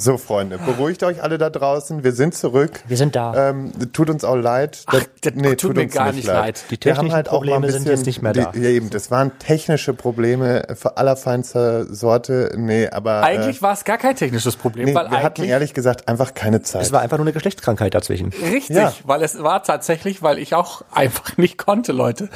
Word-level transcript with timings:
So, 0.00 0.16
Freunde, 0.16 0.58
beruhigt 0.58 1.02
euch 1.02 1.24
alle 1.24 1.38
da 1.38 1.50
draußen. 1.50 2.04
Wir 2.04 2.12
sind 2.12 2.32
zurück. 2.34 2.80
Wir 2.86 2.96
sind 2.96 3.16
da. 3.16 3.50
Ähm, 3.50 3.72
tut 3.92 4.08
uns 4.10 4.22
auch 4.22 4.36
leid. 4.36 4.84
Ach, 4.86 5.02
das 5.22 5.32
tut 5.56 5.74
mir 5.76 5.86
gar 5.88 6.12
nicht 6.12 6.24
leid. 6.26 6.62
Die 6.70 6.78
Wir 6.80 6.92
haben 6.92 7.08
technischen 7.08 7.12
halt 7.14 7.28
auch 7.28 7.32
mal 7.32 7.38
ein 7.40 7.46
Probleme 7.46 7.66
bisschen, 7.66 7.82
sind 7.82 7.90
jetzt 7.90 8.06
nicht 8.06 8.22
mehr 8.22 8.32
da. 8.32 8.52
Die, 8.52 8.60
ja, 8.60 8.70
eben, 8.70 8.90
das 8.90 9.10
waren 9.10 9.36
technische 9.40 9.94
Probleme 9.94 10.62
für 10.74 10.96
allerfeinster 10.96 11.92
Sorte. 11.92 12.52
Nee, 12.56 12.88
aber 12.88 13.24
Eigentlich 13.24 13.60
war 13.60 13.72
es 13.72 13.84
gar 13.84 13.98
kein 13.98 14.14
technisches 14.14 14.54
äh, 14.54 14.58
Problem, 14.58 14.86
nee, 14.86 14.94
weil 14.94 15.10
wir 15.10 15.20
hatten 15.20 15.42
ehrlich 15.42 15.74
gesagt 15.74 16.06
einfach 16.06 16.32
keine 16.32 16.62
Zeit. 16.62 16.82
Es 16.82 16.92
war 16.92 17.00
einfach 17.00 17.16
nur 17.18 17.24
eine 17.24 17.32
Geschlechtskrankheit 17.32 17.92
dazwischen. 17.92 18.32
Richtig, 18.52 18.76
Ja. 18.76 18.92
weil 19.02 19.22
es 19.22 19.42
war 19.42 19.64
tatsächlich, 19.64 20.22
weil 20.22 20.38
ich 20.38 20.54
auch 20.54 20.82
einfach 20.92 21.36
nicht 21.38 21.58
konnte, 21.58 21.90
Leute. 21.90 22.28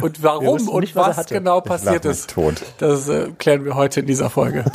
Und 0.00 0.22
warum 0.22 0.68
und 0.68 0.80
nicht, 0.82 0.94
was 0.94 1.16
was 1.16 1.26
genau 1.26 1.62
passiert 1.62 2.04
ist, 2.04 2.28
tot. 2.30 2.56
das 2.78 3.08
äh, 3.08 3.30
klären 3.38 3.64
wir 3.64 3.76
heute 3.76 4.00
in 4.00 4.06
dieser 4.06 4.28
Folge. 4.28 4.64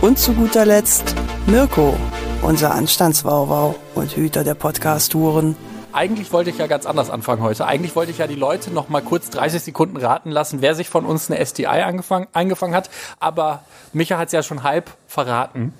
Und 0.00 0.18
zu 0.18 0.34
guter 0.34 0.66
Letzt 0.66 1.14
Mirko, 1.46 1.94
unser 2.42 2.74
Anstandswauwau 2.74 3.74
und 3.94 4.14
Hüter 4.14 4.44
der 4.44 4.54
Podcast-Touren. 4.54 5.56
Eigentlich 5.92 6.32
wollte 6.32 6.50
ich 6.50 6.58
ja 6.58 6.66
ganz 6.66 6.84
anders 6.84 7.08
anfangen 7.08 7.42
heute. 7.42 7.66
Eigentlich 7.66 7.96
wollte 7.96 8.12
ich 8.12 8.18
ja 8.18 8.26
die 8.26 8.34
Leute 8.34 8.70
noch 8.70 8.90
mal 8.90 9.00
kurz 9.00 9.30
30 9.30 9.62
Sekunden 9.62 9.96
raten 9.96 10.30
lassen, 10.30 10.60
wer 10.60 10.74
sich 10.74 10.90
von 10.90 11.06
uns 11.06 11.30
eine 11.30 11.44
STI 11.44 11.66
angefangen, 11.66 12.26
eingefangen 12.34 12.74
hat. 12.76 12.90
Aber 13.18 13.64
Micha 13.94 14.18
hat 14.18 14.26
es 14.26 14.32
ja 14.32 14.42
schon 14.42 14.62
halb 14.62 14.90
verraten. 15.06 15.72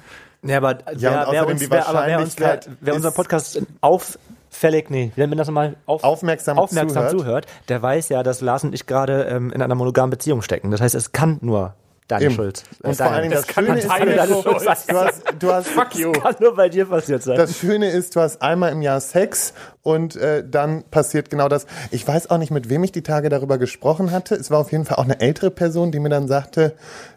Ja, 0.42 0.56
aber 0.56 0.78
Ja, 0.96 1.26
wer, 1.30 1.32
wer 1.32 1.46
uns, 1.46 1.70
wer, 1.70 1.88
aber 1.88 2.06
wer, 2.06 2.20
uns, 2.20 2.38
wer, 2.38 2.60
wer 2.80 2.94
unseren 2.94 3.12
Podcast 3.12 3.60
auffällig, 3.82 4.88
nee, 4.88 5.12
wie 5.14 5.20
nennt 5.20 5.30
man 5.30 5.38
das 5.38 5.48
nochmal? 5.48 5.76
Auf, 5.84 6.02
Aufmerksam 6.04 6.58
aufmerksam 6.58 7.08
zuhört. 7.10 7.20
zuhört. 7.20 7.46
der 7.68 7.82
weiß 7.82 8.08
ja, 8.08 8.22
dass 8.22 8.40
Lars 8.40 8.64
und 8.64 8.74
ich 8.74 8.86
gerade 8.86 9.24
ähm, 9.24 9.52
in 9.52 9.60
einer 9.60 9.74
monogamen 9.74 10.10
Beziehung 10.10 10.40
stecken. 10.40 10.70
Das 10.70 10.80
heißt, 10.80 10.94
es 10.94 11.12
kann 11.12 11.38
nur 11.42 11.74
deine 12.08 12.26
Eben. 12.26 12.34
Schuld. 12.34 12.62
Und 12.82 12.96
vor 12.96 13.06
allen 13.06 13.22
Dingen 13.22 13.34
das, 13.34 13.46
Das 13.46 13.54
kann 13.54 13.66
Schöne 13.66 13.78
ist, 13.80 13.88
deine 13.88 14.26
du 14.26 14.42
Schuld 14.42 14.68
hast, 14.68 14.90
du 14.90 14.96
hast, 14.96 15.22
du 15.38 15.52
hast, 15.52 15.68
Fuck 15.68 15.94
you. 15.96 16.12
kann 16.12 16.34
nur 16.40 16.54
bei 16.54 16.68
dir 16.68 16.86
passiert 16.86 17.22
sein. 17.22 17.36
Das 17.36 17.58
Schöne 17.58 17.90
ist, 17.90 18.16
du 18.16 18.20
hast 18.20 18.42
einmal 18.42 18.72
im 18.72 18.82
Jahr 18.82 19.00
Sex 19.00 19.54
und 19.82 20.16
äh, 20.16 20.44
dann 20.48 20.84
passiert 20.84 21.30
genau 21.30 21.48
das. 21.48 21.66
Ich 21.90 22.06
weiß 22.06 22.30
auch 22.30 22.38
nicht, 22.38 22.50
mit 22.50 22.68
wem 22.68 22.84
ich 22.84 22.92
die 22.92 23.02
Tage 23.02 23.28
darüber 23.28 23.58
gesprochen 23.58 24.10
hatte. 24.10 24.34
Es 24.34 24.50
war 24.50 24.58
auf 24.58 24.72
jeden 24.72 24.84
Fall 24.84 24.98
auch 24.98 25.04
eine 25.04 25.20
ältere 25.20 25.50
Person, 25.50 25.92
die 25.92 26.00
mir 26.00 26.08
dann 26.10 26.28
sagte, 26.28 26.74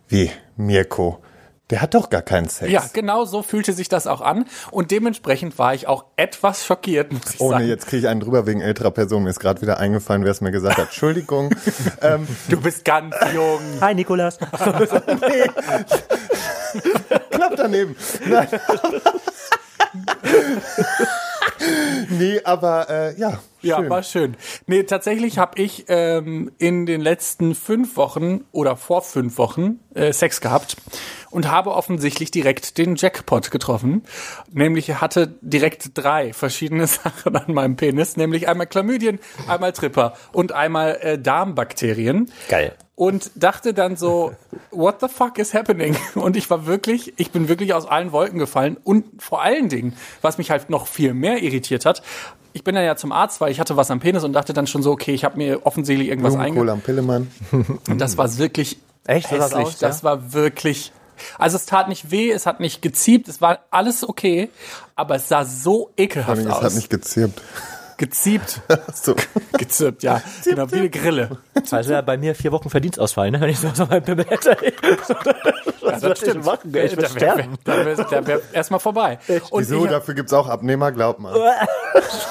wie, 0.07 0.31
Mirko, 0.55 1.19
der 1.69 1.81
hat 1.81 1.93
doch 1.93 2.09
gar 2.09 2.21
keinen 2.21 2.49
Sex. 2.49 2.71
Ja, 2.71 2.83
genau 2.93 3.25
so 3.25 3.43
fühlte 3.43 3.73
sich 3.73 3.89
das 3.89 4.07
auch 4.07 4.21
an. 4.21 4.45
Und 4.71 4.91
dementsprechend 4.91 5.59
war 5.59 5.73
ich 5.73 5.87
auch 5.87 6.05
etwas 6.15 6.65
schockiert, 6.65 7.13
muss 7.13 7.35
ich 7.35 7.39
Ohne, 7.39 7.57
sagen. 7.57 7.67
jetzt 7.67 7.87
kriege 7.87 8.01
ich 8.01 8.07
einen 8.07 8.21
drüber 8.21 8.47
wegen 8.47 8.61
älterer 8.61 8.91
Person. 8.91 9.23
Mir 9.23 9.29
ist 9.29 9.39
gerade 9.39 9.61
wieder 9.61 9.79
eingefallen, 9.79 10.23
wer 10.23 10.31
es 10.31 10.41
mir 10.41 10.51
gesagt 10.51 10.77
hat. 10.77 10.85
Entschuldigung. 10.85 11.53
ähm, 12.01 12.27
Du 12.47 12.59
bist 12.59 12.85
ganz 12.85 13.15
jung. 13.33 13.59
Hi, 13.81 13.93
Nikolas. 13.93 14.39
knapp 17.29 17.53
daneben. 17.55 17.95
Nein. 18.25 18.47
nee, 22.09 22.41
aber 22.43 22.89
äh, 22.89 23.19
ja. 23.19 23.39
Ja, 23.61 23.77
schön. 23.77 23.89
war 23.89 24.03
schön. 24.03 24.37
Nee, 24.67 24.83
tatsächlich 24.83 25.37
habe 25.37 25.61
ich 25.61 25.85
ähm, 25.87 26.51
in 26.57 26.85
den 26.85 27.01
letzten 27.01 27.55
fünf 27.55 27.97
Wochen 27.97 28.45
oder 28.51 28.77
vor 28.77 29.01
fünf 29.01 29.37
Wochen 29.37 29.79
äh, 29.93 30.13
Sex 30.13 30.41
gehabt 30.41 30.77
und 31.29 31.51
habe 31.51 31.71
offensichtlich 31.71 32.31
direkt 32.31 32.77
den 32.77 32.95
Jackpot 32.95 33.51
getroffen. 33.51 34.03
Nämlich 34.51 35.01
hatte 35.01 35.35
direkt 35.41 35.91
drei 35.97 36.33
verschiedene 36.33 36.87
Sachen 36.87 37.35
an 37.35 37.53
meinem 37.53 37.75
Penis, 37.75 38.17
nämlich 38.17 38.47
einmal 38.47 38.67
Chlamydien, 38.67 39.19
einmal 39.47 39.73
Tripper 39.73 40.13
und 40.31 40.51
einmal 40.51 40.97
äh, 41.01 41.19
Darmbakterien. 41.19 42.31
Geil. 42.47 42.75
Und 42.95 43.31
dachte 43.35 43.73
dann 43.73 43.95
so, 43.95 44.33
what 44.71 44.99
the 44.99 45.07
fuck 45.07 45.37
is 45.37 45.53
happening? 45.53 45.95
Und 46.15 46.35
ich 46.35 46.49
war 46.49 46.65
wirklich, 46.65 47.13
ich 47.15 47.31
bin 47.31 47.47
wirklich 47.47 47.73
aus 47.73 47.85
allen 47.85 48.11
Wolken 48.11 48.39
gefallen. 48.39 48.75
Und 48.83 49.21
vor 49.21 49.41
allen 49.41 49.69
Dingen, 49.69 49.95
was 50.21 50.37
mich 50.37 50.51
halt 50.51 50.69
noch 50.69 50.85
viel 50.85 51.13
mehr 51.13 51.41
irritiert 51.41 51.85
hat, 51.85 52.03
ich 52.53 52.63
bin 52.63 52.75
dann 52.75 52.83
ja 52.83 52.95
zum 52.95 53.11
Arzt, 53.11 53.41
weil 53.41 53.51
ich 53.51 53.59
hatte 53.59 53.77
was 53.77 53.91
am 53.91 53.99
Penis 53.99 54.23
und 54.23 54.33
dachte 54.33 54.53
dann 54.53 54.67
schon 54.67 54.83
so, 54.83 54.91
okay, 54.91 55.13
ich 55.13 55.23
habe 55.23 55.37
mir 55.37 55.65
offensichtlich 55.65 56.09
irgendwas 56.09 56.33
Blumenkohl 56.33 56.61
einge... 56.61 56.71
am 56.71 56.81
Pillemann. 56.81 57.31
Und 57.51 57.99
das 57.99 58.17
war 58.17 58.37
wirklich 58.37 58.77
Echt? 59.05 59.31
Hässlich. 59.31 59.65
aus, 59.65 59.77
das 59.77 59.99
ja? 59.99 60.03
war 60.03 60.33
wirklich... 60.33 60.91
Also 61.37 61.57
es 61.57 61.65
tat 61.65 61.89
nicht 61.89 62.11
weh, 62.11 62.31
es 62.31 62.45
hat 62.45 62.61
nicht 62.61 62.81
geziebt, 62.81 63.27
es 63.27 63.41
war 63.41 63.59
alles 63.71 64.07
okay, 64.07 64.49
aber 64.95 65.15
es 65.15 65.27
sah 65.27 65.43
so 65.43 65.91
ekelhaft 65.97 66.41
Es 66.41 66.47
aus. 66.47 66.63
hat 66.63 66.73
nicht 66.75 66.89
gezirpt. 66.89 67.41
Geziebt, 67.99 68.61
So. 68.95 69.13
gezirpt, 69.57 70.01
ja. 70.01 70.21
genau, 70.43 70.71
wie 70.71 70.77
eine 70.77 70.89
Grille. 70.89 71.37
Also 71.69 71.93
ja 71.93 72.01
bei 72.01 72.17
mir 72.17 72.33
vier 72.33 72.51
Wochen 72.51 72.71
Verdienstausfall, 72.71 73.29
ne? 73.29 73.39
wenn 73.39 73.49
ich 73.49 73.59
so 73.59 73.69
so 73.73 73.85
mein 73.85 74.01
Pimmel 74.03 74.25
hätte. 74.27 74.57
Was 75.81 76.01
soll 76.01 76.13
ich 76.13 76.43
machen? 76.43 76.69
Ich 76.69 76.73
würde 76.73 76.95
Da 76.95 77.01
wär- 77.01 77.09
sterben. 77.09 77.55
Da 77.63 77.85
wäre 77.85 78.11
wär, 78.11 78.27
wär 78.27 78.41
erstmal 78.53 78.79
vorbei. 78.79 79.19
Und 79.51 79.61
Wieso? 79.61 79.85
ich- 79.85 79.91
Dafür 79.91 80.13
gibt's 80.15 80.33
auch 80.33 80.47
Abnehmer, 80.47 80.91
glaub 80.91 81.19
mal. 81.19 81.35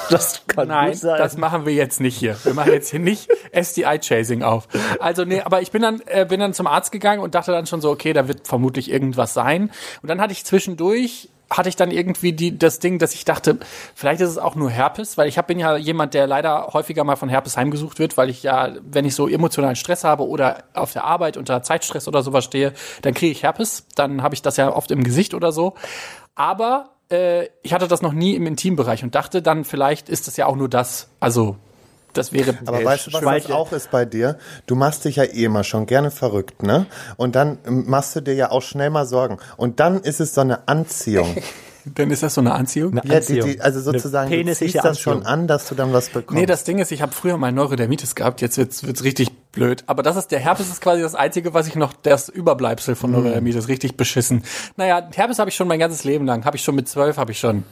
Das 0.09 0.41
kann 0.47 0.67
Nein, 0.69 0.91
gut 0.91 0.99
sein. 0.99 1.17
das 1.19 1.37
machen 1.37 1.65
wir 1.67 1.73
jetzt 1.73 1.99
nicht 2.01 2.17
hier. 2.17 2.35
Wir 2.43 2.55
machen 2.55 2.71
jetzt 2.73 2.89
hier 2.89 2.99
nicht 2.99 3.29
STI-Chasing 3.53 4.41
auf. 4.41 4.67
Also 4.99 5.23
nee, 5.23 5.41
aber 5.41 5.61
ich 5.61 5.71
bin 5.71 5.83
dann, 5.83 6.01
äh, 6.07 6.25
bin 6.25 6.39
dann 6.39 6.53
zum 6.53 6.65
Arzt 6.65 6.91
gegangen 6.91 7.21
und 7.21 7.35
dachte 7.35 7.51
dann 7.51 7.67
schon 7.67 7.79
so, 7.79 7.91
okay, 7.91 8.11
da 8.13 8.27
wird 8.27 8.47
vermutlich 8.47 8.89
irgendwas 8.91 9.35
sein. 9.35 9.71
Und 10.01 10.09
dann 10.09 10.19
hatte 10.19 10.33
ich 10.33 10.43
zwischendurch 10.45 11.29
hatte 11.51 11.69
ich 11.69 11.75
dann 11.75 11.91
irgendwie 11.91 12.33
die, 12.33 12.57
das 12.57 12.79
Ding, 12.79 12.99
dass 12.99 13.13
ich 13.13 13.25
dachte, 13.25 13.57
vielleicht 13.95 14.21
ist 14.21 14.29
es 14.29 14.37
auch 14.37 14.55
nur 14.55 14.69
Herpes, 14.69 15.17
weil 15.17 15.27
ich 15.27 15.37
hab, 15.37 15.47
bin 15.47 15.59
ja 15.59 15.77
jemand, 15.77 16.13
der 16.13 16.27
leider 16.27 16.67
häufiger 16.73 17.03
mal 17.03 17.15
von 17.15 17.29
Herpes 17.29 17.57
heimgesucht 17.57 17.97
wird, 17.99 18.17
weil 18.17 18.29
ich 18.29 18.43
ja, 18.43 18.75
wenn 18.81 19.05
ich 19.05 19.15
so 19.15 19.27
emotionalen 19.27 19.75
Stress 19.75 20.03
habe 20.03 20.27
oder 20.27 20.63
auf 20.73 20.93
der 20.93 21.05
Arbeit 21.05 21.37
unter 21.37 21.63
Zeitstress 21.63 22.07
oder 22.07 22.21
sowas 22.21 22.43
stehe, 22.43 22.73
dann 23.01 23.13
kriege 23.13 23.31
ich 23.31 23.43
Herpes. 23.43 23.87
Dann 23.95 24.21
habe 24.21 24.35
ich 24.35 24.41
das 24.41 24.57
ja 24.57 24.73
oft 24.75 24.91
im 24.91 25.03
Gesicht 25.03 25.33
oder 25.33 25.51
so. 25.51 25.73
Aber 26.35 26.91
äh, 27.11 27.47
ich 27.63 27.73
hatte 27.73 27.87
das 27.87 28.01
noch 28.01 28.13
nie 28.13 28.35
im 28.35 28.45
Intimbereich 28.45 29.03
und 29.03 29.15
dachte 29.15 29.41
dann, 29.41 29.65
vielleicht 29.65 30.09
ist 30.09 30.27
das 30.27 30.37
ja 30.37 30.45
auch 30.45 30.55
nur 30.55 30.69
das. 30.69 31.09
Also, 31.19 31.57
das 32.13 32.33
wäre. 32.33 32.57
Aber 32.65 32.83
weißt 32.83 33.07
du, 33.07 33.13
was 33.13 33.21
das 33.21 33.21
Schweiche. 33.21 33.55
auch 33.55 33.71
ist 33.71 33.91
bei 33.91 34.05
dir? 34.05 34.37
Du 34.65 34.75
machst 34.75 35.05
dich 35.05 35.17
ja 35.17 35.23
eh 35.23 35.43
immer 35.45 35.63
schon 35.63 35.85
gerne 35.85 36.11
verrückt, 36.11 36.63
ne? 36.63 36.85
Und 37.17 37.35
dann 37.35 37.59
ähm, 37.65 37.85
machst 37.87 38.15
du 38.15 38.21
dir 38.21 38.33
ja 38.33 38.51
auch 38.51 38.61
schnell 38.61 38.89
mal 38.89 39.05
Sorgen. 39.05 39.37
Und 39.57 39.79
dann 39.79 40.01
ist 40.01 40.19
es 40.19 40.33
so 40.33 40.41
eine 40.41 40.67
Anziehung. 40.67 41.35
Dann 41.95 42.11
ist 42.11 42.21
das 42.21 42.35
so 42.35 42.41
eine 42.41 42.53
Anziehung? 42.53 42.91
Eine 42.91 43.01
Ja, 43.03 43.07
die, 43.07 43.15
Anziehung. 43.15 43.49
die, 43.49 43.61
also 43.61 43.79
sozusagen, 43.79 44.29
du 44.29 44.53
ziehst 44.53 44.75
das 44.75 44.99
schon 44.99 45.19
Anziehung. 45.19 45.25
an, 45.33 45.47
dass 45.47 45.67
du 45.69 45.75
dann 45.75 45.93
was 45.93 46.09
bekommst. 46.09 46.37
Nee, 46.39 46.45
das 46.45 46.63
Ding 46.65 46.77
ist, 46.77 46.91
ich 46.91 47.01
habe 47.01 47.13
früher 47.13 47.37
mal 47.37 47.51
Neurodermitis 47.51 48.15
gehabt, 48.15 48.41
jetzt 48.41 48.57
wird's, 48.57 48.83
wird's 48.85 49.03
richtig 49.03 49.31
blöd. 49.53 49.85
Aber 49.87 50.03
das 50.03 50.17
ist 50.17 50.27
der 50.31 50.39
Herpes 50.39 50.67
ist 50.67 50.81
quasi 50.81 51.01
das 51.01 51.15
Einzige, 51.15 51.53
was 51.53 51.67
ich 51.67 51.75
noch, 51.75 51.93
das 51.93 52.29
Überbleibsel 52.29 52.95
von 52.95 53.11
Neurodermitis, 53.11 53.69
richtig 53.69 53.95
beschissen. 53.95 54.43
Naja, 54.75 55.07
Herpes 55.15 55.39
habe 55.39 55.49
ich 55.49 55.55
schon 55.55 55.67
mein 55.69 55.79
ganzes 55.79 56.03
Leben 56.03 56.25
lang. 56.25 56.45
Habe 56.45 56.57
ich 56.57 56.63
schon 56.63 56.75
mit 56.75 56.87
zwölf, 56.89 57.17
habe 57.17 57.31
ich 57.31 57.39
schon. 57.39 57.63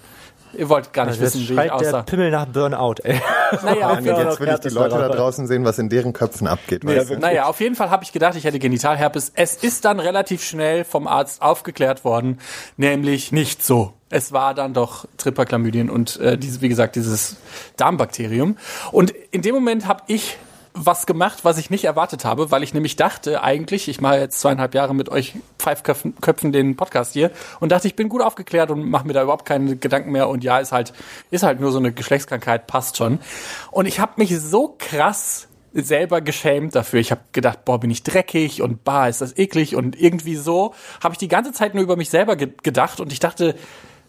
Ihr 0.54 0.70
wollt 0.70 0.94
gar 0.94 1.06
nicht 1.06 1.20
Jetzt 1.20 1.36
wissen, 1.36 1.40
wie 1.40 1.44
ich 1.44 1.50
schreit 1.50 1.66
der 1.68 1.76
aussah. 1.76 2.02
Pimmel 2.04 2.32
nach 2.32 2.46
Burnout, 2.46 2.96
ey. 3.04 3.20
Naja, 3.64 3.92
auf 3.92 4.00
jeden 4.02 4.18
jetzt 4.18 4.40
will 4.40 4.50
ich 4.50 4.60
die 4.60 4.70
Leute 4.70 4.98
da 4.98 5.10
draußen 5.10 5.48
sehen, 5.48 5.64
was 5.66 5.78
in 5.80 5.90
deren 5.90 6.14
Köpfen 6.14 6.48
abgeht. 6.48 6.86
weißt 6.86 7.12
du? 7.12 7.18
Naja, 7.18 7.46
auf 7.46 7.60
jeden 7.60 7.76
Fall 7.76 7.90
habe 7.90 8.04
ich 8.04 8.12
gedacht, 8.12 8.36
ich 8.36 8.44
hätte 8.44 8.60
Genitalherpes. 8.60 9.32
Es 9.36 9.56
ist 9.56 9.86
dann 9.86 10.00
relativ 10.00 10.44
schnell 10.44 10.84
vom 10.84 11.08
Arzt 11.08 11.42
aufgeklärt 11.42 12.04
worden, 12.04 12.40
nämlich 12.76 13.32
nicht 13.32 13.64
so. 13.64 13.94
Es 14.10 14.32
war 14.32 14.54
dann 14.54 14.74
doch 14.74 15.06
Tripperchlamydien 15.18 15.90
und 15.90 16.18
äh, 16.20 16.38
diese, 16.38 16.62
wie 16.62 16.70
gesagt, 16.70 16.96
dieses 16.96 17.36
Darmbakterium. 17.76 18.58
Und 18.92 19.14
in 19.32 19.42
dem 19.42 19.54
Moment 19.54 19.88
habe 19.88 20.04
ich 20.08 20.38
was 20.86 21.06
gemacht, 21.06 21.40
was 21.44 21.58
ich 21.58 21.70
nicht 21.70 21.86
erwartet 21.86 22.26
habe, 22.26 22.52
weil 22.52 22.64
ich 22.64 22.74
nämlich 22.74 22.96
dachte 22.96 23.44
eigentlich, 23.44 23.88
ich 23.88 24.02
mache 24.02 24.18
jetzt 24.18 24.40
zweieinhalb 24.40 24.76
Jahre 24.76 24.94
mit 24.94 25.10
euch 25.10 25.36
Pfeifköpfen 25.60 26.16
Köpfen 26.22 26.52
den 26.52 26.76
Podcast 26.76 27.14
hier 27.14 27.32
und 27.60 27.72
dachte, 27.72 27.88
ich 27.88 27.96
bin 27.96 28.10
gut 28.10 28.22
aufgeklärt 28.22 28.72
und 28.72 28.90
mache 28.90 29.08
mir 29.08 29.14
da 29.14 29.24
überhaupt 29.24 29.46
keine 29.46 29.76
Gedanken 29.76 30.12
mehr 30.12 30.30
und 30.30 30.44
ja, 30.44 30.60
ist 30.60 30.72
halt, 30.72 30.94
ist 31.32 31.44
halt 31.44 31.60
nur 31.60 31.72
so 31.72 31.80
eine 31.80 31.92
Geschlechtskrankheit, 31.92 32.68
passt 32.68 32.98
schon. 32.98 33.20
Und 33.72 33.86
ich 33.88 34.00
habe 34.00 34.14
mich 34.18 34.38
so 34.40 34.76
krass 34.78 35.48
selber 35.74 36.22
geschämt 36.22 36.76
dafür. 36.76 37.00
Ich 37.00 37.12
habe 37.12 37.22
gedacht, 37.32 37.66
boah, 37.66 37.80
bin 37.80 37.92
ich 37.92 38.04
dreckig 38.04 38.62
und 38.62 38.84
bah, 38.84 39.08
ist 39.08 39.22
das 39.22 39.38
eklig 39.38 39.76
und 39.76 40.00
irgendwie 40.00 40.36
so 40.36 40.74
habe 41.04 41.14
ich 41.14 41.20
die 41.20 41.28
ganze 41.28 41.52
Zeit 41.52 41.74
nur 41.76 41.84
über 41.84 41.96
mich 41.96 42.10
selber 42.10 42.36
ge 42.36 42.50
gedacht 42.64 43.00
und 43.00 43.12
ich 43.12 43.20
dachte, 43.20 43.56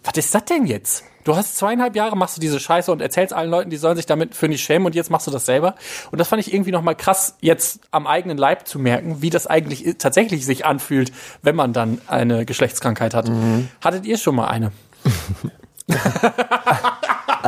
was 0.08 0.16
ist 0.16 0.34
das 0.34 0.44
denn 0.46 0.66
jetzt? 0.66 1.04
Du 1.24 1.36
hast 1.36 1.58
zweieinhalb 1.58 1.94
Jahre, 1.94 2.16
machst 2.16 2.38
du 2.38 2.40
diese 2.40 2.58
Scheiße 2.58 2.90
und 2.90 3.02
erzählst 3.02 3.34
allen 3.34 3.50
Leuten, 3.50 3.68
die 3.68 3.76
sollen 3.76 3.96
sich 3.96 4.06
damit 4.06 4.34
für 4.34 4.48
nicht 4.48 4.64
schämen 4.64 4.86
und 4.86 4.94
jetzt 4.94 5.10
machst 5.10 5.26
du 5.26 5.30
das 5.30 5.44
selber. 5.44 5.74
Und 6.10 6.18
das 6.18 6.28
fand 6.28 6.40
ich 6.40 6.54
irgendwie 6.54 6.70
nochmal 6.70 6.94
krass, 6.94 7.36
jetzt 7.42 7.80
am 7.90 8.06
eigenen 8.06 8.38
Leib 8.38 8.66
zu 8.66 8.78
merken, 8.78 9.20
wie 9.20 9.28
das 9.28 9.46
eigentlich 9.46 9.96
tatsächlich 9.98 10.46
sich 10.46 10.64
anfühlt, 10.64 11.12
wenn 11.42 11.54
man 11.54 11.74
dann 11.74 12.00
eine 12.06 12.46
Geschlechtskrankheit 12.46 13.12
hat. 13.12 13.30
Hattet 13.84 14.06
ihr 14.06 14.16
schon 14.16 14.36
mal 14.36 14.48
eine? 14.48 14.72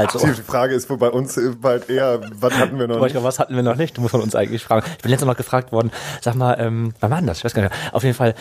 Also, 0.06 0.26
Die 0.26 0.32
Frage 0.42 0.74
ist 0.74 0.88
wohl 0.90 0.98
bei 0.98 1.08
uns 1.10 1.38
bald 1.60 1.88
eher, 1.90 2.20
was 2.40 2.54
hatten 2.58 2.78
wir 2.78 2.86
noch 2.88 3.00
nicht? 3.00 3.22
Was 3.22 3.38
hatten 3.38 3.54
wir 3.56 3.62
noch 3.62 3.76
nicht? 3.76 3.96
Du 3.96 4.00
musst 4.00 4.12
von 4.12 4.20
uns 4.22 4.34
eigentlich 4.34 4.62
fragen. 4.64 4.86
Ich 4.96 5.02
bin 5.02 5.10
letztes 5.10 5.26
Mal 5.26 5.34
gefragt 5.34 5.72
worden, 5.72 5.90
sag 6.20 6.34
mal, 6.34 6.56
ähm, 6.58 6.94
wann 7.00 7.10
war 7.10 7.18
denn 7.18 7.26
das? 7.26 7.38
Ich 7.38 7.44
weiß 7.44 7.54
gar 7.54 7.62
nicht 7.62 7.72
mehr. 7.72 7.94
Auf 7.94 8.02
jeden 8.02 8.14
Fall, 8.16 8.34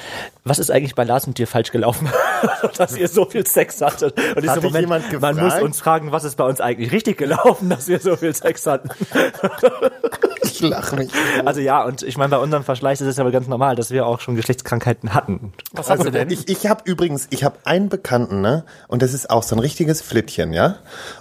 was 0.43 0.59
ist 0.59 0.71
eigentlich 0.71 0.95
bei 0.95 1.03
Lars 1.03 1.25
und 1.27 1.37
dir 1.37 1.47
falsch 1.47 1.71
gelaufen, 1.71 2.09
dass 2.77 2.95
ihr 2.97 3.07
so 3.07 3.25
viel 3.25 3.45
Sex 3.45 3.81
hattet? 3.81 4.17
Und 4.35 4.47
Hat 4.47 4.55
so, 4.55 4.61
dich 4.61 4.79
jemand 4.79 5.21
man 5.21 5.35
muss 5.35 5.43
gefragt? 5.45 5.63
uns 5.63 5.79
fragen, 5.79 6.11
was 6.11 6.23
ist 6.23 6.35
bei 6.35 6.45
uns 6.45 6.61
eigentlich 6.61 6.91
richtig 6.91 7.17
gelaufen, 7.17 7.69
dass 7.69 7.87
wir 7.87 7.99
so 7.99 8.15
viel 8.15 8.33
Sex 8.33 8.65
hatten? 8.65 8.89
Ich 10.59 10.61
lache 10.61 10.95
mich. 10.97 11.11
Also 11.45 11.61
ja, 11.61 11.83
und 11.83 12.03
ich 12.03 12.17
meine, 12.17 12.29
bei 12.29 12.37
unserem 12.37 12.63
Verschleiß 12.63 12.99
ist 13.01 13.07
es 13.07 13.19
aber 13.19 13.31
ganz 13.31 13.47
normal, 13.47 13.75
dass 13.75 13.91
wir 13.91 14.05
auch 14.05 14.19
schon 14.19 14.35
Geschlechtskrankheiten 14.35 15.13
hatten. 15.13 15.53
Was 15.71 15.89
hast 15.89 16.05
du 16.05 16.11
denn? 16.11 16.29
Ich, 16.29 16.49
ich 16.49 16.67
habe 16.67 16.81
übrigens, 16.85 17.27
ich 17.29 17.43
habe 17.43 17.57
einen 17.63 17.89
Bekannten, 17.89 18.41
ne? 18.41 18.65
Und 18.87 19.01
das 19.01 19.13
ist 19.13 19.29
auch 19.29 19.43
so 19.43 19.55
ein 19.55 19.59
richtiges 19.59 20.01
Flittchen, 20.01 20.51
ja? 20.51 20.77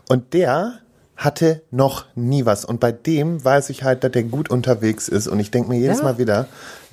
Und 0.08 0.34
der 0.34 0.80
hatte 1.18 1.62
noch 1.72 2.06
nie 2.14 2.46
was. 2.46 2.64
Und 2.64 2.78
bei 2.78 2.92
dem 2.92 3.44
weiß 3.44 3.70
ich 3.70 3.82
halt, 3.82 4.04
dass 4.04 4.12
der 4.12 4.22
gut 4.22 4.50
unterwegs 4.50 5.08
ist. 5.08 5.26
Und 5.26 5.40
ich 5.40 5.50
denke 5.50 5.68
mir 5.68 5.76
jedes 5.76 5.98
Ja. 5.98 6.04
Mal 6.04 6.18
wieder, 6.18 6.46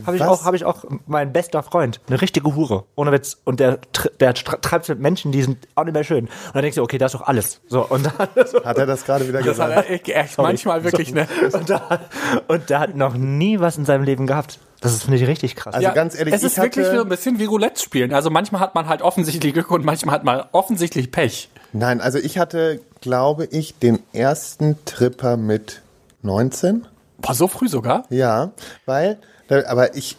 Habe 0.03 0.17
ich 0.17 0.23
auch, 0.23 0.43
habe 0.45 0.55
ich 0.55 0.65
auch 0.65 0.83
mein 1.05 1.31
bester 1.31 1.61
Freund, 1.61 2.01
eine 2.07 2.19
richtige 2.19 2.55
Hure, 2.55 2.85
ohne 2.95 3.11
Witz. 3.11 3.37
Und 3.45 3.59
der, 3.59 3.77
der 4.19 4.33
treibt 4.33 4.89
mit 4.89 4.99
Menschen, 4.99 5.31
die 5.31 5.43
sind 5.43 5.67
auch 5.75 5.83
nicht 5.83 5.93
mehr 5.93 6.03
schön. 6.03 6.25
Und 6.25 6.31
dann 6.55 6.63
denkst 6.63 6.75
du, 6.75 6.81
okay, 6.81 6.97
da 6.97 7.05
ist 7.05 7.13
doch 7.13 7.21
alles. 7.21 7.61
So 7.67 7.85
und 7.85 8.07
dann, 8.07 8.27
so, 8.47 8.63
hat 8.65 8.79
er 8.79 8.87
das 8.87 9.05
gerade 9.05 9.27
wieder 9.27 9.43
Das 9.43 9.59
hat 9.59 9.69
gesagt? 9.69 10.09
er 10.09 10.23
echt, 10.25 10.37
manchmal 10.39 10.83
wirklich, 10.83 11.13
ne? 11.13 11.27
und, 11.53 11.69
da, 11.69 11.99
und 12.47 12.69
der 12.71 12.79
hat 12.79 12.95
noch 12.95 13.13
nie 13.13 13.59
was 13.59 13.77
in 13.77 13.85
seinem 13.85 14.03
Leben 14.03 14.25
gehabt. 14.25 14.57
Das 14.81 14.93
ist 14.93 15.03
finde 15.03 15.17
ich 15.17 15.27
richtig 15.27 15.55
krass. 15.55 15.75
Also 15.75 15.91
ganz 15.93 16.17
ehrlich, 16.17 16.33
es 16.33 16.41
ich 16.41 16.47
ist 16.47 16.57
wirklich 16.57 16.87
so 16.87 17.01
ein 17.01 17.09
bisschen 17.09 17.37
wie 17.37 17.45
Roulette 17.45 17.79
spielen. 17.81 18.11
Also 18.11 18.31
manchmal 18.31 18.61
hat 18.61 18.73
man 18.73 18.87
halt 18.87 19.03
offensichtlich 19.03 19.53
Glück 19.53 19.69
und 19.69 19.85
manchmal 19.85 20.15
hat 20.15 20.23
man 20.23 20.43
offensichtlich 20.51 21.11
Pech. 21.11 21.49
Nein, 21.77 21.99
also 21.99 22.19
ich 22.19 22.37
hatte, 22.37 22.79
glaube 23.01 23.49
ich, 23.51 23.77
den 23.77 23.99
ersten 24.13 24.77
Tripper 24.85 25.35
mit 25.35 25.81
19. 26.21 26.87
Boah, 27.17 27.33
so 27.33 27.49
früh 27.49 27.67
sogar? 27.67 28.05
Ja, 28.09 28.51
weil, 28.85 29.17
aber 29.49 29.97
ich, 29.97 30.15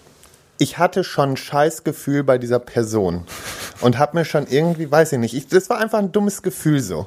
ich 0.58 0.76
hatte 0.76 1.02
schon 1.02 1.30
ein 1.30 1.36
Scheißgefühl 1.38 2.24
bei 2.24 2.36
dieser 2.36 2.58
Person 2.58 3.24
und 3.80 3.96
habe 3.96 4.18
mir 4.18 4.26
schon 4.26 4.46
irgendwie, 4.46 4.90
weiß 4.90 5.14
ich 5.14 5.18
nicht, 5.18 5.32
ich, 5.32 5.48
das 5.48 5.70
war 5.70 5.78
einfach 5.78 5.98
ein 5.98 6.12
dummes 6.12 6.42
Gefühl 6.42 6.80
so. 6.80 7.06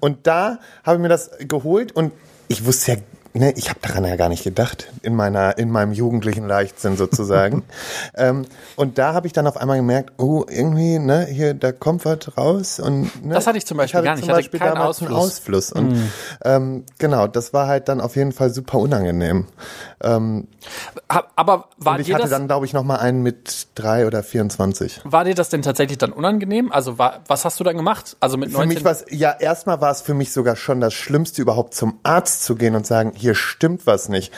Und 0.00 0.26
da 0.26 0.60
habe 0.82 0.96
ich 0.96 1.02
mir 1.02 1.10
das 1.10 1.32
geholt 1.40 1.92
und 1.92 2.12
ich 2.48 2.64
wusste 2.64 2.92
ja, 2.92 2.98
ne, 3.34 3.52
ich 3.56 3.68
habe 3.68 3.80
daran 3.82 4.04
ja 4.04 4.16
gar 4.16 4.28
nicht 4.28 4.44
gedacht 4.44 4.88
in 5.02 5.14
meiner, 5.14 5.58
in 5.58 5.70
meinem 5.70 5.92
jugendlichen 5.92 6.46
Leichtsinn 6.46 6.96
sozusagen. 6.96 7.62
ähm, 8.16 8.46
und 8.76 8.98
da 8.98 9.14
habe 9.14 9.26
ich 9.26 9.32
dann 9.32 9.46
auf 9.46 9.56
einmal 9.56 9.76
gemerkt, 9.76 10.12
oh, 10.18 10.44
irgendwie, 10.48 10.98
ne, 10.98 11.26
hier, 11.26 11.54
da 11.54 11.72
kommt 11.72 12.04
was 12.04 12.36
raus 12.36 12.80
und 12.80 13.24
ne, 13.24 13.34
Das 13.34 13.46
hatte 13.46 13.58
ich 13.58 13.66
zum 13.66 13.76
Beispiel 13.76 13.98
hatte 13.98 14.04
gar 14.06 14.14
nicht. 14.14 14.24
Zum 14.24 14.30
Ich 14.30 14.36
hatte 14.36 14.42
Beispiel 14.42 14.60
damals 14.60 15.00
einen 15.02 15.12
Ausfluss. 15.12 15.72
Ausfluss 15.72 15.72
und 15.72 16.10
ähm, 16.44 16.84
genau, 16.98 17.26
das 17.26 17.52
war 17.52 17.66
halt 17.66 17.88
dann 17.88 18.00
auf 18.00 18.16
jeden 18.16 18.32
Fall 18.32 18.50
super 18.50 18.78
unangenehm. 18.78 19.46
Ähm, 20.02 20.48
Aber 21.36 21.68
war 21.78 21.94
und 21.94 22.00
ich 22.00 22.06
dir 22.06 22.14
hatte 22.14 22.22
das, 22.24 22.30
dann, 22.30 22.46
glaube 22.46 22.66
ich, 22.66 22.72
noch 22.72 22.84
mal 22.84 22.96
einen 22.96 23.22
mit 23.22 23.68
drei 23.74 24.06
oder 24.06 24.22
24. 24.22 25.00
war 25.04 25.24
dir 25.24 25.34
das 25.34 25.48
denn 25.48 25.62
tatsächlich 25.62 25.98
dann 25.98 26.12
unangenehm? 26.12 26.72
Also 26.72 26.98
war, 26.98 27.20
was 27.26 27.44
hast 27.44 27.60
du 27.60 27.64
dann 27.64 27.76
gemacht? 27.76 28.16
Also 28.20 28.36
mit 28.36 28.50
Für 28.50 28.58
19 28.58 28.68
mich 28.68 28.84
war 28.84 28.96
ja, 29.10 29.32
erstmal 29.38 29.80
war 29.80 29.90
es 29.90 30.00
für 30.02 30.14
mich 30.14 30.32
sogar 30.32 30.56
schon 30.56 30.80
das 30.80 30.94
Schlimmste, 30.94 31.42
überhaupt 31.42 31.74
zum 31.74 31.98
Arzt 32.02 32.44
zu 32.44 32.54
gehen 32.54 32.74
und 32.74 32.86
sagen, 32.86 33.12
hier 33.20 33.34
stimmt 33.34 33.86
was 33.86 34.08
nicht. 34.08 34.32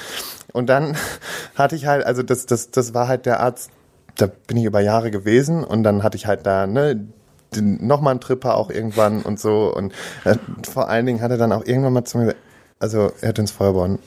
Und 0.52 0.66
dann 0.68 0.96
hatte 1.54 1.76
ich 1.76 1.86
halt, 1.86 2.04
also 2.04 2.22
das, 2.22 2.46
das, 2.46 2.70
das 2.70 2.94
war 2.94 3.08
halt 3.08 3.26
der 3.26 3.40
Arzt, 3.40 3.70
da 4.16 4.26
bin 4.46 4.56
ich 4.58 4.64
über 4.64 4.80
Jahre 4.80 5.10
gewesen 5.10 5.64
und 5.64 5.82
dann 5.82 6.02
hatte 6.02 6.16
ich 6.16 6.26
halt 6.26 6.46
da, 6.46 6.66
ne, 6.66 7.08
nochmal 7.54 8.12
einen 8.12 8.20
Tripper 8.20 8.56
auch 8.56 8.70
irgendwann 8.70 9.22
und 9.22 9.40
so. 9.40 9.74
Und 9.74 9.92
äh, 10.24 10.36
vor 10.70 10.88
allen 10.88 11.06
Dingen 11.06 11.20
hat 11.20 11.30
er 11.30 11.38
dann 11.38 11.52
auch 11.52 11.64
irgendwann 11.64 11.92
mal 11.92 12.04
zu 12.04 12.18
mir 12.18 12.24
gesagt, 12.24 12.40
also 12.78 13.12
Herr 13.20 13.38
ins 13.38 13.52
Feuerborn, 13.52 13.98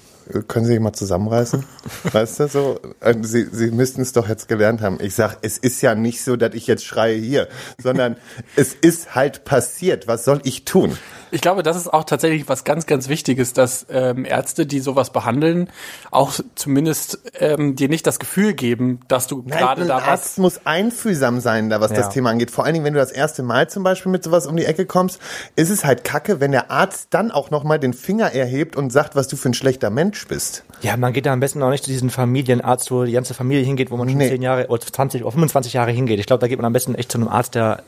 können 0.47 0.65
Sie 0.65 0.73
sich 0.73 0.79
mal 0.81 0.93
zusammenreißen? 0.93 1.63
weißt 2.11 2.39
du, 2.41 2.47
so, 2.47 2.79
äh, 3.01 3.15
Sie, 3.21 3.47
Sie 3.51 3.71
müssten 3.71 4.01
es 4.01 4.13
doch 4.13 4.27
jetzt 4.27 4.47
gelernt 4.47 4.81
haben. 4.81 4.97
Ich 5.01 5.15
sag, 5.15 5.37
es 5.41 5.57
ist 5.57 5.81
ja 5.81 5.95
nicht 5.95 6.23
so, 6.23 6.35
dass 6.35 6.53
ich 6.53 6.67
jetzt 6.67 6.85
schreie 6.85 7.15
hier, 7.17 7.47
sondern 7.81 8.15
es 8.55 8.73
ist 8.73 9.15
halt 9.15 9.45
passiert. 9.45 10.07
Was 10.07 10.25
soll 10.25 10.41
ich 10.43 10.65
tun? 10.65 10.97
Ich 11.31 11.41
glaube, 11.41 11.63
das 11.63 11.75
ist 11.75 11.91
auch 11.93 12.03
tatsächlich 12.05 12.47
was 12.47 12.63
ganz, 12.63 12.85
ganz 12.85 13.09
Wichtiges, 13.09 13.51
dass 13.53 13.85
ähm, 13.89 14.23
Ärzte, 14.25 14.65
die 14.65 14.79
sowas 14.79 15.09
behandeln, 15.11 15.69
auch 16.11 16.33
zumindest 16.55 17.19
ähm, 17.39 17.75
dir 17.75 17.89
nicht 17.89 18.07
das 18.07 18.19
Gefühl 18.19 18.53
geben, 18.53 18.99
dass 19.07 19.27
du 19.27 19.43
gerade 19.43 19.81
ein 19.81 19.87
da 19.87 19.97
was. 19.97 20.03
Arzt 20.03 20.37
muss 20.37 20.65
einfühlsam 20.65 21.39
sein, 21.41 21.69
da 21.69 21.81
was 21.81 21.91
Ja. 21.91 21.97
das 21.97 22.09
Thema 22.09 22.29
angeht. 22.29 22.51
Vor 22.51 22.63
allen 22.63 22.73
Dingen, 22.73 22.85
wenn 22.85 22.93
du 22.93 22.99
das 22.99 23.11
erste 23.11 23.43
Mal 23.43 23.69
zum 23.69 23.83
Beispiel 23.83 24.11
mit 24.11 24.23
sowas 24.23 24.47
um 24.47 24.55
die 24.55 24.65
Ecke 24.65 24.85
kommst, 24.85 25.19
ist 25.55 25.69
es 25.69 25.83
halt 25.83 26.03
kacke, 26.03 26.39
wenn 26.39 26.51
der 26.51 26.71
Arzt 26.71 27.07
dann 27.09 27.31
auch 27.31 27.51
nochmal 27.51 27.79
den 27.79 27.93
Finger 27.93 28.31
erhebt 28.31 28.75
und 28.75 28.91
sagt, 28.91 29.15
was 29.15 29.27
du 29.27 29.35
für 29.35 29.49
ein 29.49 29.53
schlechter 29.53 29.89
Mensch 29.89 30.14
bist. 30.27 30.63
Ja, 30.81 30.97
man 30.97 31.13
geht 31.13 31.25
da 31.25 31.33
am 31.33 31.39
besten 31.39 31.61
auch 31.63 31.69
nicht 31.69 31.83
zu 31.83 31.89
diesem 31.91 32.09
Familienarzt, 32.09 32.91
wo 32.91 33.03
die 33.03 33.11
ganze 33.11 33.33
Familie 33.33 33.63
hingeht, 33.63 33.91
wo 33.91 33.97
man 33.97 34.07
schon 34.09 34.17
Nee. 34.17 34.29
10 34.29 34.41
Jahre 34.41 34.67
oder 34.67 34.81
20 34.81 35.23
oder 35.23 35.31
25 35.31 35.73
Jahre 35.73 35.91
hingeht. 35.91 36.19
Ich 36.19 36.25
glaube, 36.25 36.41
da 36.41 36.47
geht 36.47 36.57
man 36.57 36.65
am 36.65 36.73
besten 36.73 36.95
echt 36.95 37.11
zu 37.11 37.17
einem 37.17 37.27
Arzt, 37.27 37.55
der 37.55 37.83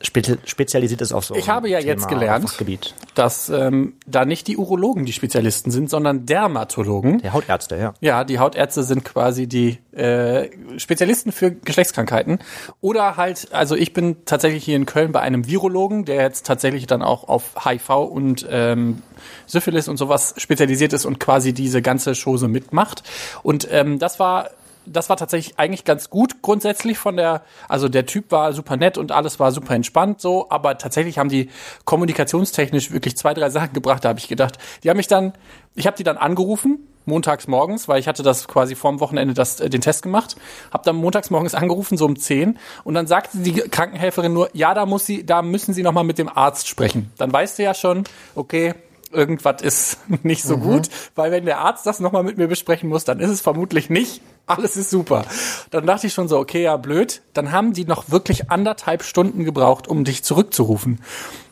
spezi 0.00 0.36
spezialisiert 0.44 1.00
ist 1.00 1.12
auf 1.12 1.24
so 1.24 1.34
Ich 1.34 1.48
habe 1.48 1.68
ja 1.68 1.78
ein 1.78 1.84
jetzt 1.84 2.06
Thema, 2.08 2.20
gelernt, 2.20 2.48
Fachgebiet. 2.48 2.94
dass 3.16 3.48
ähm, 3.48 3.94
da 4.06 4.24
nicht 4.24 4.46
die 4.46 4.56
Urologen 4.56 5.04
die 5.04 5.12
Spezialisten 5.12 5.72
sind, 5.72 5.90
sondern 5.90 6.24
Dermatologen. 6.24 7.18
Der 7.18 7.32
Hautärzte, 7.32 7.76
ja. 7.76 7.94
Ja, 8.00 8.22
die 8.22 8.38
Hautärzte 8.38 8.84
sind 8.84 9.04
quasi 9.04 9.48
die 9.48 9.78
äh, 9.92 10.50
Spezialisten 10.78 11.32
für 11.32 11.50
Geschlechtskrankheiten. 11.50 12.38
Oder 12.80 13.16
halt, 13.16 13.48
also 13.52 13.74
ich 13.74 13.92
bin 13.92 14.24
tatsächlich 14.24 14.64
hier 14.64 14.76
in 14.76 14.86
Köln 14.86 15.10
bei 15.10 15.20
einem 15.20 15.48
Virologen, 15.48 16.04
der 16.04 16.22
jetzt 16.22 16.46
tatsächlich 16.46 16.86
dann 16.86 17.02
auch 17.02 17.28
auf 17.28 17.64
HIV 17.64 17.90
und 17.90 18.46
ähm, 18.48 19.02
Syphilis 19.46 19.88
und 19.88 19.96
sowas 19.96 20.34
spezialisiert 20.36 20.92
ist 20.92 21.04
und 21.04 21.20
quasi 21.20 21.52
diese 21.52 21.82
ganze 21.82 22.12
Chose 22.14 22.48
mitmacht. 22.48 23.02
Und 23.42 23.68
ähm, 23.70 23.98
das 23.98 24.18
war 24.18 24.50
das 24.92 25.08
war 25.08 25.16
tatsächlich 25.16 25.58
eigentlich 25.58 25.84
ganz 25.84 26.10
gut 26.10 26.42
grundsätzlich 26.42 26.98
von 26.98 27.16
der, 27.16 27.42
also 27.68 27.88
der 27.88 28.06
Typ 28.06 28.30
war 28.30 28.52
super 28.52 28.76
nett 28.76 28.98
und 28.98 29.12
alles 29.12 29.38
war 29.38 29.52
super 29.52 29.74
entspannt 29.74 30.20
so, 30.20 30.50
aber 30.50 30.78
tatsächlich 30.78 31.18
haben 31.18 31.28
die 31.28 31.50
kommunikationstechnisch 31.84 32.90
wirklich 32.90 33.16
zwei, 33.16 33.34
drei 33.34 33.50
Sachen 33.50 33.72
gebracht, 33.72 34.04
da 34.04 34.10
habe 34.10 34.18
ich 34.18 34.28
gedacht. 34.28 34.58
Die 34.82 34.90
haben 34.90 34.96
mich 34.96 35.08
dann, 35.08 35.32
ich 35.74 35.86
habe 35.86 35.96
die 35.96 36.04
dann 36.04 36.16
angerufen, 36.16 36.78
montags 37.04 37.48
morgens, 37.48 37.88
weil 37.88 37.98
ich 38.00 38.06
hatte 38.06 38.22
das 38.22 38.48
quasi 38.48 38.74
vorm 38.74 39.00
Wochenende 39.00 39.34
das, 39.34 39.60
äh, 39.60 39.70
den 39.70 39.80
Test 39.80 40.02
gemacht, 40.02 40.36
habe 40.72 40.84
dann 40.84 40.96
montags 40.96 41.30
morgens 41.30 41.54
angerufen, 41.54 41.96
so 41.96 42.04
um 42.04 42.16
10 42.16 42.58
und 42.84 42.94
dann 42.94 43.06
sagte 43.06 43.38
die 43.38 43.54
Krankenhelferin 43.54 44.32
nur, 44.32 44.50
ja, 44.52 44.74
da 44.74 44.86
muss 44.86 45.06
sie, 45.06 45.24
da 45.24 45.42
müssen 45.42 45.72
Sie 45.74 45.82
nochmal 45.82 46.04
mit 46.04 46.18
dem 46.18 46.28
Arzt 46.28 46.68
sprechen. 46.68 47.10
Dann 47.18 47.32
weißt 47.32 47.58
du 47.58 47.62
ja 47.62 47.74
schon, 47.74 48.04
okay, 48.34 48.74
irgendwas 49.12 49.62
ist 49.62 49.98
nicht 50.22 50.42
so 50.42 50.58
gut, 50.58 50.88
weil 51.14 51.30
wenn 51.30 51.44
der 51.44 51.58
Arzt 51.58 51.86
das 51.86 52.00
nochmal 52.00 52.22
mit 52.22 52.38
mir 52.38 52.48
besprechen 52.48 52.88
muss, 52.88 53.04
dann 53.04 53.20
ist 53.20 53.30
es 53.30 53.40
vermutlich 53.40 53.90
nicht. 53.90 54.22
Alles 54.46 54.76
ist 54.76 54.90
super. 54.90 55.24
Dann 55.70 55.86
dachte 55.86 56.06
ich 56.06 56.14
schon 56.14 56.28
so, 56.28 56.38
okay, 56.38 56.62
ja, 56.62 56.76
blöd. 56.76 57.22
Dann 57.34 57.52
haben 57.52 57.74
die 57.74 57.84
noch 57.84 58.10
wirklich 58.10 58.50
anderthalb 58.50 59.02
Stunden 59.02 59.44
gebraucht, 59.44 59.88
um 59.88 60.04
dich 60.04 60.24
zurückzurufen. 60.24 61.00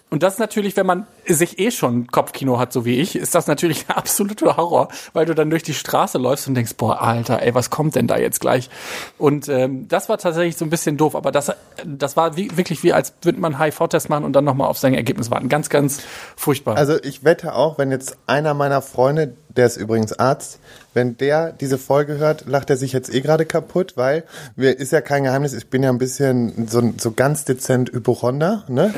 Und 0.08 0.22
das 0.22 0.34
ist 0.34 0.38
natürlich, 0.38 0.76
wenn 0.76 0.86
man 0.86 1.06
sich 1.28 1.58
eh 1.58 1.70
schon 1.70 2.06
Kopfkino 2.06 2.58
hat, 2.58 2.72
so 2.72 2.84
wie 2.84 3.00
ich, 3.00 3.16
ist 3.16 3.34
das 3.34 3.46
natürlich 3.46 3.86
ein 3.88 3.96
absoluter 3.96 4.56
Horror, 4.56 4.88
weil 5.12 5.26
du 5.26 5.34
dann 5.34 5.50
durch 5.50 5.62
die 5.62 5.74
Straße 5.74 6.18
läufst 6.18 6.48
und 6.48 6.54
denkst, 6.54 6.74
boah, 6.76 7.00
Alter, 7.00 7.42
ey, 7.42 7.54
was 7.54 7.70
kommt 7.70 7.94
denn 7.94 8.06
da 8.06 8.16
jetzt 8.16 8.40
gleich? 8.40 8.70
Und 9.18 9.48
ähm, 9.48 9.88
das 9.88 10.08
war 10.08 10.18
tatsächlich 10.18 10.56
so 10.56 10.64
ein 10.64 10.70
bisschen 10.70 10.96
doof, 10.96 11.14
aber 11.14 11.32
das, 11.32 11.52
das 11.84 12.16
war 12.16 12.36
wie, 12.36 12.56
wirklich 12.56 12.82
wie, 12.82 12.92
als 12.92 13.12
würde 13.22 13.40
man 13.40 13.54
einen 13.54 13.64
HIV-Test 13.64 14.08
machen 14.08 14.24
und 14.24 14.32
dann 14.32 14.44
nochmal 14.44 14.68
auf 14.68 14.78
sein 14.78 14.94
Ergebnis 14.94 15.30
warten. 15.30 15.48
Ganz, 15.48 15.68
ganz 15.68 16.00
furchtbar. 16.36 16.76
Also 16.76 17.02
ich 17.02 17.24
wette 17.24 17.54
auch, 17.54 17.78
wenn 17.78 17.90
jetzt 17.90 18.16
einer 18.26 18.54
meiner 18.54 18.82
Freunde, 18.82 19.34
der 19.56 19.66
ist 19.66 19.76
übrigens 19.76 20.12
Arzt, 20.12 20.60
wenn 20.96 21.16
der 21.18 21.52
diese 21.52 21.78
Folge 21.78 22.16
hört, 22.18 22.46
lacht 22.46 22.70
er 22.70 22.76
sich 22.76 22.92
jetzt 22.92 23.12
eh 23.12 23.20
gerade 23.20 23.44
kaputt, 23.44 23.92
weil 23.96 24.24
mir 24.56 24.78
ist 24.78 24.92
ja 24.92 25.00
kein 25.02 25.24
Geheimnis, 25.24 25.52
ich 25.52 25.68
bin 25.68 25.82
ja 25.82 25.90
ein 25.90 25.98
bisschen 25.98 26.66
so, 26.68 26.94
so 26.98 27.12
ganz 27.12 27.44
dezent 27.44 27.92
Hypochonder, 27.92 28.64
ne? 28.68 28.94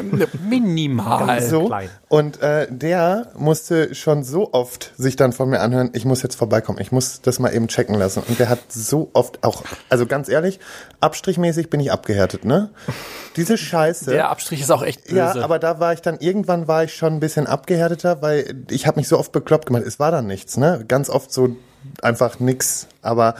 Minimal. 0.48 1.42
so. 1.42 1.66
klein. 1.66 1.90
Und 2.08 2.17
äh, 2.18 2.66
der 2.70 3.28
musste 3.36 3.94
schon 3.94 4.24
so 4.24 4.52
oft 4.52 4.92
sich 4.96 5.16
dann 5.16 5.32
von 5.32 5.50
mir 5.50 5.60
anhören, 5.60 5.90
ich 5.92 6.04
muss 6.04 6.22
jetzt 6.22 6.36
vorbeikommen, 6.36 6.78
ich 6.80 6.92
muss 6.92 7.20
das 7.20 7.38
mal 7.38 7.54
eben 7.54 7.68
checken 7.68 7.94
lassen. 7.94 8.22
Und 8.26 8.38
der 8.38 8.48
hat 8.48 8.60
so 8.68 9.10
oft 9.12 9.44
auch, 9.44 9.62
also 9.88 10.06
ganz 10.06 10.28
ehrlich, 10.28 10.60
abstrichmäßig 11.00 11.70
bin 11.70 11.80
ich 11.80 11.92
abgehärtet, 11.92 12.44
ne? 12.44 12.70
Diese 13.36 13.56
Scheiße. 13.56 14.10
Der 14.10 14.30
Abstrich 14.30 14.60
ist 14.60 14.70
auch 14.70 14.82
echt 14.82 15.04
böse. 15.04 15.16
Ja, 15.16 15.34
aber 15.36 15.58
da 15.58 15.80
war 15.80 15.92
ich 15.92 16.02
dann, 16.02 16.18
irgendwann 16.18 16.68
war 16.68 16.84
ich 16.84 16.94
schon 16.94 17.14
ein 17.14 17.20
bisschen 17.20 17.46
abgehärteter, 17.46 18.22
weil 18.22 18.64
ich 18.70 18.86
habe 18.86 18.98
mich 18.98 19.08
so 19.08 19.18
oft 19.18 19.32
bekloppt 19.32 19.66
gemacht. 19.66 19.84
Es 19.86 19.98
war 19.98 20.10
dann 20.10 20.26
nichts, 20.26 20.56
ne? 20.56 20.84
Ganz 20.86 21.10
oft 21.10 21.32
so 21.32 21.56
einfach 22.02 22.40
nix. 22.40 22.86
Aber 23.02 23.34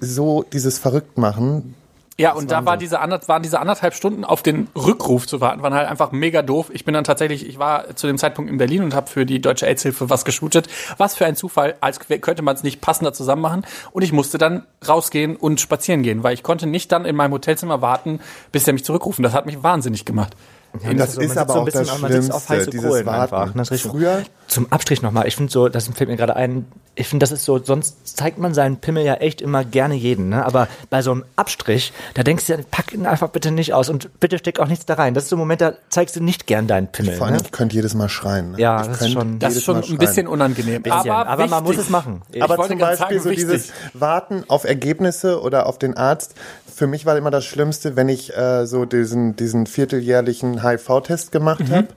so 0.00 0.42
dieses 0.42 0.78
Verrücktmachen, 0.78 1.74
Ja, 2.18 2.32
und 2.32 2.50
da 2.50 2.66
war 2.66 2.76
diese 2.76 3.00
ander, 3.00 3.20
waren 3.26 3.42
diese 3.42 3.58
anderthalb 3.58 3.94
Stunden 3.94 4.24
auf 4.24 4.42
den 4.42 4.68
Rückruf 4.76 5.26
zu 5.26 5.40
warten, 5.40 5.62
waren 5.62 5.72
halt 5.72 5.88
einfach 5.88 6.12
mega 6.12 6.42
doof. 6.42 6.70
Ich 6.72 6.84
bin 6.84 6.92
dann 6.92 7.04
tatsächlich, 7.04 7.48
ich 7.48 7.58
war 7.58 7.96
zu 7.96 8.06
dem 8.06 8.18
Zeitpunkt 8.18 8.50
in 8.50 8.58
Berlin 8.58 8.84
und 8.84 8.94
habe 8.94 9.08
für 9.08 9.24
die 9.24 9.40
Deutsche 9.40 9.66
AIDS-Hilfe 9.66 10.10
was 10.10 10.24
geshootet. 10.24 10.68
Was 10.98 11.14
für 11.14 11.24
ein 11.24 11.36
Zufall, 11.36 11.74
als 11.80 12.00
könnte 12.00 12.42
man 12.42 12.54
es 12.54 12.62
nicht 12.62 12.80
passender 12.80 13.12
zusammen 13.12 13.42
machen. 13.42 13.66
Und 13.92 14.02
ich 14.02 14.12
musste 14.12 14.36
dann 14.36 14.66
rausgehen 14.86 15.36
und 15.36 15.60
spazieren 15.60 16.02
gehen, 16.02 16.22
weil 16.22 16.34
ich 16.34 16.42
konnte 16.42 16.66
nicht 16.66 16.92
dann 16.92 17.06
in 17.06 17.16
meinem 17.16 17.32
Hotelzimmer 17.32 17.80
warten, 17.80 18.20
bis 18.52 18.66
er 18.66 18.74
mich 18.74 18.84
zurückrufen. 18.84 19.22
Das 19.22 19.32
hat 19.32 19.46
mich 19.46 19.62
wahnsinnig 19.62 20.04
gemacht. 20.04 20.36
Ja, 20.82 20.94
das 20.94 21.14
so, 21.14 21.20
ist 21.20 21.34
man 21.34 21.38
aber 21.38 21.52
sitzt 21.52 21.52
so 21.52 21.54
ein 21.54 21.60
auch 21.60 21.64
bisschen- 21.64 21.86
das 21.86 22.00
man 22.00 22.12
sitzt 22.12 22.32
auf 22.32 22.48
heiße 22.48 22.54
Schlimmste, 22.62 22.70
dieses 22.70 22.88
Kohlen 22.90 23.06
Warten. 23.06 23.22
einfach, 23.34 23.46
ne, 23.48 23.52
das 23.60 23.68
ist 23.68 23.72
richtig. 23.72 23.90
Früher, 23.90 24.22
Zum 24.48 24.70
Abstrich 24.72 25.00
nochmal, 25.02 25.26
ich 25.28 25.36
finde 25.36 25.50
so, 25.52 25.68
das 25.70 25.88
fällt 25.88 26.10
mir 26.10 26.16
gerade 26.16 26.36
ein, 26.36 26.66
ich 26.94 27.08
finde, 27.08 27.24
das 27.24 27.32
ist 27.32 27.44
so, 27.46 27.58
sonst 27.62 28.16
zeigt 28.16 28.36
man 28.38 28.52
seinen 28.52 28.76
Pimmel 28.76 29.02
ja 29.04 29.14
echt 29.14 29.40
immer 29.40 29.64
gerne 29.64 29.94
jeden, 29.94 30.28
ne? 30.28 30.44
Aber 30.44 30.68
bei 30.90 31.00
so 31.00 31.10
einem 31.12 31.24
Abstrich, 31.36 31.92
da 32.14 32.22
denkst 32.22 32.46
du 32.46 32.52
ja, 32.52 32.58
pack 32.70 32.92
ihn 32.92 33.06
einfach 33.06 33.28
bitte 33.30 33.50
nicht 33.50 33.72
aus 33.72 33.88
und 33.88 34.10
bitte 34.20 34.36
steck 34.38 34.60
auch 34.60 34.66
nichts 34.66 34.84
da 34.84 34.94
rein. 34.94 35.14
Das 35.14 35.24
ist 35.24 35.30
so 35.30 35.36
ein 35.36 35.38
Moment, 35.38 35.62
da 35.62 35.72
zeigst 35.88 36.16
du 36.16 36.22
nicht 36.22 36.46
gern 36.46 36.66
deinen 36.66 36.88
Pimmel. 36.88 37.14
vor 37.16 37.26
allem, 37.28 37.36
Ne? 37.36 37.42
ich 37.44 37.50
könnte 37.52 37.76
jedes 37.76 37.94
Mal 37.94 38.10
schreien. 38.10 38.52
Ne? 38.52 38.58
Ja, 38.60 38.82
ich 38.82 38.88
das 38.88 39.00
ist 39.02 39.12
schon- 39.12 39.38
Das 39.38 39.56
ist 39.56 39.64
schon 39.64 39.76
ein 39.82 39.98
bisschen 39.98 40.26
unangenehm. 40.26 40.82
Bisschen, 40.82 40.98
aber, 41.10 41.26
aber 41.28 41.46
man 41.46 41.64
muss 41.64 41.78
es 41.78 41.88
machen. 41.88 42.20
Ich 42.30 42.42
Aber 42.42 42.58
wollte 42.58 42.70
zum 42.72 42.78
gerade 42.78 42.96
Beispiel 42.98 43.18
sagen, 43.18 43.24
so 43.24 43.30
wichtig. 43.30 43.46
dieses 43.46 43.72
Warten 43.94 44.44
auf 44.48 44.64
Ergebnisse 44.64 45.40
oder 45.40 45.64
auf 45.66 45.78
den 45.78 45.96
Arzt. 45.96 46.34
Für 46.74 46.86
mich 46.86 47.06
war 47.06 47.16
immer 47.16 47.30
das 47.30 47.44
Schlimmste, 47.44 47.96
wenn 47.96 48.08
ich 48.08 48.34
äh, 48.36 48.66
so 48.66 48.84
diesen, 48.86 49.36
diesen 49.36 49.66
vierteljährlichen 49.66 50.61
HIV-Test 50.62 51.32
gemacht 51.32 51.60
Mhm. 51.68 51.72
habe 51.74 51.88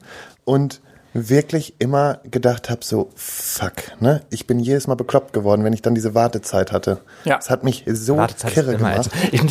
und 0.46 0.82
wirklich 1.18 1.76
immer 1.80 2.20
gedacht 2.30 2.70
habe, 2.70 2.84
so 2.84 3.10
fuck, 3.16 3.72
ne? 4.02 4.22
Ich 4.30 4.48
bin 4.48 4.60
jedes 4.60 4.86
Mal 4.88 4.96
bekloppt 4.96 5.32
geworden, 5.32 5.64
wenn 5.64 5.72
ich 5.72 5.82
dann 5.82 5.96
diese 5.96 6.14
Wartezeit 6.14 6.74
hatte. 6.74 7.00
Ja. 7.24 7.38
Das 7.38 7.50
hat 7.50 7.64
mich 7.64 7.86
so 7.88 8.18
Wartezeit 8.18 8.52
kirre 8.54 8.76
gemacht. 8.76 9.10
Ich, 9.32 9.42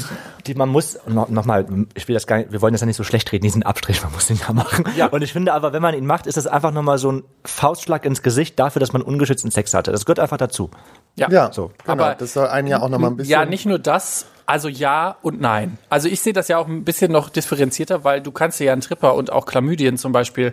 die, 0.47 0.55
man 0.55 0.69
muss, 0.69 0.99
noch, 1.07 1.31
noch 1.31 1.47
mal, 1.47 1.65
ich 1.95 2.07
will 2.07 2.13
das 2.15 2.27
gar 2.27 2.37
nicht, 2.37 2.53
wir 2.53 2.61
wollen 2.61 2.75
das 2.75 2.83
ja 2.83 2.87
nicht 2.87 2.97
so 2.99 3.03
schlecht 3.05 3.33
reden, 3.33 3.45
diesen 3.45 3.63
Abstrich, 3.63 4.03
man 4.03 4.13
muss 4.13 4.27
den 4.27 4.37
ja 4.37 4.53
machen. 4.53 4.85
Ja. 4.95 5.07
Und 5.07 5.23
ich 5.23 5.33
finde 5.33 5.55
aber, 5.55 5.73
wenn 5.73 5.81
man 5.81 5.95
ihn 5.95 6.05
macht, 6.05 6.27
ist 6.27 6.37
das 6.37 6.47
einfach 6.47 6.71
nochmal 6.71 6.99
so 6.99 7.11
ein 7.11 7.25
Faustschlag 7.47 8.05
ins 8.05 8.23
Gesicht 8.23 8.59
dafür, 8.59 8.81
dass 8.81 8.93
man 8.93 9.01
ungeschützten 9.01 9.51
Sex 9.51 9.73
hatte. 9.73 9.91
Das 9.91 10.05
gehört 10.05 10.21
einfach 10.21 10.37
dazu. 10.37 10.71
Ja. 11.17 11.31
Ja, 11.31 11.51
So. 11.51 11.73
genau. 11.87 12.05
Aber- 12.05 12.15
das 12.15 12.35
soll 12.35 12.47
einen 12.47 12.69
ja 12.69 12.83
auch 12.83 12.91
noch 12.91 12.99
mal 12.99 13.09
ein 13.09 13.17
bisschen. 13.17 13.33
Ja, 13.33 13.47
nicht 13.47 13.65
nur 13.65 13.79
das, 13.79 14.27
also 14.45 14.69
ja 14.69 15.17
und 15.23 15.41
nein. 15.41 15.79
Also 15.89 16.09
ich 16.09 16.21
sehe 16.21 16.35
das 16.35 16.49
ja 16.49 16.59
auch 16.59 16.69
ein 16.69 16.85
bisschen 16.85 17.11
noch 17.11 17.31
differenzierter, 17.31 18.05
weil 18.05 18.21
du 18.21 18.33
kannst 18.33 18.61
dir 18.61 18.65
ja 18.65 18.73
einen 18.73 18.83
Tripper 18.83 19.15
und 19.15 19.33
auch 19.33 19.47
Chlamydien 19.47 19.97
zum 19.97 20.13
Beispiel 20.13 20.53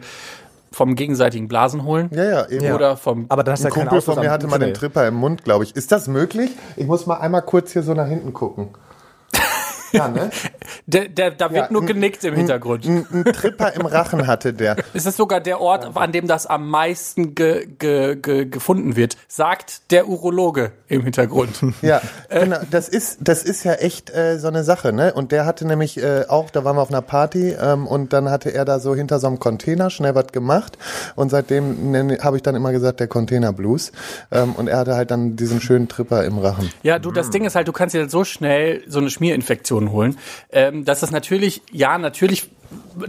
vom 0.74 0.96
gegenseitigen 0.96 1.48
Blasen 1.48 1.84
holen. 1.84 2.10
Ja, 2.14 2.24
ja, 2.24 2.50
eben. 2.50 2.74
Oder 2.74 2.96
vom 2.96 3.26
Aber 3.30 3.44
dann 3.44 3.54
hast 3.54 3.62
Ein 3.66 3.70
ja 3.70 3.70
Kumpel 3.72 4.02
von 4.02 4.20
mir 4.20 4.32
hatte 4.32 4.48
mal 4.48 4.58
den. 4.58 4.74
Tripper 4.74 5.08
im 5.08 5.16
Mund, 5.16 5.44
glaube 5.44 5.66
ich. 5.66 5.76
Ist 5.76 5.92
das 5.92 6.08
möglich? 6.08 6.52
Ich 6.78 6.88
muss 6.88 7.06
mal 7.06 7.18
einmal 7.18 7.42
kurz 7.42 7.74
hier 7.74 7.84
so 7.84 7.94
nach 7.94 8.08
hinten 8.08 8.34
gucken. 8.34 8.70
Ja, 9.92 10.08
ne? 10.08 10.30
der, 10.86 11.10
der, 11.10 11.32
da 11.32 11.52
wird 11.52 11.66
Ja, 11.66 11.72
nur 11.72 11.86
genickt 11.86 12.24
im 12.24 12.36
Hintergrund. 12.36 12.86
Ein, 12.86 13.06
ein 13.12 13.24
Tripper 13.26 13.74
im 13.74 13.86
Rachen 13.86 14.28
hatte 14.28 14.54
der. 14.54 14.78
Es 14.94 15.06
ist 15.12 15.18
sogar 15.18 15.40
der 15.40 15.60
Ort, 15.62 15.96
an 15.96 16.12
dem 16.12 16.28
das 16.28 16.46
am 16.46 16.70
meisten 16.70 17.36
ge, 17.36 17.68
ge, 17.80 18.16
ge, 18.16 18.46
gefunden 18.46 18.96
wird, 18.96 19.18
sagt 19.28 19.92
der 19.92 20.08
Urologe 20.08 20.72
im 20.88 21.04
Hintergrund. 21.04 21.52
Ja, 21.82 22.02
genau. 22.30 22.58
Das 22.70 22.90
ist, 22.90 23.18
das 23.22 23.44
ist 23.44 23.64
ja 23.64 23.74
echt 23.74 24.12
äh, 24.12 24.38
so 24.38 24.48
eine 24.48 24.64
Sache, 24.64 24.94
ne? 24.94 25.14
Und 25.14 25.32
der 25.32 25.46
hatte 25.46 25.66
nämlich 25.66 25.98
äh, 25.98 26.26
auch, 26.28 26.50
da 26.50 26.64
waren 26.64 26.76
wir 26.76 26.82
auf 26.82 26.90
einer 26.90 27.02
Party 27.02 27.56
ähm, 27.60 27.88
und 27.88 28.14
dann 28.14 28.30
hatte 28.30 28.54
er 28.54 28.66
da 28.66 28.80
so 28.80 28.94
hinter 28.94 29.20
so 29.20 29.28
einem 29.28 29.40
Container 29.40 29.90
schnell 29.90 30.14
was 30.14 30.28
gemacht 30.28 30.78
und 31.16 31.30
seitdem 31.30 31.96
habe 32.22 32.38
ich 32.38 32.44
dann 32.44 32.56
immer 32.56 32.72
gesagt, 32.72 33.00
der 33.00 33.08
Container 33.08 33.54
Blues. 33.54 33.92
Ähm, 34.32 34.54
und 34.54 34.68
er 34.68 34.78
hatte 34.78 34.96
halt 34.96 35.12
dann 35.12 35.36
diesen 35.36 35.62
schönen 35.62 35.88
Tripper 35.88 36.24
im 36.24 36.38
Rachen. 36.38 36.72
Ja, 36.84 37.00
du, 37.00 37.12
das 37.12 37.30
Ding 37.30 37.46
ist 37.46 37.56
halt, 37.56 37.68
du 37.68 37.72
kannst 37.72 37.96
dir 37.96 38.10
so 38.10 38.24
schnell 38.24 38.84
so 38.88 39.00
eine 39.00 39.10
Schmierinfektion 39.10 39.81
holen, 39.90 40.18
ähm, 40.52 40.86
dass 40.86 41.00
das 41.00 41.12
natürlich, 41.12 41.62
ja, 41.72 41.98
natürlich, 41.98 42.50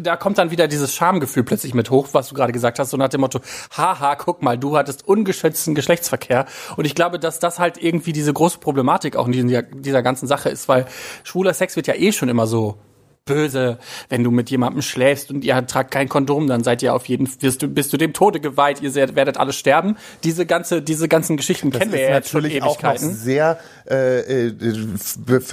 da 0.00 0.16
kommt 0.16 0.38
dann 0.38 0.50
wieder 0.50 0.68
dieses 0.68 0.94
Schamgefühl 0.94 1.42
plötzlich 1.42 1.74
mit 1.74 1.90
hoch, 1.90 2.08
was 2.12 2.28
du 2.28 2.34
gerade 2.34 2.52
gesagt 2.52 2.78
hast, 2.78 2.90
so 2.90 2.96
nach 2.96 3.08
dem 3.08 3.20
Motto, 3.20 3.40
haha, 3.76 4.16
guck 4.16 4.42
mal, 4.42 4.56
du 4.56 4.76
hattest 4.76 5.06
ungeschützten 5.06 5.74
Geschlechtsverkehr. 5.74 6.46
Und 6.76 6.84
ich 6.84 6.94
glaube, 6.94 7.18
dass 7.18 7.38
das 7.38 7.58
halt 7.58 7.76
irgendwie 7.76 8.12
diese 8.12 8.32
große 8.32 8.58
Problematik 8.58 9.16
auch 9.16 9.26
in 9.26 9.32
dieser, 9.32 9.62
dieser 9.62 10.02
ganzen 10.02 10.26
Sache 10.26 10.48
ist, 10.48 10.68
weil 10.68 10.86
schwuler 11.24 11.52
Sex 11.52 11.76
wird 11.76 11.86
ja 11.86 11.94
eh 11.94 12.12
schon 12.12 12.28
immer 12.28 12.46
so 12.46 12.78
böse, 13.24 13.78
wenn 14.08 14.24
du 14.24 14.30
mit 14.30 14.50
jemandem 14.50 14.82
schläfst 14.82 15.30
und 15.30 15.44
ihr 15.44 15.66
tragt 15.66 15.92
kein 15.92 16.08
Kondom, 16.08 16.48
dann 16.48 16.64
seid 16.64 16.82
ihr 16.82 16.94
auf 16.94 17.06
jeden 17.06 17.28
wirst 17.40 17.62
du 17.62 17.68
bist 17.68 17.92
du 17.92 17.96
dem 17.96 18.12
Tode 18.12 18.40
geweiht, 18.40 18.82
ihr 18.82 18.90
seid, 18.90 19.14
werdet 19.14 19.36
alle 19.36 19.52
sterben. 19.52 19.96
Diese 20.24 20.44
ganze 20.44 20.82
diese 20.82 21.06
ganzen 21.08 21.36
Geschichten 21.36 21.70
Das 21.70 21.80
kennen 21.80 21.92
wir 21.92 22.00
ja 22.00 22.14
jetzt 22.14 22.30
schon 22.30 22.42
natürlich 22.42 22.62
auch 22.62 22.74
Ewigkeiten. 22.74 23.14
sehr 23.14 23.58
äh, 23.88 24.48
äh, 24.48 24.52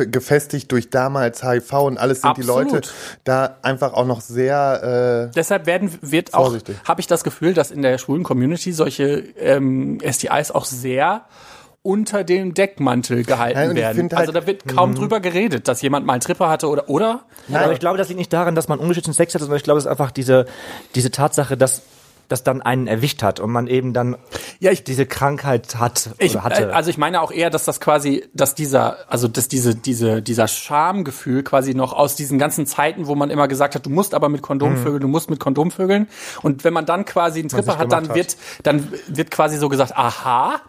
gefestigt 0.07 0.71
durch 0.71 0.89
damals 0.89 1.43
HIV 1.43 1.71
und 1.73 1.97
alles 1.97 2.21
sind 2.21 2.37
die 2.37 2.41
Absolut. 2.41 2.71
Leute 2.71 2.89
da 3.23 3.57
einfach 3.61 3.93
auch 3.93 4.05
noch 4.05 4.21
sehr 4.21 5.29
äh, 5.29 5.35
Deshalb 5.35 5.67
werden 5.67 5.91
wird 6.01 6.33
auch 6.33 6.57
habe 6.85 7.01
ich 7.01 7.07
das 7.07 7.23
Gefühl, 7.23 7.53
dass 7.53 7.69
in 7.69 7.83
der 7.83 7.97
schwulen 7.99 8.23
Community 8.23 8.73
solche 8.73 9.23
ähm, 9.37 9.99
STIs 10.01 10.51
auch 10.51 10.65
sehr 10.65 11.25
unter 11.81 12.23
dem 12.23 12.53
Deckmantel 12.53 13.23
gehalten 13.23 13.57
Nein, 13.59 13.69
ich 13.71 13.77
werden. 13.77 13.95
find 13.95 14.13
also 14.13 14.33
halt- 14.33 14.43
da 14.43 14.47
wird 14.47 14.67
kaum 14.67 14.95
drüber 14.95 15.19
geredet, 15.19 15.67
dass 15.67 15.81
jemand 15.81 16.05
mal 16.05 16.13
einen 16.13 16.21
Tripper 16.21 16.49
hatte 16.49 16.67
oder 16.67 16.89
oder 16.89 17.23
Aber 17.51 17.71
ich 17.71 17.79
glaube, 17.79 17.97
das 17.97 18.09
liegt 18.09 18.17
nicht 18.19 18.33
daran, 18.33 18.53
dass 18.55 18.67
man 18.67 18.79
ungeschützten 18.79 19.13
Sex 19.13 19.33
hat, 19.33 19.41
sondern 19.41 19.57
ich 19.57 19.63
glaube, 19.63 19.77
es 19.79 19.85
ist 19.85 19.91
einfach 19.91 20.11
diese, 20.11 20.45
diese 20.95 21.09
Tatsache, 21.11 21.55
dass 21.57 21.81
das 22.27 22.43
dann 22.43 22.61
einen 22.61 22.85
erwischt 22.85 23.23
hat 23.23 23.39
und 23.39 23.49
man 23.51 23.65
eben 23.65 23.91
dann 23.93 24.15
Ja, 24.59 24.69
ich- 24.71 24.83
diese 24.83 25.07
Krankheit 25.07 25.77
hat 25.79 26.11
Ich, 26.19 26.33
oder 26.35 26.43
hatte. 26.43 26.69
äh, 26.69 26.71
also 26.73 26.91
ich 26.91 26.97
meine 26.99 27.21
auch 27.21 27.31
eher, 27.31 27.49
dass 27.49 27.65
das 27.65 27.79
quasi, 27.79 28.25
dass 28.35 28.53
dieser, 28.53 28.97
also 29.11 29.27
dass 29.27 29.47
diese, 29.47 29.73
diese, 29.73 30.21
dieser 30.21 30.47
Schamgefühl 30.47 31.41
quasi 31.43 31.73
noch 31.73 31.93
aus 31.93 32.15
diesen 32.15 32.37
ganzen 32.37 32.67
Zeiten, 32.67 33.07
wo 33.07 33.15
man 33.15 33.31
immer 33.31 33.47
gesagt 33.47 33.73
hat, 33.73 33.85
du 33.85 33.89
musst 33.89 34.13
aber 34.13 34.29
mit 34.29 34.43
Kondom 34.43 34.77
vögeln, 34.77 34.99
du 35.01 35.07
musst 35.07 35.29
mit 35.31 35.39
Kondom 35.39 35.71
vögeln. 35.71 36.07
Und 36.43 36.63
wenn 36.63 36.73
man 36.73 36.85
dann 36.85 37.05
quasi 37.05 37.39
einen 37.39 37.49
Tripper 37.49 37.79
hat, 37.79 37.91
dann 37.91 38.03
gemacht 38.03 38.15
wird, 38.17 38.37
dann 38.61 38.87
wird 39.07 39.31
quasi 39.31 39.57
so 39.57 39.67
gesagt, 39.69 39.97
aha, 39.97 40.61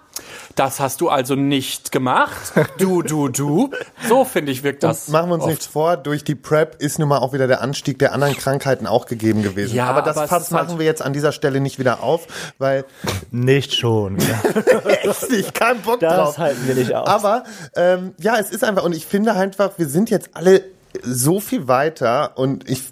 das 0.56 0.80
hast 0.80 1.00
du 1.00 1.08
also 1.08 1.34
nicht 1.36 1.92
gemacht. 1.92 2.52
Du, 2.78 3.02
du, 3.02 3.28
du. 3.28 3.70
So 4.08 4.24
finde 4.24 4.52
ich 4.52 4.62
wirkt 4.62 4.82
das. 4.82 5.08
Machen 5.08 5.28
wir 5.30 5.34
uns 5.34 5.44
oft. 5.44 5.50
nichts 5.50 5.66
vor, 5.66 5.96
durch 5.96 6.24
die 6.24 6.34
PrEP 6.34 6.76
ist 6.82 6.98
nun 6.98 7.08
mal 7.08 7.18
auch 7.18 7.32
wieder 7.32 7.46
der 7.46 7.60
Anstieg 7.62 7.98
der 7.98 8.12
anderen 8.12 8.36
Krankheiten 8.36 8.86
auch 8.86 9.06
gegeben 9.06 9.42
gewesen. 9.42 9.74
Ja, 9.74 9.86
aber 9.86 10.02
das 10.02 10.16
aber 10.16 10.28
Fass 10.28 10.50
halt- 10.52 10.66
machen 10.68 10.78
wir 10.78 10.86
jetzt 10.86 11.02
an 11.02 11.12
dieser 11.12 11.32
Stelle 11.32 11.60
nicht 11.60 11.78
wieder 11.78 12.02
auf, 12.02 12.26
weil 12.58 12.84
nicht 13.30 13.74
schon. 13.74 14.18
echt 14.86 15.30
nicht, 15.30 15.54
kein 15.54 15.80
Bock 15.82 16.00
Das 16.00 16.14
drauf. 16.14 16.38
halten 16.38 16.66
wir 16.66 16.74
nicht 16.74 16.94
aus. 16.94 17.06
Aber 17.08 17.44
ähm, 17.76 18.14
ja, 18.18 18.36
es 18.38 18.50
ist 18.50 18.64
einfach, 18.64 18.84
und 18.84 18.94
ich 18.94 19.06
finde 19.06 19.32
einfach, 19.34 19.72
wir 19.78 19.86
sind 19.88 20.10
jetzt 20.10 20.30
alle 20.34 20.62
so 21.02 21.38
viel 21.38 21.68
weiter 21.68 22.36
und 22.36 22.68
ich 22.68 22.82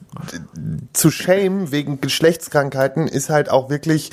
zu 0.92 1.10
shame 1.10 1.72
wegen 1.72 2.00
Geschlechtskrankheiten 2.00 3.08
ist 3.08 3.28
halt 3.28 3.50
auch 3.50 3.70
wirklich 3.70 4.10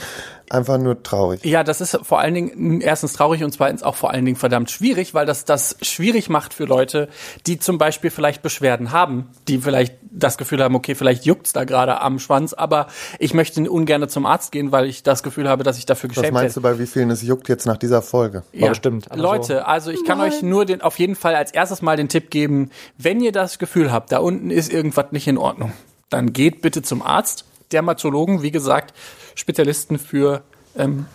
einfach 0.49 0.77
nur 0.77 1.01
traurig. 1.03 1.43
Ja, 1.43 1.63
das 1.63 1.81
ist 1.81 1.99
vor 2.03 2.19
allen 2.19 2.33
Dingen 2.33 2.81
erstens 2.81 3.13
traurig 3.13 3.43
und 3.43 3.51
zweitens 3.51 3.83
auch 3.83 3.95
vor 3.95 4.11
allen 4.11 4.25
Dingen 4.25 4.37
verdammt 4.37 4.71
schwierig, 4.71 5.13
weil 5.13 5.25
das 5.25 5.45
das 5.45 5.77
schwierig 5.81 6.29
macht 6.29 6.53
für 6.53 6.65
Leute, 6.65 7.09
die 7.47 7.59
zum 7.59 7.77
Beispiel 7.77 8.09
vielleicht 8.09 8.41
Beschwerden 8.41 8.91
haben, 8.91 9.29
die 9.47 9.59
vielleicht 9.59 9.95
das 10.11 10.37
Gefühl 10.37 10.63
haben, 10.63 10.75
okay, 10.75 10.95
vielleicht 10.95 11.25
juckt's 11.25 11.53
da 11.53 11.63
gerade 11.63 12.01
am 12.01 12.19
Schwanz, 12.19 12.53
aber 12.53 12.87
ich 13.19 13.33
möchte 13.33 13.69
ungern 13.69 14.07
zum 14.09 14.25
Arzt 14.25 14.51
gehen, 14.51 14.71
weil 14.71 14.85
ich 14.85 15.03
das 15.03 15.23
Gefühl 15.23 15.49
habe, 15.49 15.63
dass 15.63 15.77
ich 15.77 15.85
dafür 15.85 16.09
Was 16.09 16.15
geschämt 16.15 16.33
meinst 16.33 16.57
du, 16.57 16.61
bei 16.61 16.79
wie 16.79 16.87
vielen 16.87 17.09
es 17.09 17.21
juckt 17.21 17.49
jetzt 17.49 17.65
nach 17.65 17.77
dieser 17.77 18.01
Folge? 18.01 18.43
Ja, 18.53 18.69
bestimmt. 18.69 19.11
Aber 19.11 19.21
Leute, 19.21 19.67
also 19.67 19.91
ich 19.91 20.05
kann 20.05 20.21
euch 20.21 20.41
nur 20.41 20.65
den, 20.65 20.81
auf 20.81 20.99
jeden 20.99 21.15
Fall 21.15 21.35
als 21.35 21.51
erstes 21.51 21.81
mal 21.81 21.97
den 21.97 22.09
Tipp 22.09 22.29
geben, 22.29 22.69
wenn 22.97 23.21
ihr 23.21 23.31
das 23.31 23.59
Gefühl 23.59 23.91
habt, 23.91 24.11
da 24.11 24.19
unten 24.19 24.51
ist 24.51 24.71
irgendwas 24.71 25.11
nicht 25.11 25.27
in 25.27 25.37
Ordnung, 25.37 25.73
dann 26.09 26.33
geht 26.33 26.61
bitte 26.61 26.81
zum 26.81 27.01
Arzt. 27.01 27.45
Dermatologen, 27.71 28.43
wie 28.43 28.51
gesagt, 28.51 28.93
Spezialisten 29.36 30.00
für, 30.00 30.44
ähm, 30.75 31.06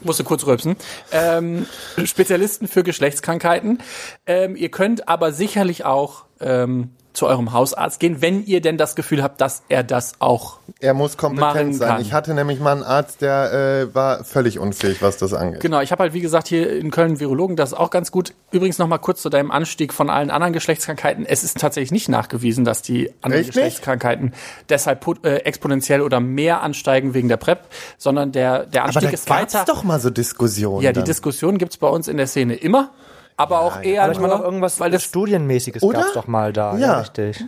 musste 0.00 0.24
kurz 0.24 0.46
rülpsen, 0.46 0.76
ähm, 1.12 1.66
Spezialisten 2.04 2.68
für 2.68 2.82
Geschlechtskrankheiten. 2.82 3.82
Ähm, 4.26 4.56
ihr 4.56 4.70
könnt 4.70 5.08
aber 5.08 5.32
sicherlich 5.32 5.84
auch 5.84 6.24
ähm, 6.40 6.90
zu 7.16 7.26
eurem 7.26 7.52
Hausarzt 7.52 7.98
gehen, 7.98 8.20
wenn 8.20 8.44
ihr 8.44 8.60
denn 8.60 8.76
das 8.76 8.94
Gefühl 8.94 9.22
habt, 9.22 9.40
dass 9.40 9.62
er 9.68 9.82
das 9.82 10.14
auch 10.20 10.58
Er 10.80 10.92
muss 10.94 11.16
kompetent 11.16 11.74
sein. 11.76 11.88
kann. 11.88 12.00
Ich 12.02 12.12
hatte 12.12 12.34
nämlich 12.34 12.60
mal 12.60 12.72
einen 12.72 12.82
Arzt, 12.82 13.22
der 13.22 13.88
äh, 13.90 13.94
war 13.94 14.22
völlig 14.22 14.58
unfähig, 14.58 15.00
was 15.00 15.16
das 15.16 15.32
angeht. 15.32 15.60
Genau, 15.60 15.80
ich 15.80 15.92
habe 15.92 16.02
halt 16.02 16.12
wie 16.12 16.20
gesagt 16.20 16.46
hier 16.46 16.70
in 16.76 16.90
Köln 16.90 17.18
Virologen, 17.18 17.56
das 17.56 17.72
ist 17.72 17.78
auch 17.78 17.90
ganz 17.90 18.12
gut. 18.12 18.34
Übrigens 18.50 18.78
noch 18.78 18.86
mal 18.86 18.98
kurz 18.98 19.22
zu 19.22 19.30
deinem 19.30 19.50
Anstieg 19.50 19.94
von 19.94 20.10
allen 20.10 20.30
anderen 20.30 20.52
Geschlechtskrankheiten. 20.52 21.24
Es 21.24 21.42
ist 21.42 21.58
tatsächlich 21.58 21.90
nicht 21.90 22.08
nachgewiesen, 22.10 22.64
dass 22.66 22.82
die 22.82 23.08
anderen 23.22 23.40
Echt 23.40 23.48
nicht? 23.48 23.54
Geschlechtskrankheiten 23.54 24.34
deshalb 24.68 25.02
pu- 25.02 25.24
äh, 25.26 25.36
exponentiell 25.38 26.02
oder 26.02 26.20
mehr 26.20 26.62
ansteigen 26.62 27.14
wegen 27.14 27.28
der 27.28 27.38
PrEP, 27.38 27.60
sondern 27.96 28.32
der, 28.32 28.66
der 28.66 28.82
Aber 28.82 28.88
Anstieg 28.88 29.08
da 29.10 29.14
ist 29.14 29.30
weiter. 29.30 29.64
doch 29.66 29.82
mal 29.84 29.98
so 30.00 30.10
Diskussionen. 30.10 30.82
ja, 30.82 30.90
die 30.92 30.96
dann. 30.96 31.04
Diskussion 31.06 31.56
gibt's 31.56 31.78
bei 31.78 31.88
uns 31.88 32.08
in 32.08 32.18
der 32.18 32.26
Szene 32.26 32.54
immer, 32.56 32.90
aber 33.36 33.60
auch 33.60 33.82
eher 33.82 34.04
Aber 34.04 34.12
ich 34.12 34.18
meine 34.18 34.34
auch 34.34 34.42
irgendwas 34.42 34.80
weil 34.80 34.90
das 34.90 35.02
Studienmäßiges 35.04 35.82
Oder? 35.82 36.00
gab's 36.00 36.12
doch 36.14 36.26
mal 36.26 36.52
da. 36.52 36.76
Ja. 36.76 37.00
richtig. 37.00 37.44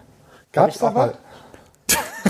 Gab's 0.52 0.78
da 0.78 0.94
was? 0.94 1.12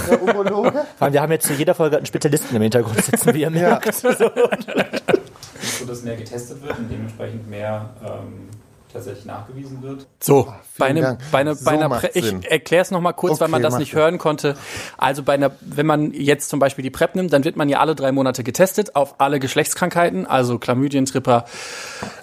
Der 0.09 0.23
Urologe? 0.23 0.73
Vor 0.97 1.05
allem, 1.05 1.12
wir 1.12 1.23
haben 1.23 1.33
jetzt 1.33 1.47
zu 1.47 1.55
jeder 1.55 1.75
Folge 1.75 1.97
einen 1.97 2.07
Spezialisten 2.07 2.57
im 2.57 2.62
Hintergrund 2.62 3.03
sitzen, 3.03 3.35
wie 3.35 3.43
ihr 3.43 3.50
merkt. 3.50 3.95
so 3.95 5.85
dass 5.87 6.03
mehr 6.03 6.17
getestet 6.17 6.62
wird 6.62 6.79
und 6.79 6.91
dementsprechend 6.91 7.49
mehr 7.49 7.91
ähm, 8.05 8.49
tatsächlich 8.99 9.25
nachgewiesen 9.25 9.83
wird. 9.83 10.07
So, 10.21 10.52
bei, 10.76 10.87
einem, 10.87 11.19
bei, 11.31 11.38
einer, 11.38 11.55
So 11.55 11.64
bei 11.64 11.73
einer, 11.73 11.88
Prä 11.88 12.11
ich 12.14 12.50
erkläre 12.50 12.83
es 12.83 12.90
nochmal 12.90 13.14
kurz, 13.14 13.40
weil 13.40 13.47
Okay, 13.47 13.52
man 13.52 13.62
das 13.62 13.78
nicht 13.78 13.90
Sinn. 13.90 14.00
hören 14.00 14.19
konnte. 14.19 14.57
Also 14.97 15.23
bei 15.23 15.35
einer, 15.35 15.52
wenn 15.61 15.87
man 15.87 16.12
jetzt 16.12 16.49
zum 16.50 16.59
Beispiel 16.59 16.83
die 16.83 16.90
PrEP 16.90 17.14
nimmt, 17.14 17.33
dann 17.33 17.45
wird 17.45 17.57
man 17.57 17.69
ja 17.69 17.81
alle 17.81 17.95
drei 17.95 18.12
Monate 18.12 18.45
getestet 18.45 18.97
auf 18.97 19.21
alle 19.21 19.40
Geschlechtskrankheiten, 19.40 20.26
also 20.26 20.59
Chlamydien, 20.59 21.07
Tripper, 21.07 21.45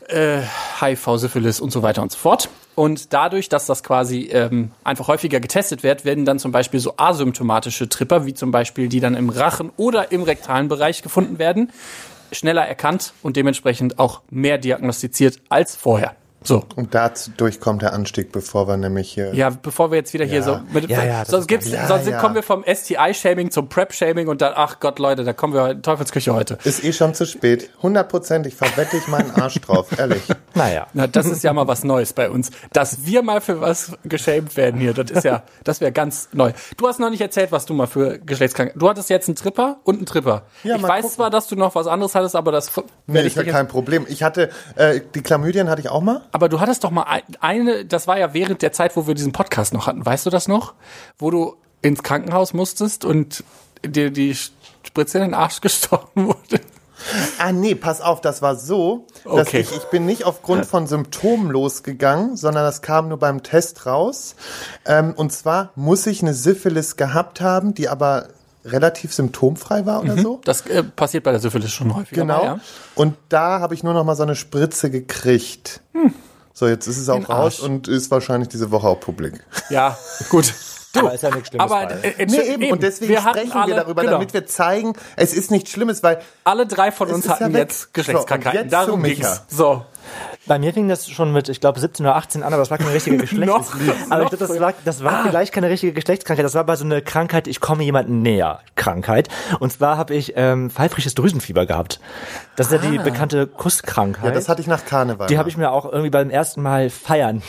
äh, 0.07 0.41
HIV, 0.79 1.17
Syphilis 1.17 1.59
und 1.59 1.71
so 1.71 1.81
weiter 1.81 2.01
und 2.01 2.11
so 2.11 2.17
fort. 2.17 2.49
Und 2.75 3.13
dadurch, 3.13 3.47
dass 3.47 3.65
das 3.65 3.83
quasi 3.83 4.29
ähm, 4.31 4.71
einfach 4.83 5.07
häufiger 5.07 5.39
getestet 5.39 5.81
wird, 5.83 6.03
werden 6.03 6.25
dann 6.25 6.39
zum 6.39 6.51
Beispiel 6.51 6.81
so 6.81 6.95
asymptomatische 6.97 7.87
Tripper, 7.87 8.25
wie 8.25 8.33
zum 8.33 8.51
Beispiel 8.51 8.89
die 8.89 8.99
dann 8.99 9.15
im 9.15 9.29
Rachen 9.29 9.71
oder 9.77 10.11
im 10.11 10.23
rektalen 10.23 10.67
Bereich 10.67 11.01
gefunden 11.01 11.39
werden, 11.39 11.71
schneller 12.33 12.65
erkannt 12.67 13.13
und 13.23 13.37
dementsprechend 13.37 13.97
auch 13.97 14.21
mehr 14.29 14.57
diagnostiziert 14.57 15.39
als 15.47 15.75
vorher. 15.75 16.15
So. 16.45 16.63
Und 16.75 16.93
dadurch 16.95 17.59
kommt 17.59 17.81
der 17.81 17.93
Anstieg, 17.93 18.31
bevor 18.31 18.67
wir 18.67 18.77
nämlich 18.77 19.11
hier. 19.11 19.33
Ja, 19.33 19.49
bevor 19.49 19.91
wir 19.91 19.97
jetzt 19.97 20.13
wieder 20.13 20.25
hier 20.25 20.39
Ja. 20.39 20.43
so 20.43 20.59
mit, 20.71 20.89
Ja, 20.89 21.03
ja, 21.03 21.25
sonst 21.25 21.47
gibt's, 21.47 21.69
Ja, 21.71 21.87
sonst 21.87 22.07
ja. 22.07 22.19
kommen 22.19 22.35
wir 22.35 22.43
vom 22.43 22.63
STI-Shaming 22.63 23.51
zum 23.51 23.67
Prep-Shaming 23.67 24.27
und 24.27 24.41
dann, 24.41 24.53
ach 24.55 24.79
Gott, 24.79 24.99
Leute, 24.99 25.23
da 25.23 25.33
kommen 25.33 25.53
wir 25.53 25.71
in 25.71 25.81
Teufelsküche 25.81 26.33
heute. 26.33 26.57
Ist 26.63 26.83
eh 26.83 26.93
schon 26.93 27.13
zu 27.13 27.25
spät. 27.25 27.69
Hundertprozentig 27.81 28.55
verwette 28.55 28.97
ich 28.97 29.07
meinen 29.07 29.31
Arsch 29.31 29.59
drauf, 29.61 29.97
ehrlich. 29.97 30.21
Naja. 30.57 30.87
Na, 30.93 31.05
das 31.05 31.25
ist 31.25 31.43
ja 31.43 31.51
mal 31.51 31.67
was 31.67 31.83
Neues 31.83 32.13
bei 32.13 32.29
uns. 32.29 32.49
Dass 32.71 33.05
wir 33.05 33.23
mal 33.23 33.41
für 33.41 33.59
was 33.59 33.91
geschämt 34.05 34.55
werden 34.55 34.79
hier, 34.79 34.93
das 34.93 35.11
ist 35.11 35.25
ja, 35.25 35.43
das 35.65 35.81
wäre 35.81 35.91
ganz 35.91 36.29
neu. 36.31 36.53
Du 36.77 36.87
hast 36.87 36.97
noch 36.97 37.09
nicht 37.09 37.19
erzählt, 37.19 37.51
was 37.51 37.65
du 37.65 37.73
mal 37.73 37.87
für 37.87 38.19
Geschlechtskrankheit. 38.19 38.81
Du 38.81 38.87
hattest 38.87 39.09
jetzt 39.09 39.27
einen 39.27 39.35
Tripper 39.35 39.79
und 39.83 39.97
einen 39.97 40.05
Tripper. 40.05 40.43
Ja, 40.63 40.77
ich 40.77 40.81
weiß 40.83 41.01
gucken. 41.01 41.09
zwar, 41.15 41.29
dass 41.29 41.47
du 41.47 41.57
noch 41.57 41.75
was 41.75 41.87
anderes 41.87 42.15
hattest, 42.15 42.37
aber 42.37 42.53
das 42.53 42.71
Nee, 43.05 43.23
ich 43.23 43.33
vergessen. 43.33 43.53
kein 43.53 43.67
Problem. 43.67 44.05
Ich 44.07 44.23
hatte, 44.23 44.49
äh, 44.77 45.01
die 45.13 45.21
Chlamydien 45.21 45.69
hatte 45.69 45.81
ich 45.81 45.89
auch 45.89 45.99
mal. 46.01 46.21
Aber 46.35 46.49
du 46.49 46.59
hattest 46.59 46.83
doch 46.83 46.91
mal 46.91 47.03
ein- 47.03 47.23
eine, 47.39 47.85
das 47.85 48.07
war 48.07 48.19
ja 48.19 48.33
während 48.33 48.61
der 48.61 48.73
Zeit, 48.73 48.97
wo 48.97 49.07
wir 49.07 49.13
diesen 49.13 49.31
Podcast 49.31 49.73
noch 49.73 49.87
hatten. 49.87 50.05
Weißt 50.05 50.25
du 50.25 50.29
das 50.29 50.49
noch? 50.49 50.73
Wo 51.17 51.31
du 51.31 51.55
ins 51.81 52.03
Krankenhaus 52.03 52.53
musstest 52.53 53.05
und 53.05 53.41
dir 53.85 54.11
die 54.11 54.35
Spritze 54.83 55.19
in 55.19 55.23
den 55.23 55.33
Arsch 55.33 55.61
gestochen 55.61 56.27
wurde. 56.27 56.59
Ah, 57.39 57.53
nee, 57.53 57.73
pass 57.73 58.01
auf, 58.01 58.19
das 58.19 58.41
war 58.41 58.57
so, 58.57 59.07
dass 59.23 59.47
Okay. 59.47 59.61
ich, 59.61 59.71
ich 59.71 59.83
bin 59.85 60.05
nicht 60.05 60.25
aufgrund 60.25 60.65
von 60.65 60.87
Symptomen 60.87 61.49
losgegangen, 61.51 62.35
sondern 62.35 62.65
das 62.65 62.81
kam 62.81 63.07
nur 63.07 63.17
beim 63.19 63.41
Test 63.41 63.85
raus. 63.85 64.35
Ähm, 64.85 65.13
und 65.15 65.31
zwar 65.31 65.71
muss 65.75 66.05
ich 66.05 66.21
eine 66.21 66.33
Syphilis 66.33 66.97
gehabt 66.97 67.39
haben, 67.39 67.73
die 67.73 67.87
aber 67.87 68.27
relativ 68.65 69.13
symptomfrei 69.13 69.85
war 69.85 70.01
oder 70.01 70.17
so. 70.17 70.41
Das 70.43 70.65
äh, 70.67 70.83
passiert 70.83 71.23
bei 71.23 71.31
der 71.31 71.39
Syphilis 71.39 71.71
schon 71.71 71.95
häufiger. 71.95 72.21
Genau. 72.21 72.37
Mal, 72.37 72.43
ja. 72.45 72.59
Und 72.95 73.15
da 73.29 73.59
habe 73.59 73.73
ich 73.73 73.83
nur 73.83 73.93
noch 73.93 74.03
mal 74.03 74.15
so 74.15 74.23
eine 74.23 74.35
Spritze 74.35 74.89
gekriegt. 74.89 75.81
So, 76.53 76.67
jetzt 76.67 76.87
ist 76.87 76.97
es 76.97 77.09
auch 77.09 77.15
Den 77.15 77.25
raus 77.25 77.59
Arsch. 77.59 77.69
und 77.69 77.87
ist 77.87 78.11
wahrscheinlich 78.11 78.49
diese 78.49 78.71
Woche 78.71 78.87
auch 78.87 78.99
publik. 78.99 79.45
ja, 79.69 79.97
gut. 80.29 80.53
Aber 80.97 81.13
ist 81.13 81.23
ja 81.23 81.29
nichts 81.31 81.49
Schlimmes 81.49 81.71
Aber 81.71 81.91
äh, 81.91 82.09
äh, 82.09 82.25
Nee, 82.25 82.53
eben. 82.53 82.71
Und 82.71 82.81
deswegen 82.81 83.11
wir 83.11 83.19
sprechen 83.21 83.51
alle, 83.51 83.67
wir 83.67 83.75
darüber, 83.75 84.01
genau, 84.01 84.13
damit 84.13 84.33
wir 84.33 84.45
zeigen, 84.45 84.93
es 85.17 85.33
ist 85.33 85.51
nichts 85.51 85.71
Schlimmes, 85.71 86.03
weil 86.03 86.21
alle 86.45 86.65
drei 86.65 86.91
von 86.91 87.09
uns 87.09 87.25
ja 87.25 87.31
hatten 87.31 87.53
weg. 87.53 87.61
jetzt 87.61 87.93
Geschlechtskrankheiten. 87.93 88.57
So, 88.57 88.63
und 88.63 88.63
jetzt 88.63 88.73
Darum 88.73 89.03
zu 89.03 89.09
ging's. 89.09 89.41
So. 89.49 89.85
Bei 90.45 90.59
mir 90.59 90.73
fing 90.73 90.87
das 90.87 91.09
schon 91.09 91.31
mit, 91.31 91.49
ich 91.49 91.59
glaube, 91.61 91.79
17 91.79 92.05
oder 92.05 92.15
18 92.15 92.43
an, 92.43 92.53
aber 92.53 92.61
das 92.61 92.71
war 92.71 92.77
keine 92.77 92.93
richtige 92.93 93.17
Geschlechts... 93.25 93.45
Noch- 93.45 93.73
aber 94.09 94.23
ich 94.23 94.29
glaube, 94.29 94.37
das 94.37 94.59
war, 94.59 94.73
das 94.85 95.03
war 95.03 95.23
vielleicht 95.23 95.53
keine 95.53 95.69
richtige 95.69 95.93
Geschlechtskrankheit. 95.93 96.45
Das 96.45 96.53
war 96.55 96.63
bei 96.63 96.75
so 96.75 96.85
einer 96.85 97.01
Krankheit, 97.01 97.47
ich 97.47 97.59
komme 97.59 97.83
jemandem 97.83 98.21
näher 98.21 98.59
Krankheit. 98.75 99.29
Und 99.59 99.71
zwar 99.71 99.97
habe 99.97 100.13
ich 100.15 100.33
ähm, 100.35 100.69
pfeifrisches 100.69 101.15
Drüsenfieber 101.15 101.65
gehabt. 101.65 101.99
Das 102.55 102.67
ist 102.71 102.73
ja 102.83 102.89
die 102.89 102.97
bekannte 102.99 103.47
Kusskrankheit. 103.47 104.25
ja, 104.25 104.31
das 104.31 104.47
hatte 104.49 104.61
ich 104.61 104.67
nach 104.67 104.85
Karneval. 104.85 105.27
die 105.27 105.37
habe 105.37 105.49
ich 105.49 105.57
mir 105.57 105.71
auch 105.71 105.85
irgendwie 105.85 106.09
beim 106.09 106.29
ersten 106.29 106.61
Mal 106.61 106.89
feiern, 106.89 107.41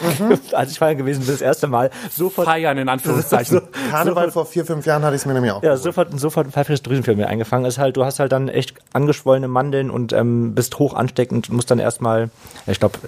als 0.52 0.72
ich 0.72 0.78
feiern 0.78 0.96
gewesen 0.96 1.20
bin, 1.24 1.28
das 1.32 1.40
erste 1.40 1.66
Mal 1.66 1.90
sofort 2.10 2.46
Feiern 2.46 2.78
in 2.78 2.88
Anführungszeichen. 2.88 3.60
Karneval 3.90 4.30
vor 4.30 4.46
vier, 4.46 4.64
fünf 4.64 4.86
Jahren 4.86 5.02
hatte 5.04 5.14
ich 5.16 5.22
es 5.22 5.26
mir 5.26 5.34
nämlich 5.34 5.52
auch. 5.52 5.62
Ja, 5.62 5.70
geholt. 5.70 5.82
sofort, 5.82 6.20
sofort 6.20 6.46
ein 6.48 6.52
pfeifrisches 6.52 6.82
Drüsenfieber 6.82 7.16
mir 7.16 7.28
eingefangen. 7.28 7.66
Ist 7.66 7.78
halt, 7.78 7.96
du 7.96 8.04
hast 8.04 8.18
halt 8.20 8.32
dann 8.32 8.48
echt 8.48 8.74
angeschwollene 8.92 9.48
Mandeln 9.48 9.90
und 9.90 10.12
ähm, 10.12 10.54
bist 10.54 10.78
hoch 10.78 10.94
ansteckend 10.94 11.48
und 11.50 11.56
musst 11.56 11.70
dann 11.70 11.78
erstmal, 11.98 12.30
ja, 12.66 12.72
ich 12.72 12.78
glaube, 12.78 12.98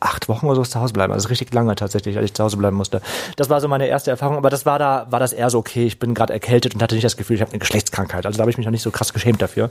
acht 0.00 0.28
Wochen 0.28 0.46
oder 0.46 0.56
so 0.56 0.62
zu 0.62 0.80
Hause 0.80 0.92
bleiben. 0.92 1.12
Also 1.12 1.28
richtig 1.28 1.52
lange 1.54 1.74
tatsächlich, 1.74 2.16
als 2.16 2.24
ich 2.26 2.34
zu 2.34 2.42
Hause 2.42 2.56
bleiben 2.56 2.76
musste. 2.76 3.00
Das 3.36 3.50
war 3.50 3.60
so 3.60 3.68
meine 3.68 3.86
erste 3.86 4.10
Erfahrung, 4.10 4.36
aber 4.36 4.50
das 4.50 4.66
war 4.66 4.78
da, 4.78 5.06
war 5.10 5.20
das 5.20 5.32
eher 5.32 5.50
so, 5.50 5.58
okay, 5.58 5.84
ich 5.84 5.98
bin 5.98 6.14
gerade 6.14 6.32
erkältet 6.32 6.74
und 6.74 6.82
hatte 6.82 6.94
nicht 6.94 7.04
das 7.04 7.16
Gefühl, 7.16 7.36
ich 7.36 7.42
habe 7.42 7.52
eine 7.52 7.60
Geschlechtskrankheit. 7.60 8.26
Also 8.26 8.36
da 8.36 8.42
habe 8.42 8.50
ich 8.50 8.58
mich 8.58 8.66
noch 8.66 8.72
nicht 8.72 8.82
so 8.82 8.90
krass 8.90 9.12
geschämt 9.12 9.40
dafür. 9.40 9.70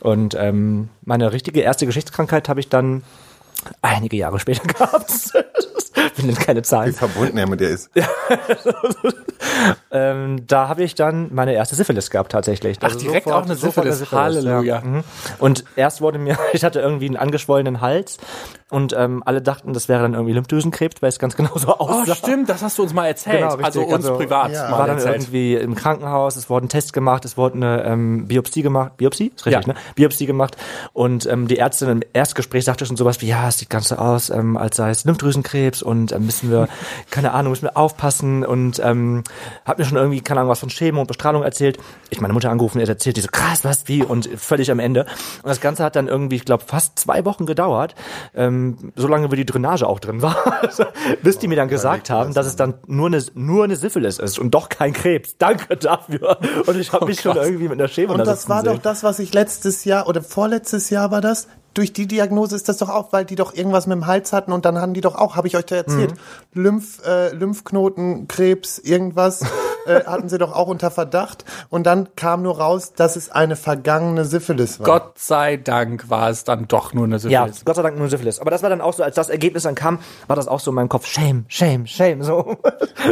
Und 0.00 0.34
ähm, 0.38 0.88
meine 1.04 1.32
richtige 1.32 1.60
erste 1.60 1.86
Geschlechtskrankheit 1.86 2.48
habe 2.48 2.60
ich 2.60 2.68
dann 2.68 3.02
einige 3.82 4.16
Jahre 4.16 4.38
später 4.40 4.62
gehabt. 4.66 5.10
Ich 6.16 6.24
nenne 6.24 6.36
keine 6.36 6.60
Wie 6.60 6.62
Zahlen. 6.64 6.92
verbunden 6.92 7.38
er 7.38 7.48
mit 7.48 7.60
dir 7.60 7.68
ist. 7.70 7.90
Ähm, 9.90 10.46
da 10.46 10.68
habe 10.68 10.82
ich 10.82 10.94
dann 10.94 11.28
meine 11.32 11.54
erste 11.54 11.74
Syphilis 11.76 12.10
gehabt 12.10 12.32
tatsächlich. 12.32 12.78
Also 12.82 12.96
Ach, 12.98 13.00
direkt 13.02 13.26
auch 13.30 13.44
eine 13.44 13.54
Syphilis. 13.56 14.10
Halleluja. 14.12 14.60
Ja. 14.62 14.80
Mhm. 14.82 15.02
Und 15.38 15.64
erst 15.76 16.00
wurde 16.02 16.18
mir, 16.18 16.36
ich 16.52 16.64
hatte 16.64 16.80
irgendwie 16.80 17.06
einen 17.06 17.16
angeschwollenen 17.16 17.80
Hals 17.80 18.18
und 18.70 18.92
ähm, 18.96 19.22
alle 19.24 19.40
dachten, 19.40 19.72
das 19.72 19.88
wäre 19.88 20.02
dann 20.02 20.14
irgendwie 20.14 20.32
Lymphdrüsenkrebs, 20.34 21.00
weil 21.00 21.08
es 21.08 21.18
ganz 21.18 21.36
genau 21.36 21.56
so 21.56 21.68
Oh, 21.68 21.88
aussah. 21.88 22.14
stimmt, 22.14 22.48
das 22.48 22.62
hast 22.62 22.78
du 22.78 22.82
uns 22.82 22.92
mal 22.92 23.06
erzählt. 23.06 23.38
Genau, 23.48 23.54
also 23.56 23.82
uns 23.82 23.92
Also, 24.06 24.16
privat 24.16 24.52
ja. 24.52 24.70
war 24.70 24.86
dann 24.86 24.96
erzählt. 24.98 25.16
irgendwie 25.16 25.54
im 25.54 25.74
Krankenhaus, 25.74 26.36
es 26.36 26.50
wurden 26.50 26.68
Tests 26.68 26.92
gemacht, 26.92 27.24
es 27.24 27.36
wurde 27.36 27.54
eine 27.56 27.84
ähm, 27.84 28.26
Biopsie 28.28 28.62
gemacht. 28.62 28.96
Biopsie? 28.96 29.32
Ist 29.34 29.46
richtig, 29.46 29.66
Ja. 29.66 29.72
ne? 29.72 29.78
Biopsie 29.94 30.26
gemacht. 30.26 30.56
Und 30.92 31.26
ähm, 31.26 31.48
die 31.48 31.58
Ärztin 31.58 31.88
im 31.88 32.00
Erstgespräch 32.12 32.64
sagte 32.64 32.84
schon 32.86 32.96
sowas 32.96 33.20
wie, 33.22 33.28
ja, 33.28 33.45
es 33.48 33.58
sieht 33.58 33.70
ganz 33.70 33.88
so 33.88 33.96
aus, 33.96 34.30
ähm, 34.30 34.56
als 34.56 34.76
sei 34.76 34.90
es 34.90 35.04
Lymphdrüsenkrebs 35.04 35.82
und 35.82 36.12
ähm, 36.12 36.26
müssen 36.26 36.50
wir, 36.50 36.68
keine 37.10 37.32
Ahnung, 37.32 37.50
müssen 37.50 37.64
wir 37.64 37.76
aufpassen 37.76 38.44
und 38.44 38.80
ähm, 38.82 39.24
hat 39.64 39.78
mir 39.78 39.84
schon 39.84 39.96
irgendwie, 39.98 40.20
keine 40.20 40.40
Ahnung, 40.40 40.50
was 40.50 40.60
von 40.60 40.68
Chemo 40.68 41.00
und 41.00 41.06
Bestrahlung 41.06 41.42
erzählt. 41.42 41.78
Ich 42.10 42.20
meine 42.20 42.34
Mutter 42.34 42.50
angerufen, 42.50 42.80
er 42.80 42.88
erzählt, 42.88 43.16
die 43.16 43.20
so, 43.20 43.28
krass, 43.30 43.64
was, 43.64 43.88
wie? 43.88 44.02
Und 44.02 44.28
völlig 44.36 44.70
am 44.70 44.78
Ende. 44.78 45.06
Und 45.42 45.48
das 45.48 45.60
Ganze 45.60 45.84
hat 45.84 45.96
dann 45.96 46.08
irgendwie, 46.08 46.36
ich 46.36 46.44
glaube, 46.44 46.64
fast 46.66 46.98
zwei 46.98 47.24
Wochen 47.24 47.46
gedauert, 47.46 47.94
ähm, 48.34 48.92
so 48.96 49.08
lange 49.08 49.30
wie 49.30 49.36
die 49.36 49.46
Drainage 49.46 49.86
auch 49.86 50.00
drin 50.00 50.22
war, 50.22 50.36
bis 51.22 51.38
die 51.38 51.48
mir 51.48 51.56
dann 51.56 51.68
gesagt 51.68 52.10
haben, 52.10 52.34
dass 52.34 52.46
es 52.46 52.56
dann 52.56 52.74
nur 52.86 53.06
eine, 53.08 53.22
nur 53.34 53.64
eine 53.64 53.76
Syphilis 53.76 54.18
ist 54.18 54.38
und 54.38 54.52
doch 54.52 54.68
kein 54.68 54.92
Krebs. 54.92 55.36
Danke 55.38 55.76
dafür. 55.76 56.38
Und 56.66 56.78
ich 56.78 56.92
habe 56.92 57.06
mich 57.06 57.20
schon 57.20 57.36
irgendwie 57.36 57.68
mit 57.68 57.80
einer 57.80 57.88
Chemo 57.88 58.12
Und 58.12 58.18
da 58.18 58.24
das 58.24 58.48
war 58.48 58.62
sehen. 58.62 58.74
doch 58.74 58.82
das, 58.82 59.02
was 59.02 59.18
ich 59.18 59.32
letztes 59.34 59.84
Jahr 59.84 60.08
oder 60.08 60.22
vorletztes 60.22 60.90
Jahr 60.90 61.10
war 61.10 61.20
das. 61.20 61.48
Durch 61.76 61.92
die 61.92 62.06
Diagnose 62.06 62.56
ist 62.56 62.70
das 62.70 62.78
doch 62.78 62.88
auch, 62.88 63.12
weil 63.12 63.26
die 63.26 63.34
doch 63.34 63.52
irgendwas 63.54 63.86
mit 63.86 63.96
dem 63.96 64.06
Hals 64.06 64.32
hatten 64.32 64.50
und 64.52 64.64
dann 64.64 64.80
hatten 64.80 64.94
die 64.94 65.02
doch 65.02 65.14
auch, 65.14 65.36
habe 65.36 65.46
ich 65.46 65.56
euch 65.58 65.66
da 65.66 65.76
erzählt, 65.76 66.12
Mhm. 66.54 66.62
Lymph, 66.62 67.02
äh, 67.06 67.34
Lymphknoten, 67.34 68.28
Krebs, 68.28 68.78
irgendwas 68.78 69.42
äh, 69.86 70.04
hatten 70.06 70.30
sie 70.30 70.38
doch 70.38 70.54
auch 70.54 70.68
unter 70.68 70.90
Verdacht. 70.90 71.44
Und 71.68 71.84
dann 71.86 72.08
kam 72.16 72.40
nur 72.42 72.56
raus, 72.58 72.94
dass 72.96 73.16
es 73.16 73.30
eine 73.30 73.56
vergangene 73.56 74.24
Syphilis 74.24 74.80
war. 74.80 74.86
Gott 74.86 75.18
sei 75.18 75.58
Dank 75.58 76.08
war 76.08 76.30
es 76.30 76.44
dann 76.44 76.66
doch 76.66 76.94
nur 76.94 77.04
eine 77.04 77.16
Ja, 77.18 77.42
Syphilis. 77.44 77.64
Gott 77.66 77.76
sei 77.76 77.82
Dank 77.82 77.98
nur 77.98 78.08
Syphilis. 78.08 78.40
Aber 78.40 78.50
das 78.50 78.62
war 78.62 78.70
dann 78.70 78.80
auch 78.80 78.94
so, 78.94 79.02
als 79.02 79.14
das 79.14 79.28
Ergebnis 79.28 79.64
dann 79.64 79.74
kam, 79.74 79.98
war 80.28 80.36
das 80.36 80.48
auch 80.48 80.60
so 80.60 80.70
in 80.70 80.74
meinem 80.76 80.88
Kopf, 80.88 81.06
shame, 81.06 81.44
shame, 81.48 81.86
shame, 81.86 82.22
so. 82.22 82.56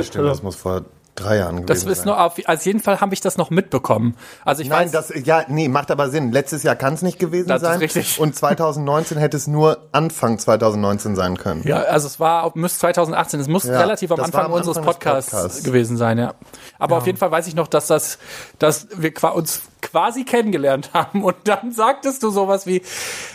Stimmt, 0.03 0.27
das 0.27 0.43
muss 0.43 0.57
vor 0.57 0.83
drei 1.15 1.37
Jahren 1.39 1.57
gewesen 1.65 1.67
Das 1.67 1.85
ist 1.85 1.99
sein. 1.99 2.07
nur 2.07 2.21
auf, 2.21 2.35
als 2.47 2.65
jeden 2.65 2.81
Fall 2.81 3.01
habe 3.01 3.15
ich 3.15 3.21
das 3.21 3.37
noch 3.37 3.51
mitbekommen. 3.51 4.17
Also 4.45 4.63
ich 4.63 4.69
Nein, 4.69 4.87
weiß, 4.87 4.91
das, 4.93 5.13
ja, 5.25 5.45
nee, 5.49 5.69
macht 5.69 5.91
aber 5.91 6.09
Sinn. 6.11 6.33
Letztes 6.33 6.63
Jahr 6.63 6.77
kann 6.77 6.95
es 6.95 7.03
nicht 7.03 7.19
gewesen 7.19 7.49
Das 7.49 7.63
ist 7.63 7.69
sein. 7.69 7.79
richtig. 7.79 8.19
Und 8.21 8.35
2019 8.35 9.19
hätte 9.19 9.37
es 9.37 9.47
nur 9.47 9.79
Anfang 9.93 10.39
2019 10.39 11.15
sein 11.17 11.37
können. 11.37 11.63
ja, 11.67 11.83
also 11.83 12.07
es 12.07 12.19
war, 12.21 12.51
müsste 12.55 12.81
2018, 12.81 13.41
es 13.41 13.49
muss 13.49 13.65
Ja, 13.65 13.79
relativ 13.79 14.11
am 14.13 14.21
Anfang 14.21 14.47
am 14.47 14.53
unseres 14.53 14.77
Anfang 14.79 14.91
des 14.93 14.97
Podcasts, 14.99 15.31
Podcasts. 15.31 15.63
gewesen 15.65 15.97
sein, 15.97 16.19
ja. 16.19 16.35
Aber 16.79 16.97
auf 16.97 17.07
jeden 17.07 17.19
Fall 17.19 17.31
weiß 17.31 17.47
ich 17.47 17.55
noch, 17.55 17.69
dass 17.69 17.87
das, 17.87 18.19
dass 18.59 18.89
wir 18.97 19.13
uns 19.35 19.63
quasi 19.83 20.25
kennengelernt 20.25 20.91
haben 20.95 21.23
und 21.23 21.37
dann 21.45 21.73
sagtest 21.73 22.23
du 22.23 22.31
sowas 22.31 22.67
wie, 22.67 22.83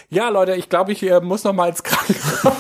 ja 0.10 0.30
Leute, 0.30 0.56
ich 0.56 0.70
glaube, 0.70 0.92
ich 0.92 1.04
äh, 1.04 1.22
muss 1.22 1.44
noch 1.44 1.54
mal 1.54 1.70
ins 1.70 1.84
Krankenhaus. 1.84 2.54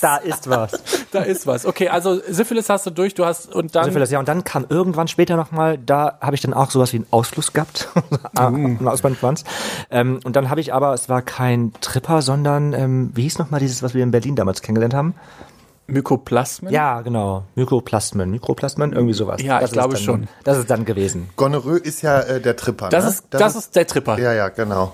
Da 0.00 0.16
ist 0.16 0.50
was. 0.50 0.72
da 1.12 1.20
ist 1.20 1.46
was. 1.46 1.64
Okay, 1.64 1.88
also 1.88 2.20
Syphilis 2.28 2.68
hast 2.68 2.86
du 2.86 2.90
durch, 2.90 3.14
du 3.14 3.24
hast 3.24 3.54
und 3.54 3.74
dann 3.74 3.84
Syphilis, 3.84 4.10
ja. 4.10 4.18
Und 4.18 4.28
dann 4.28 4.42
kam 4.44 4.66
irgendwann 4.68 5.08
später 5.08 5.36
nochmal, 5.36 5.78
da 5.78 6.18
habe 6.20 6.34
ich 6.34 6.40
dann 6.40 6.54
auch 6.54 6.70
sowas 6.70 6.92
wie 6.92 6.96
einen 6.96 7.06
Ausfluss 7.10 7.52
gehabt. 7.52 7.88
einen 8.36 8.86
Ausbandschwanz. 8.86 9.44
Ähm, 9.90 10.20
und 10.24 10.36
dann 10.36 10.50
habe 10.50 10.60
ich 10.60 10.74
aber, 10.74 10.92
es 10.92 11.08
war 11.08 11.22
kein 11.22 11.72
Tripper, 11.80 12.20
sondern, 12.22 12.72
ähm, 12.72 13.10
wie 13.14 13.22
hieß 13.22 13.38
nochmal 13.38 13.60
dieses, 13.60 13.82
was 13.82 13.94
wir 13.94 14.02
in 14.02 14.10
Berlin 14.10 14.34
damals 14.34 14.60
kennengelernt 14.62 14.94
haben? 14.94 15.14
Mykoplasmen. 15.86 16.72
Ja, 16.72 17.00
genau. 17.02 17.44
Mykoplasmen. 17.54 18.30
Mykoplasmen, 18.30 18.92
irgendwie 18.92 19.14
sowas. 19.14 19.42
Ja, 19.42 19.58
ich 19.58 19.64
ist 19.64 19.72
glaube 19.72 19.94
dann, 19.94 20.02
schon. 20.02 20.28
Das 20.44 20.58
ist 20.58 20.70
dann 20.70 20.84
gewesen. 20.84 21.28
Gonorrhoe 21.36 21.78
ist 21.78 22.02
ja 22.02 22.20
äh, 22.20 22.40
der 22.40 22.56
Tripper. 22.56 22.88
Das 22.88 23.04
ne? 23.04 23.10
ist 23.10 23.24
das, 23.30 23.56
ist 23.56 23.76
der 23.76 23.86
Tripper. 23.86 24.18
Ja, 24.18 24.32
ja, 24.32 24.48
genau. 24.48 24.92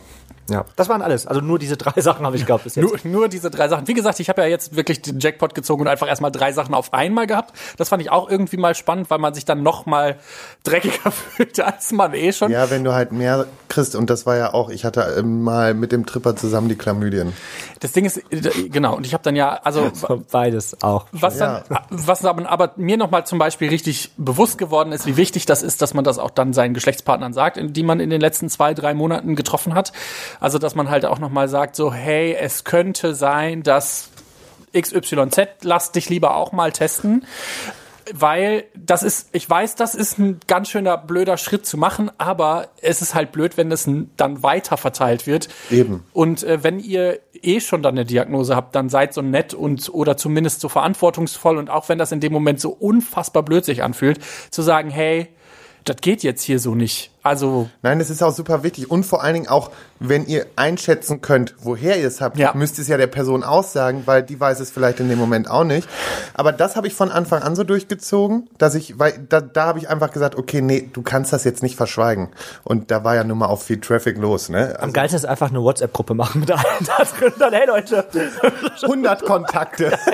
Ja. 0.49 0.65
Das 0.77 0.89
waren 0.89 1.03
alles. 1.03 1.27
Also 1.27 1.41
nur 1.41 1.59
diese 1.59 1.77
drei 1.77 2.01
Sachen 2.01 2.25
habe 2.25 2.37
ich 2.37 2.47
gehabt 2.47 2.65
bis 2.65 2.75
jetzt. 2.75 3.05
Nur, 3.05 3.13
nur 3.13 3.29
diese 3.29 3.51
drei 3.51 3.69
Sachen. 3.69 3.87
Wie 3.89 3.95
gesagt, 3.95 4.21
ich 4.21 4.29
habe 4.29 4.43
ja 4.43 4.49
jetzt 4.49 4.77
wirklich 4.77 5.03
den 5.03 5.21
Jackpot 5.21 5.55
gezogen 5.55 5.83
und 5.83 5.89
einfach 5.89 6.09
erstmal 6.09 6.33
drei 6.33 6.53
Sachen 6.53 6.75
auf 6.75 6.93
einmal 6.93 7.27
gehabt. 7.27 7.55
Das 7.77 7.89
fand 7.89 8.03
ich 8.03 8.11
auch 8.11 8.29
irgendwie 8.31 8.57
mal 8.57 8.75
spannend, 8.75 9.11
weil 9.11 9.19
man 9.19 9.35
sich 9.35 9.45
dann 9.45 9.63
noch 9.63 9.87
mal 9.87 10.17
dreckiger 10.65 11.11
fühlt, 11.11 11.61
als 11.61 11.93
man 11.93 12.15
eh 12.15 12.33
schon. 12.33 12.51
Ja, 12.51 12.71
wenn 12.71 12.85
du 12.85 12.93
halt 12.95 13.13
mehr 13.13 13.47
kriegst, 13.69 13.95
und 13.95 14.11
das 14.11 14.27
war 14.27 14.37
ja 14.37 14.55
auch, 14.55 14.71
ich 14.71 14.85
hatte 14.85 15.03
äh, 15.03 15.23
mal 15.23 15.75
mit 15.75 15.93
dem 15.93 16.07
Tripper 16.07 16.37
zusammen 16.37 16.69
die 16.69 16.77
Chlamydien. 16.77 17.33
Das 17.81 17.93
Ding 17.93 18.05
ist, 18.05 18.19
äh, 18.31 18.69
genau, 18.69 18.97
und 18.97 19.07
ich 19.07 19.15
habe 19.15 19.23
dann 19.23 19.37
ja, 19.37 19.61
also 19.63 19.91
Beides 20.31 20.83
auch. 20.83 21.07
was 21.13 21.39
dann, 21.39 21.63
was 21.91 22.25
aber, 22.25 22.51
aber 22.51 22.73
mir 22.77 22.97
nochmal 22.97 23.27
zum 23.27 23.39
Beispiel 23.39 23.69
richtig 23.69 24.13
bewusst 24.17 24.59
geworden 24.59 24.93
ist, 24.93 25.07
wie 25.07 25.17
wichtig 25.17 25.47
das 25.47 25.63
ist, 25.63 25.83
dass 25.83 25.95
man 25.95 26.05
das 26.05 26.19
auch 26.19 26.31
dann 26.31 26.53
seinen 26.53 26.75
Geschlechtspartnern 26.75 27.33
sagt, 27.33 27.59
die 27.61 27.83
man 27.83 28.01
in 28.01 28.11
den 28.11 28.21
letzten 28.21 28.49
zwei, 28.49 28.75
drei 28.75 28.95
Monaten 28.95 29.37
getroffen 29.37 29.75
hat. 29.75 29.93
Also, 30.41 30.59
dass 30.59 30.75
man 30.75 30.91
halt 30.91 31.05
auch 31.05 31.19
nochmal 31.19 31.49
sagt, 31.49 31.77
so, 31.77 31.93
hey, 31.93 32.35
es 32.39 32.65
könnte 32.65 33.15
sein, 33.15 33.63
dass 33.63 34.11
XYZ, 34.73 35.49
lass 35.63 35.93
dich 35.93 36.09
lieber 36.09 36.37
auch 36.37 36.53
mal 36.53 36.73
testen 36.73 37.25
weil 38.15 38.65
das 38.75 39.03
ist, 39.03 39.29
ich 39.33 39.49
weiß, 39.49 39.75
das 39.75 39.95
ist 39.95 40.19
ein 40.19 40.41
ganz 40.47 40.71
schöner 40.71 40.97
blöder 40.97 41.37
Schritt 41.37 41.67
zu 41.67 41.77
machen, 41.77 42.11
aber 42.19 42.69
es 42.81 43.03
ist 43.03 43.15
halt 43.15 43.33
blöd, 43.33 43.57
wenn 43.57 43.71
das 43.71 43.89
dann 44.17 44.43
weiter 44.43 44.77
verteilt 44.77 45.27
wird. 45.27 45.49
Eben. 45.71 46.05
Und 46.13 46.43
äh, 46.43 46.63
wenn 46.63 46.79
ihr 46.81 47.21
eh 47.33 47.61
schon 47.61 47.83
dann 47.83 47.95
eine 47.95 48.05
Diagnose 48.05 48.57
habt, 48.57 48.75
dann 48.75 48.89
seid 48.89 49.15
so 49.15 49.23
nett 49.23 49.55
und 49.55 49.91
oder 49.93 50.17
zumindest 50.17 50.61
so 50.61 50.69
verantwortungsvoll 50.69 51.57
und 51.57 51.71
auch 51.71 51.89
wenn 51.89 51.99
das 51.99 52.13
in 52.13 52.21
dem 52.21 52.33
Moment 52.33 52.61
so 52.61 52.71
unfassbar 52.71 53.43
blöd 53.43 53.65
sich 53.65 53.83
anfühlt, 53.83 54.21
zu 54.51 54.63
sagen, 54.63 54.91
hey, 54.91 55.29
das 55.89 55.97
geht 56.01 56.23
jetzt 56.23 56.43
hier 56.43 56.59
so 56.59 56.75
nicht. 56.75 57.11
Also 57.23 57.69
Nein, 57.83 57.99
das 57.99 58.09
ist 58.11 58.23
auch 58.23 58.33
super 58.33 58.63
wichtig. 58.63 58.91
Und 58.91 59.05
vor 59.05 59.23
allen 59.23 59.35
Dingen 59.35 59.49
auch, 59.49 59.71
wenn 59.99 60.25
ihr 60.27 60.47
einschätzen 60.57 61.21
könnt, 61.21 61.55
woher 61.61 61.99
ihr 61.99 62.07
es 62.07 62.21
habt, 62.21 62.39
Ja. 62.39 62.53
müsst 62.55 62.79
ihr 62.79 62.83
es 62.83 62.89
ja 62.89 62.97
der 62.97 63.07
Person 63.07 63.43
aussagen, 63.45 64.03
weil 64.07 64.23
die 64.23 64.39
weiß 64.41 64.61
es 64.61 64.71
vielleicht 64.71 65.01
in 65.01 65.09
dem 65.09 65.19
Moment 65.19 65.51
auch 65.51 65.65
nicht. 65.65 65.87
Aber 66.35 66.53
das 66.53 66.77
habe 66.77 66.87
ich 66.87 66.95
von 66.95 67.11
Anfang 67.11 67.43
an 67.43 67.55
so 67.57 67.65
durchgezogen, 67.65 68.49
dass 68.59 68.75
ich, 68.75 68.99
weil 68.99 69.19
da, 69.29 69.41
da 69.41 69.67
habe 69.67 69.79
ich 69.79 69.89
einfach 69.91 70.11
gesagt, 70.11 70.37
okay, 70.37 70.63
nee, 70.63 70.89
du 70.93 71.03
kannst 71.03 71.33
das 71.33 71.45
jetzt 71.45 71.63
nicht 71.63 71.77
verschweigen. 71.77 72.29
Und 72.65 72.91
da 72.91 73.05
war 73.05 73.15
ja 73.15 73.25
nun 73.25 73.39
mal 73.39 73.47
auch 73.47 73.61
viel 73.61 73.81
Traffic 73.81 74.17
los, 74.17 74.49
ne? 74.49 74.75
Am 74.77 74.83
Also 74.85 74.93
geilsten 74.93 75.17
ist 75.19 75.25
einfach 75.27 75.51
eine 75.51 75.63
WhatsApp-Gruppe 75.63 76.15
machen 76.15 76.41
mit 76.41 76.51
allen 76.51 76.63
da 76.87 77.05
drin. 77.05 77.33
Dann, 77.39 77.53
hey 77.53 77.67
Leute, 77.67 78.07
100 78.83 79.23
Kontakte. 79.25 79.99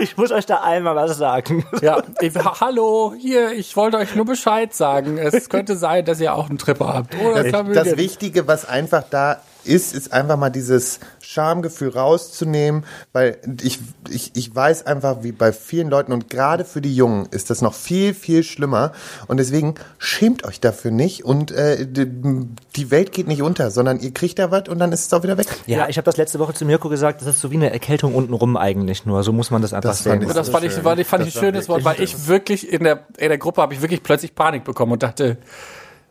ich 0.00 0.16
muss 0.16 0.30
euch 0.32 0.46
da 0.46 0.60
einmal 0.62 0.94
was 0.96 1.16
sagen. 1.18 1.64
ja, 1.82 2.02
ich, 2.20 2.34
ha- 2.36 2.60
hallo, 2.60 3.14
hier, 3.18 3.52
ich 3.52 3.76
wollte 3.76 3.96
euch 3.98 4.14
nur 4.14 4.24
Bescheid 4.24 4.72
sagen. 4.74 5.18
Es 5.18 5.48
könnte 5.48 5.76
sein, 5.76 6.04
dass 6.04 6.20
ihr 6.20 6.34
auch 6.34 6.48
einen 6.48 6.58
Tripper 6.58 6.94
habt. 6.94 7.14
Oder 7.20 7.44
Das, 7.50 7.84
das 7.84 7.96
Wichtige, 7.96 8.46
was 8.46 8.68
einfach 8.68 9.04
da 9.10 9.40
ist, 9.64 9.94
ist 9.94 10.12
einfach 10.12 10.36
mal 10.36 10.50
dieses 10.50 11.00
Schamgefühl 11.20 11.90
rauszunehmen, 11.90 12.84
weil 13.12 13.38
ich, 13.62 13.78
ich, 14.08 14.32
ich 14.34 14.54
weiß 14.54 14.86
einfach, 14.86 15.22
wie 15.22 15.32
bei 15.32 15.52
vielen 15.52 15.90
Leuten 15.90 16.12
und 16.12 16.30
gerade 16.30 16.64
für 16.64 16.80
die 16.80 16.94
Jungen 16.94 17.26
ist 17.30 17.50
das 17.50 17.62
noch 17.62 17.74
viel, 17.74 18.14
viel 18.14 18.42
schlimmer 18.42 18.92
und 19.28 19.36
deswegen 19.38 19.74
schämt 19.98 20.44
euch 20.44 20.60
dafür 20.60 20.90
nicht 20.90 21.24
und 21.24 21.50
äh, 21.50 21.86
die, 21.86 22.90
Welt 22.90 23.12
geht 23.12 23.28
nicht 23.28 23.42
unter, 23.42 23.70
sondern 23.70 24.00
ihr 24.00 24.12
kriegt 24.12 24.38
da 24.38 24.50
was 24.50 24.68
und 24.68 24.78
dann 24.78 24.92
ist 24.92 25.06
es 25.06 25.12
auch 25.12 25.22
wieder 25.22 25.38
weg. 25.38 25.46
Ja, 25.66 25.88
ich 25.88 25.96
habe 25.96 26.04
das 26.04 26.16
letzte 26.16 26.38
Woche 26.38 26.54
zu 26.54 26.64
Mirko 26.64 26.88
gesagt, 26.88 27.20
das 27.20 27.28
ist 27.28 27.40
so 27.40 27.50
wie 27.50 27.56
eine 27.56 27.70
Erkältung 27.70 28.14
untenrum 28.14 28.56
eigentlich 28.56 29.06
nur. 29.06 29.22
So 29.22 29.32
muss 29.32 29.50
man 29.50 29.62
das 29.62 29.72
einfach 29.72 29.90
Das 29.90 30.02
sehen. 30.02 30.22
ich 30.22 30.28
das 30.28 30.46
so 30.46 30.52
fand 30.52 30.64
ich, 30.64 30.72
schön. 30.72 30.82
fand 30.82 31.00
ich, 31.00 31.06
fand 31.06 31.26
ich 31.26 31.34
Das 31.34 31.42
ein 31.42 31.46
war 31.46 31.52
schönes 31.52 31.68
Wort, 31.68 31.84
weil 31.84 32.00
ich 32.00 32.26
wirklich 32.26 32.72
in 32.72 32.84
der, 32.84 33.06
in 33.18 33.28
der 33.28 33.38
Gruppe 33.38 33.62
habe 33.62 33.74
ich 33.74 33.82
wirklich 33.82 34.02
plötzlich 34.02 34.34
Panik 34.34 34.64
bekommen 34.64 34.92
und 34.92 35.02
dachte, 35.02 35.38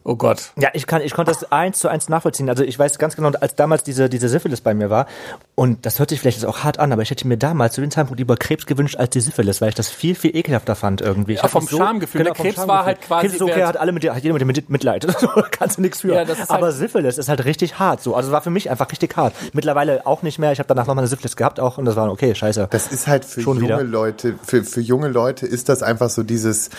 oh 0.03 0.15
Gott. 0.15 0.51
Ja, 0.57 0.69
ich 0.73 0.87
kann, 0.87 1.01
ich 1.01 1.13
konnte 1.13 1.31
das 1.31 1.51
eins 1.51 1.79
zu 1.79 1.87
eins 1.87 2.09
nachvollziehen. 2.09 2.49
Also 2.49 2.63
ich 2.63 2.77
weiß 2.77 2.97
ganz 2.99 3.15
genau, 3.15 3.29
als 3.39 3.55
damals 3.55 3.83
diese, 3.83 4.09
diese 4.09 4.29
Syphilis 4.29 4.61
bei 4.61 4.73
mir 4.73 4.89
war, 4.89 5.07
und 5.55 5.85
das 5.85 5.99
hört 5.99 6.09
sich 6.09 6.19
vielleicht 6.19 6.37
jetzt 6.37 6.45
auch 6.45 6.59
hart 6.63 6.79
an, 6.79 6.91
aber 6.91 7.01
ich 7.01 7.11
hätte 7.11 7.27
mir 7.27 7.37
damals 7.37 7.75
zu 7.75 7.81
dem 7.81 7.91
Zeitpunkt 7.91 8.19
lieber 8.19 8.37
Krebs 8.37 8.65
gewünscht 8.65 8.95
als 8.97 9.09
die 9.09 9.19
Syphilis, 9.19 9.61
weil 9.61 9.69
ich 9.69 9.75
das 9.75 9.89
viel, 9.89 10.15
viel 10.15 10.35
ekelhafter 10.35 10.75
fand 10.75 11.01
irgendwie. 11.01 11.33
Ich 11.33 11.41
Ja, 11.41 11.47
vom 11.47 11.63
mich 11.63 11.71
Schamgefühl. 11.71 12.19
Genau, 12.23 12.33
Der 12.33 12.35
vom 12.35 12.45
Krebs 12.45 12.67
war 12.67 12.85
halt 12.85 13.01
quasi 13.01 13.27
Krebs 13.27 13.35
ist 13.35 13.41
okay, 13.41 13.63
hat 13.63 13.77
alle 13.77 13.91
mit 13.91 14.03
dir, 14.03 14.15
hat 14.15 14.23
jeder 14.23 14.33
mit 14.33 14.41
dir 14.41 14.45
mit, 14.45 14.69
Mitleid. 14.69 15.03
da 15.21 15.41
kannst 15.51 15.77
du 15.77 15.81
nichts 15.81 16.01
für. 16.01 16.13
Ja, 16.13 16.25
aber 16.47 16.67
halt- 16.67 16.75
Syphilis 16.75 17.17
ist 17.17 17.29
halt 17.29 17.43
richtig 17.45 17.79
hart 17.79 18.01
so. 18.01 18.15
Also 18.15 18.29
es 18.29 18.33
war 18.33 18.41
für 18.41 18.49
mich 18.49 18.69
einfach 18.69 18.89
richtig 18.91 19.15
hart. 19.17 19.33
Mittlerweile 19.53 20.05
auch 20.05 20.21
nicht 20.21 20.39
mehr. 20.39 20.51
Ich 20.51 20.59
habe 20.59 20.67
danach 20.67 20.87
nochmal 20.87 21.03
eine 21.03 21.07
Syphilis 21.09 21.35
gehabt 21.35 21.59
auch 21.59 21.77
und 21.77 21.85
das 21.85 21.95
war 21.95 22.09
okay, 22.11 22.33
scheiße. 22.33 22.67
Das 22.71 22.87
ist 22.91 23.07
halt 23.07 23.25
für 23.25 23.41
Schon 23.41 23.57
junge 23.57 23.67
wieder. 23.67 23.83
Leute, 23.83 24.35
für, 24.43 24.63
für 24.63 24.81
junge 24.81 25.09
Leute 25.09 25.45
ist 25.45 25.69
das 25.69 25.83
einfach 25.83 26.09
so 26.09 26.23
dieses 26.23 26.69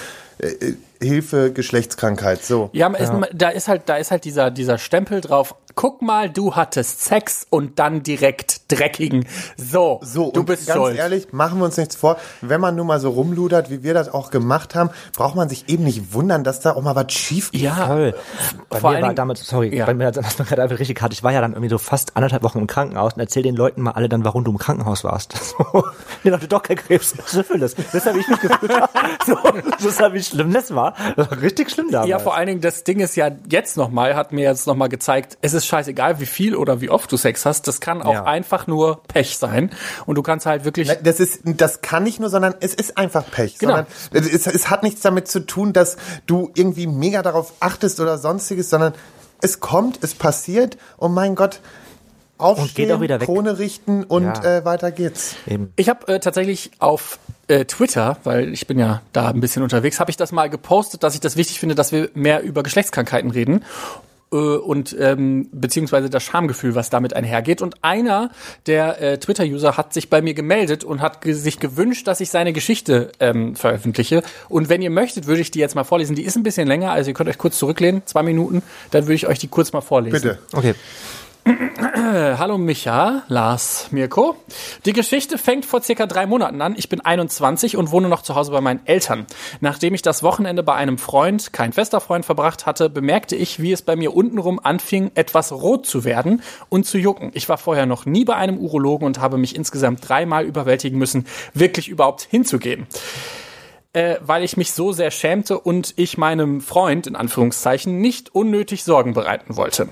Hilfe, 1.01 1.53
Geschlechtskrankheit, 1.53 2.45
so. 2.45 2.71
Ja, 2.73 2.93
es- 2.99 3.11
da 3.33 3.49
ist 3.49 3.69
halt, 3.69 3.83
da 3.87 3.97
ist 3.97 4.11
halt 4.11 4.25
dieser, 4.25 4.51
dieser 4.51 4.79
Stempel 4.79 5.21
drauf. 5.21 5.55
Guck 5.75 6.03
mal, 6.03 6.29
du 6.29 6.57
hattest 6.57 7.05
Sex 7.05 7.47
und 7.49 7.79
dann 7.79 8.03
direkt 8.03 8.60
dreckigen. 8.71 9.27
So, 9.57 10.01
So, 10.03 10.31
du 10.33 10.41
und 10.41 10.47
bist 10.47 10.67
ganz 10.67 10.79
schuld. 10.79 10.97
ehrlich, 10.97 11.33
machen 11.33 11.59
wir 11.59 11.65
uns 11.65 11.77
nichts 11.77 11.97
vor. 11.97 12.17
Wenn 12.41 12.61
man 12.61 12.77
nun 12.77 12.87
mal 12.87 13.01
so 13.01 13.11
rumludert, 13.11 13.71
wie 13.71 13.83
wir 13.83 13.95
das 13.95 14.13
auch 14.13 14.31
gemacht 14.31 14.75
haben, 14.75 14.91
braucht 15.17 15.35
man 15.35 15.49
sich 15.49 15.69
eben 15.69 15.85
nicht 15.85 16.13
wundern, 16.15 16.45
dass 16.45 16.61
da 16.61 16.73
auch 16.73 16.83
mal 16.83 16.95
was 16.97 17.13
schief 17.13 17.51
geht. 17.51 17.63
ja, 17.63 17.87
Toll. 17.87 18.15
Bei 18.69 18.81
Vor 18.81 18.93
mir 18.93 19.03
war 19.03 19.15
damals, 19.15 19.47
sorry, 19.47 19.75
Ja. 19.77 19.87
bei 19.87 19.95
mir 19.95 20.11
das 20.11 20.39
war 20.39 20.47
gerade 20.47 20.63
einfach 20.63 20.79
richtig 20.79 21.01
hart. 21.01 21.13
Ich 21.13 21.23
war 21.23 21.33
ja 21.33 21.41
dann 21.41 21.53
irgendwie 21.53 21.71
so 21.71 21.79
fast 21.79 22.17
anderthalb 22.17 22.43
Wochen 22.43 22.59
im 22.59 22.67
Krankenhaus 22.67 23.15
und 23.15 23.21
erzähl 23.21 23.43
den 23.43 23.57
Leuten 23.57 23.83
mal 23.83 23.93
alle 23.93 24.09
dann, 24.09 24.25
warum 24.25 24.45
du 24.45 24.51
im 24.51 24.59
Krankenhaus 24.59 25.05
warst. 25.05 25.35
So. 25.73 25.85
Nee, 26.23 26.31
Leute, 26.31 26.47
doch 26.49 26.63
kein 26.63 26.77
Krebs, 26.77 27.15
Syphilis. 27.27 27.75
Das 27.93 28.07
habe 28.07 28.19
ich 28.21 28.29
mich 28.29 28.41
gefühlt. 28.41 28.73
So, 29.27 29.37
das 29.83 30.01
habe 30.01 30.17
ich 30.19 30.27
schlimm, 30.29 30.53
das 30.53 30.75
war, 30.75 30.95
das 31.17 31.31
war 31.31 31.41
richtig 31.43 31.71
schlimm 31.71 31.91
damals. 31.91 32.09
Ja, 32.09 32.19
vor 32.19 32.35
allen 32.37 32.47
Dingen, 32.47 32.61
das 32.61 32.85
Ding 32.85 33.01
ist 33.01 33.17
ja 33.17 33.31
jetzt 33.49 33.77
nochmal, 33.77 34.15
hat 34.15 34.33
mir 34.33 34.45
jetzt 34.45 34.67
nochmal 34.67 34.89
gezeigt, 34.89 35.37
es 35.43 35.53
ist 35.55 35.67
scheißegal, 35.67 36.21
wie 36.21 36.27
viel 36.27 36.57
oder 36.57 36.81
wie 36.81 36.89
oft 36.91 37.11
du 37.13 37.17
Sex 37.17 37.45
hast. 37.47 37.69
Das 37.69 37.81
kann 37.81 38.01
auch 38.03 38.13
Ja. 38.15 38.25
einfach 38.25 38.60
nur 38.67 39.03
Pech 39.09 39.37
sein. 39.39 39.71
Und 40.07 40.17
du 40.17 40.23
kannst 40.23 40.47
halt 40.47 40.65
wirklich. 40.65 40.91
Das 41.03 41.21
ist, 41.21 41.41
das 41.45 41.81
kann 41.83 42.05
nicht 42.05 42.21
nur, 42.21 42.31
sondern 42.31 42.55
es 42.61 42.75
ist 42.75 42.97
einfach 42.99 43.25
Pech. 43.31 43.59
Genau. 43.59 43.85
Sondern 44.13 44.31
es, 44.35 44.47
es 44.47 44.71
hat 44.71 44.83
nichts 44.83 45.01
damit 45.01 45.29
zu 45.29 45.41
tun, 45.41 45.73
dass 45.73 45.97
du 46.27 46.51
irgendwie 46.55 46.87
mega 46.87 47.23
darauf 47.23 47.53
achtest 47.61 48.01
oder 48.01 48.19
sonstiges, 48.19 48.71
sondern 48.71 48.95
es 49.43 49.61
kommt, 49.61 50.03
es 50.03 50.15
passiert 50.15 50.77
und 50.97 51.15
mein 51.15 51.35
Gott, 51.35 51.61
aufstehen, 52.41 52.89
geht 52.89 52.93
auch 52.93 53.01
wieder 53.01 53.21
weg. 53.21 53.27
Krone 53.27 53.59
richten 53.59 54.05
und 54.05 54.25
Ja. 54.25 54.59
äh, 54.59 54.65
weiter 54.65 54.91
geht's. 54.91 55.35
Eben. 55.47 55.73
Ich 55.77 55.89
habe 55.89 56.09
äh, 56.09 56.21
tatsächlich 56.21 56.71
auf 56.79 57.19
äh, 57.49 57.65
Twitter, 57.65 58.17
weil 58.25 58.53
ich 58.53 58.67
bin 58.67 58.79
ja 58.79 59.03
da 59.13 59.29
ein 59.29 59.41
bisschen 59.41 59.63
unterwegs, 59.63 60.01
habe 60.01 60.11
ich 60.11 60.17
das 60.17 60.33
mal 60.33 60.49
gepostet, 60.49 61.03
dass 61.03 61.15
ich 61.15 61.21
das 61.21 61.37
wichtig 61.37 61.61
finde, 61.61 61.75
dass 61.75 61.93
wir 61.93 62.11
mehr 62.15 62.43
über 62.43 62.63
Geschlechtskrankheiten 62.63 63.31
reden 63.31 63.65
und 64.37 64.97
ähm, 64.99 65.49
beziehungsweise 65.53 66.09
das 66.09 66.23
Schamgefühl, 66.23 66.75
was 66.75 66.89
damit 66.89 67.15
einhergeht. 67.15 67.63
Und 67.63 67.83
einer 67.83 68.31
der 68.67 69.01
äh, 69.01 69.19
Twitter-User 69.19 69.77
hat 69.77 69.93
sich 69.93 70.09
bei 70.09 70.23
mir 70.23 70.35
gemeldet 70.35 70.85
und 70.85 71.01
hat 71.01 71.21
ge 71.21 71.33
sich 71.33 71.59
gewünscht, 71.59 72.07
dass 72.07 72.21
ich 72.21 72.31
seine 72.31 72.53
Geschichte 72.53 73.11
ähm, 73.19 73.57
veröffentliche. 73.57 74.23
Und 74.49 74.69
wenn 74.69 74.83
ihr 74.83 74.91
möchtet, 74.91 75.27
würde 75.27 75.41
ich 75.41 75.51
die 75.51 75.59
jetzt 75.59 75.75
mal 75.75 75.85
vorlesen. 75.85 76.15
Die 76.15 76.23
ist 76.23 76.37
ein 76.37 76.43
bisschen 76.43 76.69
länger, 76.69 76.93
also 76.93 77.11
ihr 77.11 77.15
könnt 77.15 77.29
euch 77.29 77.39
kurz 77.39 77.59
zurücklehnen, 77.59 78.03
zwei 78.05 78.23
Minuten, 78.23 78.63
dann 78.93 79.05
würde 79.05 79.15
ich 79.15 79.27
euch 79.27 79.39
die 79.39 79.49
kurz 79.49 79.73
mal 79.73 79.81
vorlesen. 79.81 80.13
Bitte. 80.13 80.39
Okay. 80.53 80.75
Äh, 81.45 82.37
Hallo 82.39 82.59
Micha, 82.59 83.23
Lars, 83.29 83.89
Mirko. 83.91 84.37
Die 84.85 84.93
Geschichte 84.93 85.39
fängt 85.39 85.65
vor 85.65 85.83
circa 85.83 86.07
drei 86.07 86.27
Monaten 86.27 86.61
an. 86.61 86.75
Ich 86.77 86.89
bin 86.89 87.01
21 87.01 87.77
und 87.77 87.91
wohne 87.91 88.09
noch 88.09 88.23
zu 88.23 88.35
Hause 88.35 88.53
bei 88.53 88.61
meinen 88.61 88.81
Eltern. 88.87 89.27
Nachdem 89.61 89.95
ich 89.95 90.03
das 90.03 90.23
Wochenende 90.23 90.63
bei 90.63 90.75
einem 90.75 90.99
Freund, 90.99 91.53
kein 91.53 91.73
fester 91.73 92.01
Freund, 92.01 92.25
verbracht 92.25 92.67
hatte, 92.67 92.91
bemerkte 92.91 93.37
ich, 93.37 93.61
wie 93.61 93.73
es 93.73 93.83
bei 93.83 93.97
mir 93.97 94.15
untenrum 94.15 94.61
anfing, 94.63 95.11
etwas 95.15 95.53
rot 95.53 95.87
zu 95.87 96.05
werden 96.05 96.43
und 96.69 96.87
zu 96.87 96.99
jucken. 96.99 97.31
Ich 97.35 97.49
war 97.49 97.59
vorher 97.59 97.87
noch 97.87 98.07
nie 98.07 98.25
bei 98.25 98.37
einem 98.37 98.59
Urologen 98.59 99.07
und 99.07 99.21
habe 99.21 99.39
mich 99.39 99.57
insgesamt 99.57 100.07
dreimal 100.09 100.45
überwältigen 100.45 100.99
müssen, 100.99 101.27
wirklich 101.55 101.89
überhaupt 101.89 102.23
hinzugehen 102.23 102.87
äh, 103.93 104.17
weil 104.21 104.45
ich 104.45 104.57
mich 104.57 104.73
so 104.73 104.93
sehr 104.93 105.11
schämte 105.11 105.59
und 105.59 105.95
ich 105.97 106.17
meinem 106.17 106.61
Freund, 106.61 107.07
in 107.07 107.17
Anführungszeichen, 107.17 108.01
nicht 108.01 108.35
unnötig 108.35 108.85
Sorgen 108.85 109.15
bereiten 109.15 109.57
wollte. 109.57 109.89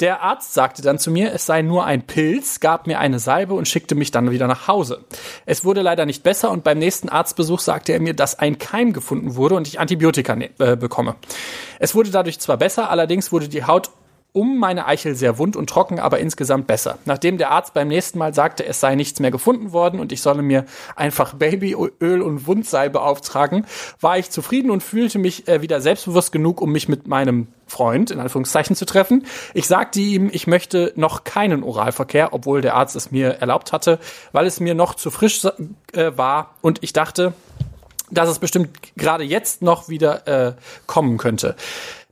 Der 0.00 0.22
Arzt 0.22 0.52
sagte 0.52 0.82
dann 0.82 0.98
zu 0.98 1.10
mir, 1.10 1.32
es 1.32 1.46
sei 1.46 1.62
nur 1.62 1.84
ein 1.84 2.06
Pilz, 2.06 2.58
gab 2.58 2.86
mir 2.86 2.98
eine 2.98 3.20
Salbe 3.20 3.54
und 3.54 3.68
schickte 3.68 3.94
mich 3.94 4.10
dann 4.10 4.32
wieder 4.32 4.48
nach 4.48 4.66
Hause. 4.66 5.04
Es 5.44 5.64
wurde 5.64 5.82
leider 5.82 6.06
nicht 6.06 6.24
besser 6.24 6.50
und 6.50 6.64
beim 6.64 6.78
nächsten 6.78 7.08
Arztbesuch 7.08 7.60
sagte 7.60 7.92
er 7.92 8.00
mir, 8.00 8.14
dass 8.14 8.38
ein 8.38 8.58
Keim 8.58 8.92
gefunden 8.92 9.36
wurde 9.36 9.54
und 9.54 9.68
ich 9.68 9.78
Antibiotika 9.78 10.34
ne 10.34 10.50
äh, 10.58 10.76
bekomme. 10.76 11.14
Es 11.78 11.94
wurde 11.94 12.10
dadurch 12.10 12.40
zwar 12.40 12.56
besser, 12.56 12.90
allerdings 12.90 13.30
wurde 13.30 13.48
die 13.48 13.64
Haut 13.64 13.90
um 14.36 14.58
meine 14.58 14.84
Eichel 14.84 15.14
sehr 15.14 15.38
wund 15.38 15.56
und 15.56 15.70
trocken, 15.70 15.98
aber 15.98 16.18
insgesamt 16.18 16.66
besser. 16.66 16.98
Nachdem 17.06 17.38
der 17.38 17.52
Arzt 17.52 17.72
beim 17.72 17.88
nächsten 17.88 18.18
Mal 18.18 18.34
sagte, 18.34 18.66
es 18.66 18.80
sei 18.80 18.94
nichts 18.94 19.18
mehr 19.18 19.30
gefunden 19.30 19.72
worden 19.72 19.98
und 19.98 20.12
ich 20.12 20.20
solle 20.20 20.42
mir 20.42 20.66
einfach 20.94 21.32
Babyöl 21.32 22.20
und 22.20 22.46
Wundsalbe 22.46 23.00
auftragen, 23.00 23.64
war 23.98 24.18
ich 24.18 24.30
zufrieden 24.30 24.70
und 24.70 24.82
fühlte 24.82 25.18
mich 25.18 25.48
äh, 25.48 25.62
wieder 25.62 25.80
selbstbewusst 25.80 26.32
genug, 26.32 26.60
um 26.60 26.70
mich 26.70 26.86
mit 26.86 27.08
meinem 27.08 27.48
Freund, 27.66 28.10
in 28.10 28.20
Anführungszeichen, 28.20 28.76
zu 28.76 28.84
treffen. 28.84 29.24
Ich 29.54 29.66
sagte 29.66 30.00
ihm, 30.00 30.28
ich 30.30 30.46
möchte 30.46 30.92
noch 30.96 31.24
keinen 31.24 31.62
Oralverkehr, 31.62 32.34
obwohl 32.34 32.60
der 32.60 32.74
Arzt 32.74 32.94
es 32.94 33.10
mir 33.10 33.38
erlaubt 33.40 33.72
hatte, 33.72 33.98
weil 34.32 34.44
es 34.44 34.60
mir 34.60 34.74
noch 34.74 34.96
zu 34.96 35.10
frisch 35.10 35.46
äh, 35.46 36.12
war 36.14 36.56
und 36.60 36.82
ich 36.82 36.92
dachte, 36.92 37.32
dass 38.10 38.28
es 38.28 38.38
bestimmt 38.38 38.70
gerade 38.96 39.24
jetzt 39.24 39.62
noch 39.62 39.88
wieder 39.88 40.28
äh, 40.28 40.52
kommen 40.86 41.16
könnte. 41.16 41.56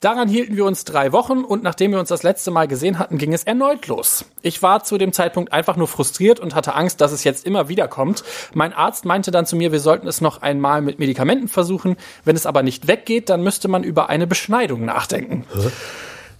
Daran 0.05 0.29
hielten 0.29 0.55
wir 0.55 0.67
uns 0.67 0.85
drei 0.85 1.13
Wochen 1.13 1.45
und 1.45 1.63
nachdem 1.63 1.93
wir 1.93 1.99
uns 1.99 2.11
das 2.11 2.23
letzte 2.23 2.51
Mal 2.51 2.69
gesehen 2.69 2.99
hatten, 2.99 3.17
ging 3.17 3.33
es 3.33 3.45
erneut 3.45 3.87
los. 3.87 4.27
Ich 4.43 4.63
war 4.63 4.85
zu 4.85 4.99
dem 4.99 5.15
Zeitpunkt 5.15 5.51
einfach 5.51 5.77
nur 5.77 5.89
frustriert 5.89 6.41
und 6.41 6.55
hatte 6.55 6.75
Angst, 6.75 7.01
dass 7.01 7.11
es 7.11 7.25
jetzt 7.25 7.47
immer 7.47 7.71
wieder 7.71 7.89
kommt. 7.89 8.23
Mein 8.53 8.75
Arzt 8.75 9.07
meinte 9.07 9.31
dann 9.31 9.47
zu 9.47 9.57
mir, 9.57 9.73
wir 9.73 9.81
sollten 9.81 10.07
es 10.07 10.21
noch 10.21 10.43
einmal 10.43 10.83
mit 10.83 10.99
Medikamenten 10.99 11.49
versuchen. 11.49 11.97
Wenn 12.23 12.37
es 12.37 12.45
aber 12.45 12.63
nicht 12.63 12.87
weggeht, 12.87 13.31
dann 13.31 13.43
müsste 13.43 13.69
man 13.69 13.83
über 13.83 14.11
eine 14.11 14.27
Beschneidung 14.27 14.85
nachdenken. 14.85 15.47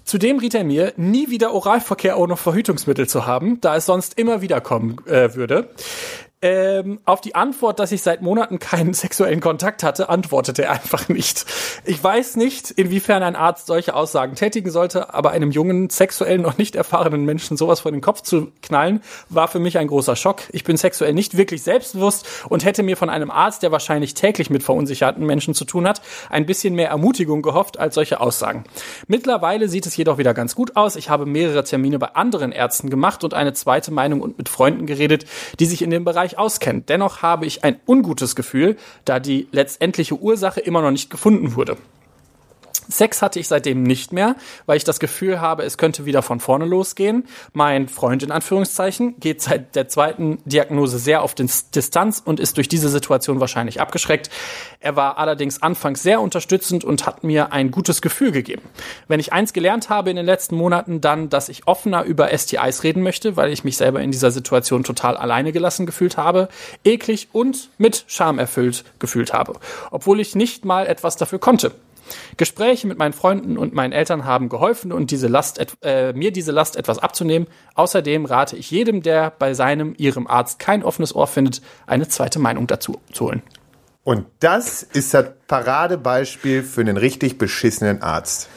Zudem 0.05 0.41
riet 0.41 0.55
er 0.55 0.65
mir, 0.65 0.93
nie 0.99 1.31
wieder 1.31 1.55
Oralverkehr 1.55 2.19
ohne 2.19 2.37
Verhütungsmittel 2.37 3.09
zu 3.09 3.25
haben, 3.25 3.63
da 3.63 3.77
es 3.77 3.87
sonst 3.87 4.19
immer 4.19 4.43
wieder 4.43 4.61
kommen 4.61 4.99
äh, 5.07 5.35
würde. 5.35 5.71
Ähm, 6.45 7.01
auf 7.07 7.23
die 7.23 7.35
Antwort, 7.35 7.79
dass 7.79 7.91
ich 7.91 8.03
seit 8.03 8.21
Monaten 8.21 8.59
keinen 8.59 8.93
sexuellen 8.93 9.41
Kontakt 9.41 9.83
hatte, 9.83 10.11
antwortete 10.11 10.65
er 10.65 10.73
einfach 10.73 11.09
nicht. 11.09 11.47
Ich 11.87 12.05
weiß 12.05 12.37
nicht, 12.37 12.71
inwiefern 12.71 13.23
ein 13.23 13.35
Arzt 13.35 13.67
solche 13.67 13.95
Aussagen 13.95 14.35
tätigen 14.35 14.71
sollte, 14.71 15.15
aber 15.15 15.31
einem 15.31 15.53
jungen, 15.53 15.89
sexuell 15.89 16.37
noch 16.37 16.59
nicht 16.59 16.77
erfahrenen 16.77 17.25
Menschen 17.25 17.57
sowas 17.57 17.81
vor 17.81 17.93
den 17.93 18.03
Kopf 18.03 18.21
zu 18.21 18.53
knallen, 18.61 19.01
war 19.31 19.49
für 19.49 19.59
mich 19.59 19.79
ein 19.79 19.87
großer 19.87 20.17
Schock. 20.17 20.43
Ich 20.53 20.65
bin 20.65 20.77
sexuell 20.77 21.15
nicht 21.15 21.39
wirklich 21.39 21.63
selbstbewusst 21.63 22.27
und 22.51 22.63
hätte 22.63 22.83
mir 22.83 22.99
von 22.99 23.09
einem 23.09 23.31
Arzt, 23.31 23.63
der 23.63 23.73
wahrscheinlich 23.73 24.13
täglich 24.13 24.51
mit 24.51 24.63
verunsicherten 24.63 25.25
Menschen 25.25 25.55
zu 25.55 25.65
tun 25.65 25.89
hat, 25.89 26.03
ein 26.29 26.45
bisschen 26.45 26.75
mehr 26.75 26.91
Ermutigung 26.91 27.41
gehofft 27.41 27.79
als 27.79 27.95
solche 27.95 28.21
Aussagen. 28.21 28.65
Mittlerweile 29.07 29.71
sieht 29.71 29.87
es 29.87 29.97
jedoch 29.97 30.19
wieder 30.19 30.35
ganz 30.35 30.55
gut 30.55 30.77
aus. 30.77 30.97
Ich 30.97 31.09
habe 31.09 31.25
mehrere 31.25 31.65
Termine 31.65 31.99
bei 31.99 32.15
anderen 32.15 32.53
Ärzten 32.53 32.91
gemacht 32.91 33.25
und 33.25 33.33
eine 33.33 33.55
zweite 33.55 33.91
Meinung 33.93 34.21
und 34.21 34.37
mit 34.37 34.51
Freunden 34.51 34.85
geredet, 34.85 35.25
die 35.59 35.65
sich 35.65 35.81
in 35.81 35.89
dem 35.89 36.05
Bereich 36.05 36.34
auskennt. 36.39 36.89
Dennoch 36.89 37.23
habe 37.23 37.47
ich 37.47 37.65
ein 37.65 37.81
ungutes 37.87 38.37
Gefühl, 38.37 38.77
da 39.05 39.21
die 39.21 39.49
letztendliche 39.53 40.17
Ursache 40.17 40.61
immer 40.61 40.83
noch 40.83 40.91
nicht 40.91 41.11
gefunden 41.11 41.55
wurde. 41.57 41.77
Sex 42.89 43.23
hatte 43.23 43.41
ich 43.41 43.49
seitdem 43.49 43.83
nicht 43.83 44.13
mehr, 44.13 44.37
weil 44.67 44.77
ich 44.77 44.85
das 44.85 45.01
Gefühl 45.01 45.41
habe, 45.41 45.63
es 45.65 45.79
könnte 45.79 46.05
wieder 46.05 46.23
von 46.23 46.41
vorne 46.41 46.65
losgehen. 46.65 47.27
Mein 47.53 47.89
Freund 47.89 48.23
in 48.23 48.31
Anführungszeichen 48.31 49.19
geht 49.21 49.43
seit 49.43 49.75
der 49.75 49.89
zweiten 49.89 50.39
Diagnose 50.45 50.99
sehr 50.99 51.23
auf 51.23 51.35
Distanz 51.35 52.23
und 52.25 52.41
ist 52.41 52.57
durch 52.57 52.69
diese 52.69 52.89
Situation 52.89 53.41
wahrscheinlich 53.41 53.81
abgeschreckt. 53.81 54.31
Er 54.81 54.97
war 54.97 55.19
allerdings 55.19 55.63
anfangs 55.63 56.03
sehr 56.03 56.21
unterstützend 56.21 56.85
und 56.85 57.07
hat 57.07 57.25
mir 57.25 57.53
ein 57.53 57.71
gutes 57.71 58.03
Gefühl 58.03 58.33
gegeben. 58.33 58.63
Wenn 59.09 59.21
ich 59.21 59.33
eins 59.33 59.53
gelernt 59.53 59.89
habe 59.89 60.11
in 60.11 60.17
den 60.17 60.27
letzten 60.27 60.57
Monaten, 60.57 61.01
dann, 61.01 61.29
dass 61.29 61.49
ich 61.49 61.67
offener 61.67 62.05
über 62.05 62.37
STIs 62.37 62.83
reden 62.83 63.03
möchte, 63.03 63.37
weil 63.37 63.53
ich 63.53 63.65
mich 63.65 63.77
selber 63.77 64.01
in 64.01 64.11
dieser 64.11 64.31
Situation 64.31 64.85
total 64.85 65.17
alleine 65.17 65.53
gelassen 65.53 65.87
gefühlt 65.87 66.17
habe, 66.17 66.49
eklig 66.85 67.29
und 67.33 67.71
mit 67.79 68.05
Scham 68.07 68.39
erfüllt 68.39 68.85
gefühlt 68.99 69.33
habe, 69.33 69.55
obwohl 69.91 70.21
ich 70.21 70.35
nicht 70.35 70.65
mal 70.65 70.87
etwas 70.87 71.17
dafür 71.17 71.39
konnte. 71.39 71.73
Gespräche 72.37 72.87
mit 72.87 72.99
meinen 72.99 73.13
Freunden 73.13 73.59
und 73.59 73.75
meinen 73.75 73.93
Eltern 73.93 74.25
haben 74.25 74.49
geholfen 74.49 74.93
und 74.93 75.11
diese 75.11 75.29
Last, 75.29 75.61
äh, 75.83 76.13
mir 76.13 76.33
diese 76.33 76.53
Last 76.53 76.77
etwas 76.77 76.99
abzunehmen. 76.99 77.47
Außerdem 77.75 78.25
rate 78.25 78.57
ich 78.57 78.71
jedem, 78.71 79.03
der 79.03 79.31
bei 79.31 79.55
seinem, 79.55 79.95
ihrem 79.97 80.27
Arzt 80.27 80.59
kein 80.59 80.83
offenes 80.83 81.15
Ohr 81.15 81.27
findet, 81.27 81.63
eine 81.87 82.09
zweite 82.09 82.39
Meinung 82.39 82.67
dazu 82.67 83.01
zu 83.13 83.27
holen. 83.27 83.43
Und 84.05 84.27
das 84.41 84.83
ist 84.83 85.15
das 85.15 85.27
Paradebeispiel 85.47 86.63
für 86.63 86.83
einen 86.83 86.99
richtig 86.99 87.39
beschissenen 87.39 88.03
Arzt. 88.03 88.49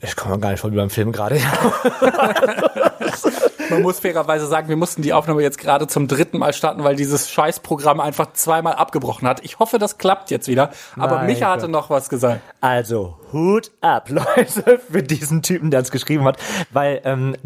Ich 0.00 0.16
komme 0.16 0.38
gar 0.38 0.50
nicht 0.50 0.60
voll 0.60 0.72
wie 0.72 0.76
beim 0.76 0.90
Film 0.90 1.12
gerade. 1.12 1.40
Man 3.70 3.82
muss 3.82 4.00
fairerweise 4.00 4.46
sagen, 4.46 4.68
wir 4.68 4.76
mussten 4.76 5.02
die 5.02 5.12
Aufnahme 5.12 5.42
jetzt 5.42 5.58
gerade 5.58 5.86
zum 5.86 6.08
dritten 6.08 6.38
Mal 6.38 6.52
starten, 6.52 6.84
weil 6.84 6.96
dieses 6.96 7.30
Scheißprogramm 7.30 8.00
einfach 8.00 8.32
zweimal 8.32 8.74
abgebrochen 8.74 9.26
hat. 9.26 9.44
Ich 9.44 9.58
hoffe, 9.58 9.78
das 9.78 9.98
klappt 9.98 10.30
jetzt 10.30 10.48
wieder. 10.48 10.70
Aber 10.96 11.16
Mein 11.16 11.26
Micha 11.26 11.50
hatte 11.50 11.68
noch 11.68 11.90
was 11.90 12.08
gesagt. 12.08 12.40
Also, 12.60 13.18
Hut 13.32 13.70
ab, 13.80 14.08
Leute, 14.08 14.80
für 14.90 15.02
diesen 15.02 15.42
Typen, 15.42 15.70
der 15.70 15.80
uns 15.80 15.90
geschrieben 15.90 16.24
hat. 16.24 16.38
Weil, 16.72 17.00
ähm, 17.04 17.36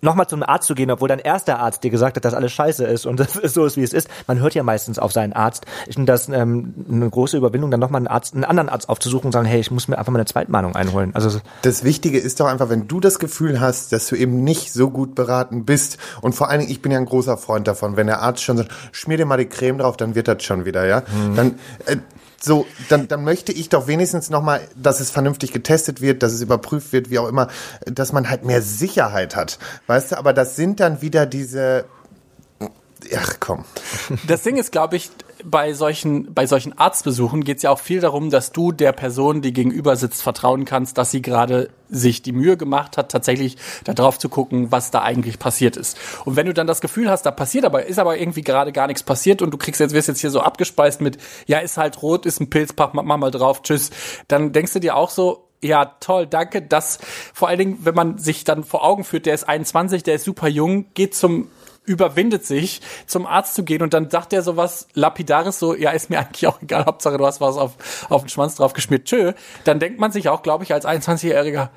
nochmal 0.00 0.28
zum 0.28 0.42
Arzt 0.42 0.66
zu 0.66 0.74
gehen, 0.74 0.90
obwohl 0.90 1.08
dein 1.08 1.18
erster 1.18 1.58
Arzt 1.58 1.82
dir 1.82 1.90
gesagt 1.90 2.16
hat, 2.16 2.24
dass 2.24 2.34
alles 2.34 2.52
scheiße 2.52 2.84
ist 2.84 3.06
und 3.06 3.20
das 3.20 3.36
ist 3.36 3.54
so 3.54 3.64
ist, 3.64 3.76
wie 3.76 3.82
es 3.82 3.92
ist. 3.92 4.08
Man 4.26 4.40
hört 4.40 4.54
ja 4.54 4.62
meistens 4.62 4.98
auf 4.98 5.12
seinen 5.12 5.32
Arzt. 5.32 5.66
Ich 5.86 5.94
finde 5.94 6.12
das 6.12 6.28
ähm, 6.28 6.74
eine 6.90 7.10
große 7.10 7.36
Überwindung, 7.36 7.70
dann 7.70 7.80
nochmal 7.80 8.00
einen 8.00 8.08
Arzt, 8.08 8.34
einen 8.34 8.44
anderen 8.44 8.68
Arzt 8.68 8.88
aufzusuchen 8.88 9.26
und 9.26 9.32
sagen, 9.32 9.46
hey, 9.46 9.60
ich 9.60 9.70
muss 9.70 9.88
mir 9.88 9.98
einfach 9.98 10.12
mal 10.12 10.18
eine 10.18 10.26
Zweitmeinung 10.26 10.74
einholen. 10.76 11.14
Also 11.14 11.40
Das 11.62 11.84
Wichtige 11.84 12.18
ist 12.18 12.40
doch 12.40 12.46
einfach, 12.46 12.68
wenn 12.68 12.88
du 12.88 13.00
das 13.00 13.18
Gefühl 13.18 13.60
hast, 13.60 13.92
dass 13.92 14.08
du 14.08 14.16
eben 14.16 14.44
nicht 14.44 14.72
so 14.72 14.90
gut 14.90 15.14
beraten 15.14 15.64
bist 15.64 15.98
und 16.20 16.34
vor 16.34 16.50
allen 16.50 16.60
Dingen, 16.60 16.70
ich 16.70 16.82
bin 16.82 16.92
ja 16.92 16.98
ein 16.98 17.06
großer 17.06 17.36
Freund 17.36 17.66
davon, 17.66 17.96
wenn 17.96 18.06
der 18.06 18.22
Arzt 18.22 18.42
schon 18.42 18.56
sagt, 18.56 18.70
schmier 18.92 19.16
dir 19.16 19.26
mal 19.26 19.36
die 19.36 19.46
Creme 19.46 19.78
drauf, 19.78 19.96
dann 19.96 20.14
wird 20.14 20.28
das 20.28 20.42
schon 20.42 20.64
wieder, 20.64 20.86
ja. 20.86 21.02
Dann 21.34 21.58
äh, 21.86 21.96
so, 22.40 22.66
dann, 22.88 23.08
dann 23.08 23.24
möchte 23.24 23.52
ich 23.52 23.68
doch 23.68 23.86
wenigstens 23.86 24.30
nochmal, 24.30 24.60
dass 24.76 25.00
es 25.00 25.10
vernünftig 25.10 25.52
getestet 25.52 26.00
wird, 26.00 26.22
dass 26.22 26.32
es 26.32 26.42
überprüft 26.42 26.92
wird, 26.92 27.10
wie 27.10 27.18
auch 27.18 27.28
immer, 27.28 27.48
dass 27.86 28.12
man 28.12 28.28
halt 28.28 28.44
mehr 28.44 28.62
Sicherheit 28.62 29.36
hat. 29.36 29.58
Weißt 29.86 30.12
du, 30.12 30.18
aber 30.18 30.32
das 30.32 30.56
sind 30.56 30.80
dann 30.80 31.02
wieder 31.02 31.26
diese. 31.26 31.86
Ach 33.16 33.36
komm. 33.40 33.64
Das 34.26 34.42
Ding 34.42 34.56
ist, 34.56 34.72
glaube 34.72 34.96
ich, 34.96 35.10
bei 35.44 35.74
solchen, 35.74 36.32
bei 36.34 36.46
solchen 36.46 36.76
Arztbesuchen 36.76 37.44
geht 37.44 37.58
es 37.58 37.62
ja 37.62 37.70
auch 37.70 37.78
viel 37.78 38.00
darum, 38.00 38.30
dass 38.30 38.52
du 38.52 38.72
der 38.72 38.92
Person, 38.92 39.42
die 39.42 39.52
gegenüber 39.52 39.96
sitzt, 39.96 40.22
vertrauen 40.22 40.64
kannst, 40.64 40.98
dass 40.98 41.10
sie 41.10 41.22
gerade 41.22 41.70
sich 41.88 42.22
die 42.22 42.32
Mühe 42.32 42.56
gemacht 42.56 42.96
hat, 42.96 43.12
tatsächlich 43.12 43.56
da 43.84 43.94
drauf 43.94 44.18
zu 44.18 44.28
gucken, 44.28 44.72
was 44.72 44.90
da 44.90 45.02
eigentlich 45.02 45.38
passiert 45.38 45.76
ist. 45.76 45.98
Und 46.24 46.36
wenn 46.36 46.46
du 46.46 46.54
dann 46.54 46.66
das 46.66 46.80
Gefühl 46.80 47.10
hast, 47.10 47.22
da 47.22 47.30
passiert 47.30 47.64
aber, 47.64 47.86
ist 47.86 47.98
aber 47.98 48.18
irgendwie 48.18 48.42
gerade 48.42 48.72
gar 48.72 48.86
nichts 48.86 49.02
passiert 49.02 49.42
und 49.42 49.52
du 49.52 49.58
kriegst 49.58 49.80
jetzt, 49.80 49.92
wirst 49.92 50.08
jetzt 50.08 50.20
hier 50.20 50.30
so 50.30 50.40
abgespeist 50.40 51.00
mit, 51.00 51.18
ja, 51.46 51.58
ist 51.58 51.76
halt 51.76 52.02
rot, 52.02 52.26
ist 52.26 52.40
ein 52.40 52.50
Pilz, 52.50 52.72
pack 52.72 52.94
mach 52.94 53.04
mal 53.04 53.30
drauf, 53.30 53.62
tschüss, 53.62 53.90
dann 54.28 54.52
denkst 54.52 54.72
du 54.72 54.80
dir 54.80 54.96
auch 54.96 55.10
so, 55.10 55.46
ja, 55.62 55.84
toll, 56.00 56.26
danke. 56.26 56.62
Das 56.62 56.98
vor 57.32 57.48
allen 57.48 57.58
Dingen, 57.58 57.78
wenn 57.82 57.94
man 57.94 58.18
sich 58.18 58.44
dann 58.44 58.64
vor 58.64 58.84
Augen 58.84 59.04
führt, 59.04 59.26
der 59.26 59.34
ist 59.34 59.48
21, 59.48 60.02
der 60.02 60.16
ist 60.16 60.24
super 60.24 60.48
jung, 60.48 60.86
geht 60.94 61.14
zum 61.14 61.48
überwindet 61.86 62.44
sich, 62.44 62.80
zum 63.06 63.26
Arzt 63.26 63.54
zu 63.54 63.64
gehen 63.64 63.82
und 63.82 63.94
dann 63.94 64.10
sagt 64.10 64.32
er 64.32 64.42
sowas 64.42 64.88
lapidares 64.94 65.58
so, 65.58 65.74
ja, 65.74 65.90
ist 65.90 66.10
mir 66.10 66.18
eigentlich 66.18 66.46
auch 66.46 66.60
egal, 66.60 66.84
Hauptsache 66.86 67.16
du 67.16 67.26
hast 67.26 67.40
was 67.40 67.56
auf, 67.56 68.06
auf 68.10 68.22
den 68.22 68.28
Schwanz 68.28 68.56
drauf 68.56 68.72
geschmiert, 68.72 69.06
tschö, 69.06 69.32
dann 69.64 69.78
denkt 69.78 69.98
man 69.98 70.12
sich 70.12 70.28
auch, 70.28 70.42
glaube 70.42 70.64
ich, 70.64 70.74
als 70.74 70.84
21-Jähriger, 70.84 71.68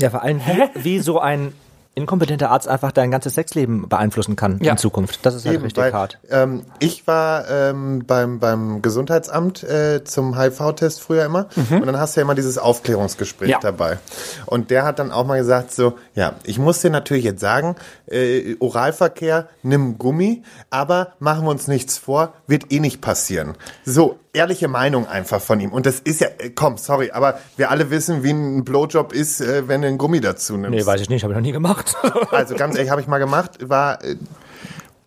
ja, 0.00 0.10
vor 0.10 0.22
allem 0.22 0.40
wie, 0.40 0.84
wie 0.84 0.98
so 1.00 1.20
ein 1.20 1.52
inkompetenter 2.00 2.50
Arzt 2.50 2.66
einfach 2.68 2.92
dein 2.92 3.10
ganzes 3.10 3.34
Sexleben 3.34 3.88
beeinflussen 3.88 4.36
kann 4.36 4.58
Ja. 4.62 4.72
in 4.72 4.78
Zukunft. 4.78 5.20
Das 5.24 5.34
ist 5.34 5.44
halt 5.44 5.54
Eben, 5.56 5.64
richtig 5.64 5.82
weil, 5.84 5.92
hart. 5.92 6.18
Ähm, 6.30 6.62
ich 6.78 7.06
war 7.06 7.48
ähm, 7.50 8.04
beim, 8.06 8.38
beim 8.40 8.82
Gesundheitsamt 8.82 9.62
äh, 9.62 10.02
zum 10.04 10.38
HIV-Test 10.38 11.00
früher 11.00 11.24
immer 11.24 11.46
und 11.70 11.86
dann 11.86 11.98
hast 11.98 12.16
du 12.16 12.20
ja 12.20 12.22
immer 12.24 12.34
dieses 12.34 12.58
Aufklärungsgespräch 12.58 13.50
Ja. 13.50 13.58
dabei. 13.60 13.98
Und 14.46 14.70
der 14.70 14.84
hat 14.84 14.98
dann 14.98 15.12
auch 15.12 15.26
mal 15.26 15.38
gesagt 15.38 15.72
so, 15.72 15.94
ja, 16.14 16.34
ich 16.44 16.58
muss 16.58 16.80
dir 16.80 16.90
natürlich 16.90 17.24
jetzt 17.24 17.40
sagen, 17.40 17.76
äh, 18.06 18.56
Oralverkehr, 18.60 19.48
nimm 19.62 19.98
Gummi, 19.98 20.42
aber 20.70 21.12
machen 21.18 21.44
wir 21.44 21.50
uns 21.50 21.68
nichts 21.68 21.98
vor, 21.98 22.32
wird 22.46 22.72
eh 22.72 22.80
nicht 22.80 23.00
passieren. 23.00 23.54
So, 23.84 24.18
ehrliche 24.32 24.68
Meinung 24.68 25.06
einfach 25.06 25.40
von 25.40 25.60
ihm. 25.60 25.72
Und 25.72 25.86
das 25.86 26.00
ist 26.00 26.20
ja, 26.20 26.28
äh, 26.38 26.50
komm, 26.50 26.76
sorry, 26.76 27.10
aber 27.10 27.40
wir 27.56 27.70
alle 27.70 27.90
wissen, 27.90 28.22
wie 28.22 28.30
ein 28.30 28.64
Blowjob 28.64 29.12
ist, 29.12 29.40
äh, 29.40 29.68
wenn 29.68 29.82
du 29.82 29.88
einen 29.88 29.98
Gummi 29.98 30.20
dazu 30.20 30.56
nimmst. 30.56 30.70
Nee, 30.70 30.86
weiß 30.86 31.00
ich 31.00 31.08
nicht, 31.08 31.22
habe 31.22 31.32
ich 31.32 31.36
noch 31.36 31.42
nie 31.42 31.52
gemacht. 31.52 31.96
Also 32.30 32.54
ganz 32.54 32.76
ehrlich, 32.76 32.90
habe 32.90 33.00
ich 33.00 33.06
mal 33.06 33.18
gemacht, 33.18 33.68
war 33.68 34.02
äh, 34.04 34.16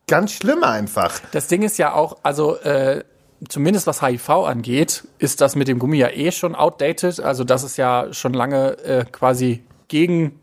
ganz 0.08 0.32
schlimm 0.34 0.64
einfach. 0.64 1.20
Das 1.32 1.48
Ding 1.48 1.62
ist 1.62 1.78
ja 1.78 1.94
auch, 1.94 2.18
also 2.24 2.58
äh, 2.58 3.04
zumindest 3.48 3.88
was 3.88 4.02
HIV 4.02 4.30
angeht, 4.30 5.08
ist 5.20 5.42
das 5.42 5.56
mit 5.56 5.68
dem 5.68 5.80
Gummi 5.80 5.98
ja 5.98 6.10
eh 6.10 6.32
schon 6.32 6.56
outdated. 6.56 7.20
Also 7.20 7.44
das 7.44 7.64
ist 7.64 7.78
ja 7.78 8.08
schon 8.12 8.34
lange 8.34 8.78
äh, 8.80 9.06
quasi 9.12 9.64
gegen, 9.88 10.40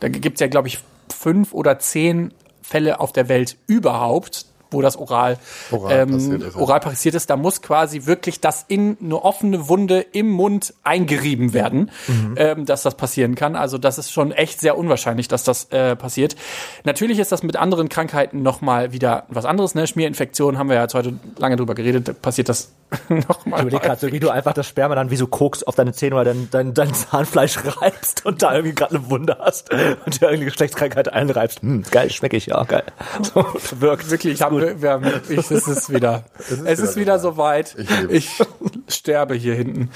da 0.00 0.08
gibt's 0.08 0.40
ja, 0.40 0.46
glaube 0.46 0.68
ich, 0.68 0.80
fünf 1.14 1.52
oder 1.52 1.78
zehn 1.78 2.32
Fälle 2.62 3.00
auf 3.00 3.12
der 3.12 3.28
Welt 3.28 3.56
überhaupt, 3.66 4.46
wo 4.76 4.82
das 4.82 4.96
oral, 4.96 5.38
Oral 5.70 5.92
ähm, 5.92 6.10
passiert 6.12 6.42
ist, 6.42 6.54
ja. 6.54 6.60
oral 6.60 6.80
passiert 6.80 7.14
ist. 7.14 7.30
Da 7.30 7.36
muss 7.36 7.62
quasi 7.62 8.06
wirklich 8.06 8.40
das 8.40 8.64
in 8.68 8.96
eine 9.02 9.22
offene 9.22 9.68
Wunde 9.68 10.00
im 10.00 10.30
Mund 10.30 10.74
eingerieben 10.84 11.52
werden, 11.52 11.90
ähm, 12.36 12.66
dass 12.66 12.82
das 12.82 12.94
passieren 12.96 13.34
kann. 13.34 13.56
Also 13.56 13.78
das 13.78 13.98
ist 13.98 14.12
schon 14.12 14.32
echt 14.32 14.60
sehr 14.60 14.76
unwahrscheinlich, 14.78 15.28
dass 15.28 15.44
das 15.44 15.64
äh, 15.72 15.96
passiert. 15.96 16.36
Natürlich 16.84 17.18
ist 17.18 17.32
das 17.32 17.42
mit 17.42 17.56
anderen 17.56 17.88
Krankheiten 17.88 18.42
nochmal 18.42 18.92
wieder 18.92 19.24
was 19.28 19.44
anderes. 19.44 19.74
Ne? 19.74 19.86
Schmierinfektionen 19.86 20.58
haben 20.58 20.68
wir 20.68 20.76
ja 20.76 20.82
jetzt 20.82 20.94
heute 20.94 21.14
lange 21.38 21.56
drüber 21.56 21.74
geredet. 21.74 22.08
Da 22.08 22.12
passiert 22.12 22.48
das 22.48 22.72
Ich 23.08 23.28
nochmal. 23.28 23.62
überlege 23.62 23.82
gerade 23.82 24.00
so, 24.00 24.12
wie 24.12 24.20
du 24.20 24.30
einfach 24.30 24.52
das 24.52 24.66
Sperma 24.66 24.94
dann 24.94 25.10
wie 25.10 25.16
so 25.16 25.26
Koks 25.26 25.62
auf 25.62 25.74
deine 25.74 25.92
Zähne 25.92 26.16
oder 26.16 26.24
dein, 26.24 26.48
dein, 26.50 26.74
dein 26.74 26.94
Zahnfleisch 26.94 27.58
reibst 27.80 28.24
und 28.26 28.42
da 28.42 28.54
irgendwie 28.54 28.74
gerade 28.74 28.96
eine 28.96 29.10
Wunde 29.10 29.36
hast 29.40 29.70
und 29.72 29.80
dir 29.80 30.26
irgendeine 30.26 30.44
Geschlechtskrankheit 30.46 31.12
einreibst. 31.12 31.62
Hm, 31.62 31.84
geil, 31.90 32.10
schmecke 32.10 32.36
ich, 32.36 32.46
ja, 32.46 32.62
geil. 32.64 32.84
So, 33.22 33.44
wirkt. 33.80 34.10
Wirklich, 34.10 34.34
ich 34.34 34.42
habe, 34.42 34.65
wir 34.80 34.90
haben, 34.90 35.06
ich, 35.28 35.50
es 35.50 35.68
ist 35.68 35.92
wieder, 35.92 36.24
es 36.64 36.78
ist 36.80 36.96
wieder 36.96 37.18
soweit. 37.18 37.76
Ich. 38.08 38.40
Ich 38.88 38.94
sterbe 38.94 39.34
hier 39.34 39.54
hinten. 39.54 39.90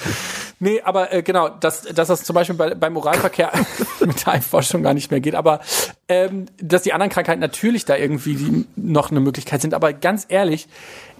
Nee, 0.59 0.81
aber 0.83 1.13
äh, 1.13 1.23
genau, 1.23 1.49
dass, 1.49 1.83
dass 1.83 2.09
das 2.09 2.25
zum 2.25 2.35
Beispiel 2.35 2.57
bei, 2.57 2.75
beim 2.75 2.97
Oralverkehr 2.97 3.53
mit 4.01 4.27
der 4.27 4.43
Forschung 4.43 4.83
gar 4.83 4.95
nicht 4.95 5.11
mehr 5.11 5.21
geht, 5.21 5.35
aber 5.35 5.61
ähm, 6.09 6.47
dass 6.61 6.83
die 6.83 6.93
anderen 6.93 7.11
Krankheiten 7.11 7.41
natürlich 7.41 7.85
da 7.85 7.97
irgendwie 7.97 8.35
die 8.35 8.67
noch 8.77 9.11
eine 9.11 9.21
Möglichkeit 9.21 9.63
sind. 9.63 9.75
Aber 9.75 9.93
ganz 9.93 10.27
ehrlich, 10.29 10.69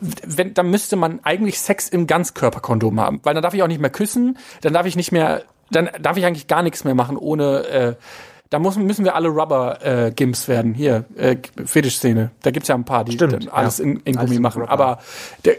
wenn, 0.01 0.55
dann 0.55 0.71
müsste 0.71 0.97
man 0.97 1.21
eigentlich 1.23 1.61
Sex 1.61 1.89
im 1.89 2.07
Ganzkörperkondom 2.07 3.01
haben, 3.01 3.21
weil 3.23 3.35
dann 3.35 3.43
darf 3.43 3.55
ich 3.55 3.63
auch 3.63 3.69
nicht 3.69 3.81
mehr 3.81 3.91
küssen, 3.91 4.39
dann 4.63 4.73
darf 4.73 4.87
ich 4.87 4.97
nicht 4.97 5.13
mehr, 5.13 5.45
dann 5.71 5.91
darf 6.01 6.17
ich 6.17 6.27
eigentlich 6.27 6.49
gar 6.49 6.63
nichts 6.63 6.85
mehr 6.85 6.95
machen 6.95 7.17
ohne. 7.17 7.67
Äh, 7.67 7.95
da 8.51 8.59
muss, 8.59 8.77
müssen 8.77 9.05
wir 9.05 9.15
alle 9.15 9.29
Rubber-Gimps 9.29 10.49
werden. 10.49 10.75
Hier, 10.75 11.05
äh, 11.17 11.37
Fetischszene. 11.65 12.33
Da 12.43 12.51
gibt's 12.51 12.69
ja 12.69 12.75
ein 12.75 12.85
paar, 12.85 13.05
die 13.05 13.13
Stimmt, 13.13 13.53
alles 13.53 13.79
ja. 13.79 13.85
in, 13.85 14.01
in 14.01 14.17
Alles 14.17 14.27
Gummi 14.27 14.37
in 14.37 14.43
machen. 14.43 14.65
Aber 14.65 14.99
der, 15.45 15.55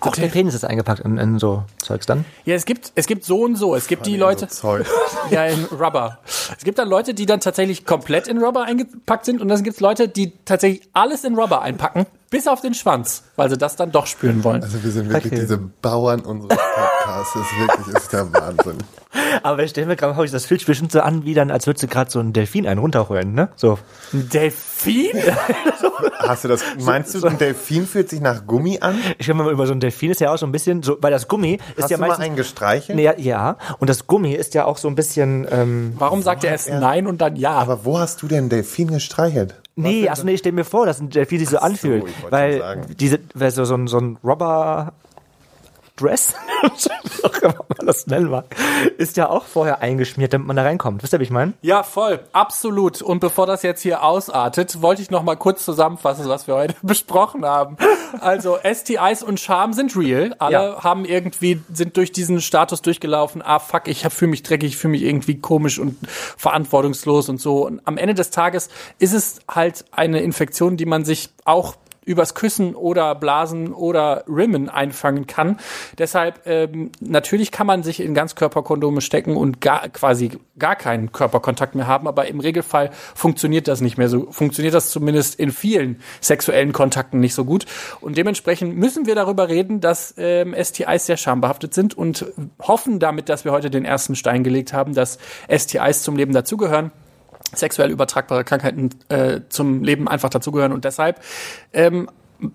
Auch 0.00 0.14
der 0.14 0.26
Penis 0.26 0.54
ist 0.54 0.64
eingepackt 0.64 1.00
in, 1.00 1.16
in 1.16 1.38
so 1.38 1.64
Zeugs 1.78 2.04
dann. 2.04 2.26
Ja, 2.44 2.54
es 2.54 2.66
gibt, 2.66 2.92
es 2.94 3.06
gibt 3.06 3.24
so 3.24 3.40
und 3.40 3.56
so. 3.56 3.74
Es 3.74 3.86
gibt 3.86 4.04
die 4.04 4.18
Leute, 4.18 4.46
So 4.50 4.76
ja, 5.30 5.46
in 5.46 5.64
Rubber. 5.64 6.18
Es 6.26 6.64
gibt 6.64 6.78
dann 6.78 6.88
Leute, 6.88 7.14
die 7.14 7.24
dann 7.24 7.40
tatsächlich 7.40 7.86
komplett 7.86 8.28
in 8.28 8.36
Rubber 8.36 8.64
eingepackt 8.64 9.24
sind 9.24 9.40
und 9.40 9.48
dann 9.48 9.62
gibt 9.62 9.76
es 9.76 9.80
Leute, 9.80 10.08
die 10.08 10.34
tatsächlich 10.44 10.86
alles 10.92 11.24
in 11.24 11.36
Rubber 11.36 11.62
einpacken, 11.62 12.04
bis 12.34 12.48
auf 12.48 12.60
den 12.60 12.74
Schwanz, 12.74 13.22
weil 13.36 13.48
sie 13.48 13.56
das 13.56 13.76
dann 13.76 13.92
doch 13.92 14.08
spüren 14.08 14.42
wollen. 14.42 14.60
Also 14.60 14.82
wir 14.82 14.90
sind 14.90 15.08
wirklich 15.08 15.32
Okay. 15.32 15.40
diese 15.42 15.56
Bauern 15.56 16.20
unseres 16.22 16.58
Podcasts. 16.58 17.32
Das 17.34 17.42
ist 17.42 17.58
wirklich 17.60 17.96
ist 17.96 18.12
der 18.12 18.32
Wahnsinn. 18.32 18.78
Aber 19.44 19.62
ich 19.62 19.70
stelle 19.70 19.86
mir 19.86 19.94
gerade 19.94 20.14
vor, 20.16 20.26
das 20.26 20.44
fühlt 20.46 20.58
sich 20.60 20.66
bestimmt 20.66 20.90
so 20.90 21.00
an, 21.00 21.24
wie 21.24 21.34
dann, 21.34 21.52
als 21.52 21.66
würdest 21.68 21.84
du 21.84 21.86
gerade 21.86 22.10
so 22.10 22.18
einen 22.18 22.32
Delfin 22.32 22.66
einen 22.66 22.80
runterholen, 22.80 23.34
ne? 23.34 23.50
So. 23.54 23.78
Ein 24.12 24.28
Delfin? 24.30 25.10
Hast 26.18 26.42
du 26.44 26.48
das? 26.48 26.62
Meinst 26.80 27.14
du, 27.14 27.24
ein 27.26 27.38
Delfin 27.38 27.86
fühlt 27.86 28.10
sich 28.10 28.20
nach 28.20 28.46
Gummi 28.46 28.78
an? 28.80 28.98
Ich 29.18 29.28
habe 29.28 29.42
mal 29.42 29.52
über 29.52 29.66
so 29.68 29.72
ein 29.72 29.78
Delfin 29.80 30.10
ist 30.10 30.20
ja 30.20 30.32
auch 30.32 30.38
so 30.38 30.46
ein 30.46 30.52
bisschen 30.52 30.82
so, 30.82 30.96
weil 31.00 31.12
das 31.12 31.28
Gummi 31.28 31.58
ist 31.76 31.82
Hast 31.84 31.90
ja 31.90 31.96
du 31.96 32.00
mal 32.00 32.08
meistens. 32.08 32.24
einen 32.26 32.36
gestreichelt? 32.36 32.96
Nee, 32.96 33.04
ja, 33.04 33.14
ja, 33.18 33.56
und 33.78 33.88
das 33.88 34.06
Gummi 34.08 34.32
ist 34.32 34.54
ja 34.54 34.64
auch 34.64 34.78
so 34.78 34.88
ein 34.88 34.96
bisschen. 34.96 35.46
Ähm, 35.50 35.94
Warum 35.98 36.22
sagt 36.22 36.42
er 36.44 36.50
erst 36.50 36.68
nein 36.70 37.06
und 37.06 37.20
dann 37.20 37.36
ja? 37.36 37.52
Aber 37.52 37.84
wo 37.84 37.98
hast 37.98 38.22
du 38.22 38.28
denn 38.28 38.48
Delfin 38.48 38.88
gestreichelt? 38.88 39.54
Nee, 39.76 40.08
achso, 40.08 40.24
nee, 40.24 40.34
ich 40.34 40.40
stelle 40.40 40.54
mir 40.54 40.64
vor, 40.64 40.86
dass 40.86 41.00
ein 41.00 41.10
Delfin 41.10 41.38
sich 41.38 41.48
so 41.48 41.58
anfühlt. 41.58 42.04
schon 42.20 42.30
weil 42.30 42.80
diese, 42.98 43.20
weil 43.34 43.50
so, 43.50 43.64
so 43.64 43.74
ein, 43.74 43.86
so 43.86 43.98
ein 43.98 44.18
Robber 44.24 44.92
Dress, 45.96 46.34
immer 47.42 47.54
man 47.78 47.86
das 47.86 48.06
nennen 48.08 48.28
mag, 48.28 48.46
ist 48.98 49.16
ja 49.16 49.28
auch 49.30 49.44
vorher 49.44 49.80
eingeschmiert, 49.80 50.32
damit 50.32 50.46
man 50.48 50.56
da 50.56 50.62
reinkommt. 50.62 51.02
Wisst 51.02 51.12
ihr, 51.12 51.20
wie 51.20 51.24
ich 51.24 51.30
meine? 51.30 51.52
Ja, 51.62 51.84
voll, 51.84 52.20
absolut. 52.32 53.00
Und 53.00 53.20
bevor 53.20 53.46
das 53.46 53.62
jetzt 53.62 53.82
hier 53.82 54.02
ausartet, 54.02 54.82
wollte 54.82 55.02
ich 55.02 55.10
noch 55.10 55.22
mal 55.22 55.36
kurz 55.36 55.64
zusammenfassen, 55.64 56.28
was 56.28 56.46
wir 56.48 56.54
heute 56.56 56.74
besprochen 56.82 57.44
haben. 57.44 57.76
Also 58.20 58.58
STIs 58.62 59.22
und 59.22 59.38
Scham 59.38 59.72
sind 59.72 59.96
real. 59.96 60.34
Alle 60.38 60.52
Ja. 60.52 60.82
haben 60.84 61.04
irgendwie 61.04 61.62
sind 61.72 61.96
durch 61.96 62.10
diesen 62.12 62.40
Status 62.40 62.82
durchgelaufen. 62.82 63.40
Ah, 63.44 63.58
fuck, 63.60 63.86
ich 63.86 64.02
fühle 64.08 64.30
mich 64.32 64.42
dreckig, 64.42 64.70
ich 64.70 64.76
fühle 64.76 64.92
mich 64.92 65.02
irgendwie 65.02 65.38
komisch 65.40 65.78
und 65.78 65.96
verantwortungslos 66.36 67.28
und 67.28 67.40
so. 67.40 67.64
Und 67.66 67.80
am 67.84 67.98
Ende 67.98 68.14
des 68.14 68.30
Tages 68.30 68.68
ist 68.98 69.12
es 69.14 69.38
halt 69.48 69.84
eine 69.92 70.20
Infektion, 70.22 70.76
die 70.76 70.86
man 70.86 71.04
sich 71.04 71.30
auch 71.44 71.76
übers 72.04 72.34
Küssen 72.34 72.74
oder 72.74 73.14
Blasen 73.14 73.72
oder 73.72 74.24
Rimmen 74.28 74.68
einfangen 74.68 75.26
kann. 75.26 75.58
Deshalb 75.98 76.40
ähm, 76.46 76.92
natürlich 77.00 77.50
kann 77.50 77.66
man 77.66 77.82
sich 77.82 78.00
in 78.00 78.14
Ganzkörperkondome 78.14 79.00
stecken 79.00 79.36
und 79.36 79.60
gar 79.60 79.88
quasi 79.88 80.32
gar 80.58 80.76
keinen 80.76 81.12
Körperkontakt 81.12 81.74
mehr 81.74 81.86
haben, 81.86 82.06
aber 82.06 82.26
im 82.28 82.40
Regelfall 82.40 82.90
funktioniert 83.14 83.68
das 83.68 83.80
nicht 83.80 83.98
mehr 83.98 84.08
so. 84.08 84.30
Funktioniert 84.30 84.74
das 84.74 84.90
zumindest 84.90 85.38
in 85.38 85.50
vielen 85.50 86.00
sexuellen 86.20 86.72
Kontakten 86.72 87.20
nicht 87.20 87.34
so 87.34 87.44
gut. 87.44 87.66
Und 88.00 88.16
dementsprechend 88.16 88.76
müssen 88.76 89.06
wir 89.06 89.14
darüber 89.14 89.48
reden, 89.48 89.80
dass 89.80 90.14
ähm, 90.16 90.54
STIs 90.60 91.06
sehr 91.06 91.16
schambehaftet 91.16 91.74
sind 91.74 91.96
und 91.96 92.26
hoffen 92.60 92.98
damit, 92.98 93.28
dass 93.28 93.44
wir 93.44 93.52
heute 93.52 93.70
den 93.70 93.84
ersten 93.84 94.14
Stein 94.14 94.44
gelegt 94.44 94.72
haben, 94.72 94.94
dass 94.94 95.18
STIs 95.50 96.02
zum 96.02 96.16
Leben 96.16 96.32
dazugehören 96.32 96.92
sexuell 97.58 97.90
übertragbare 97.90 98.44
Krankheiten 98.44 98.90
äh, 99.08 99.40
zum 99.48 99.82
Leben 99.82 100.08
einfach 100.08 100.30
dazugehören 100.30 100.72
und 100.72 100.84
deshalb 100.84 101.20
ähm, 101.72 102.08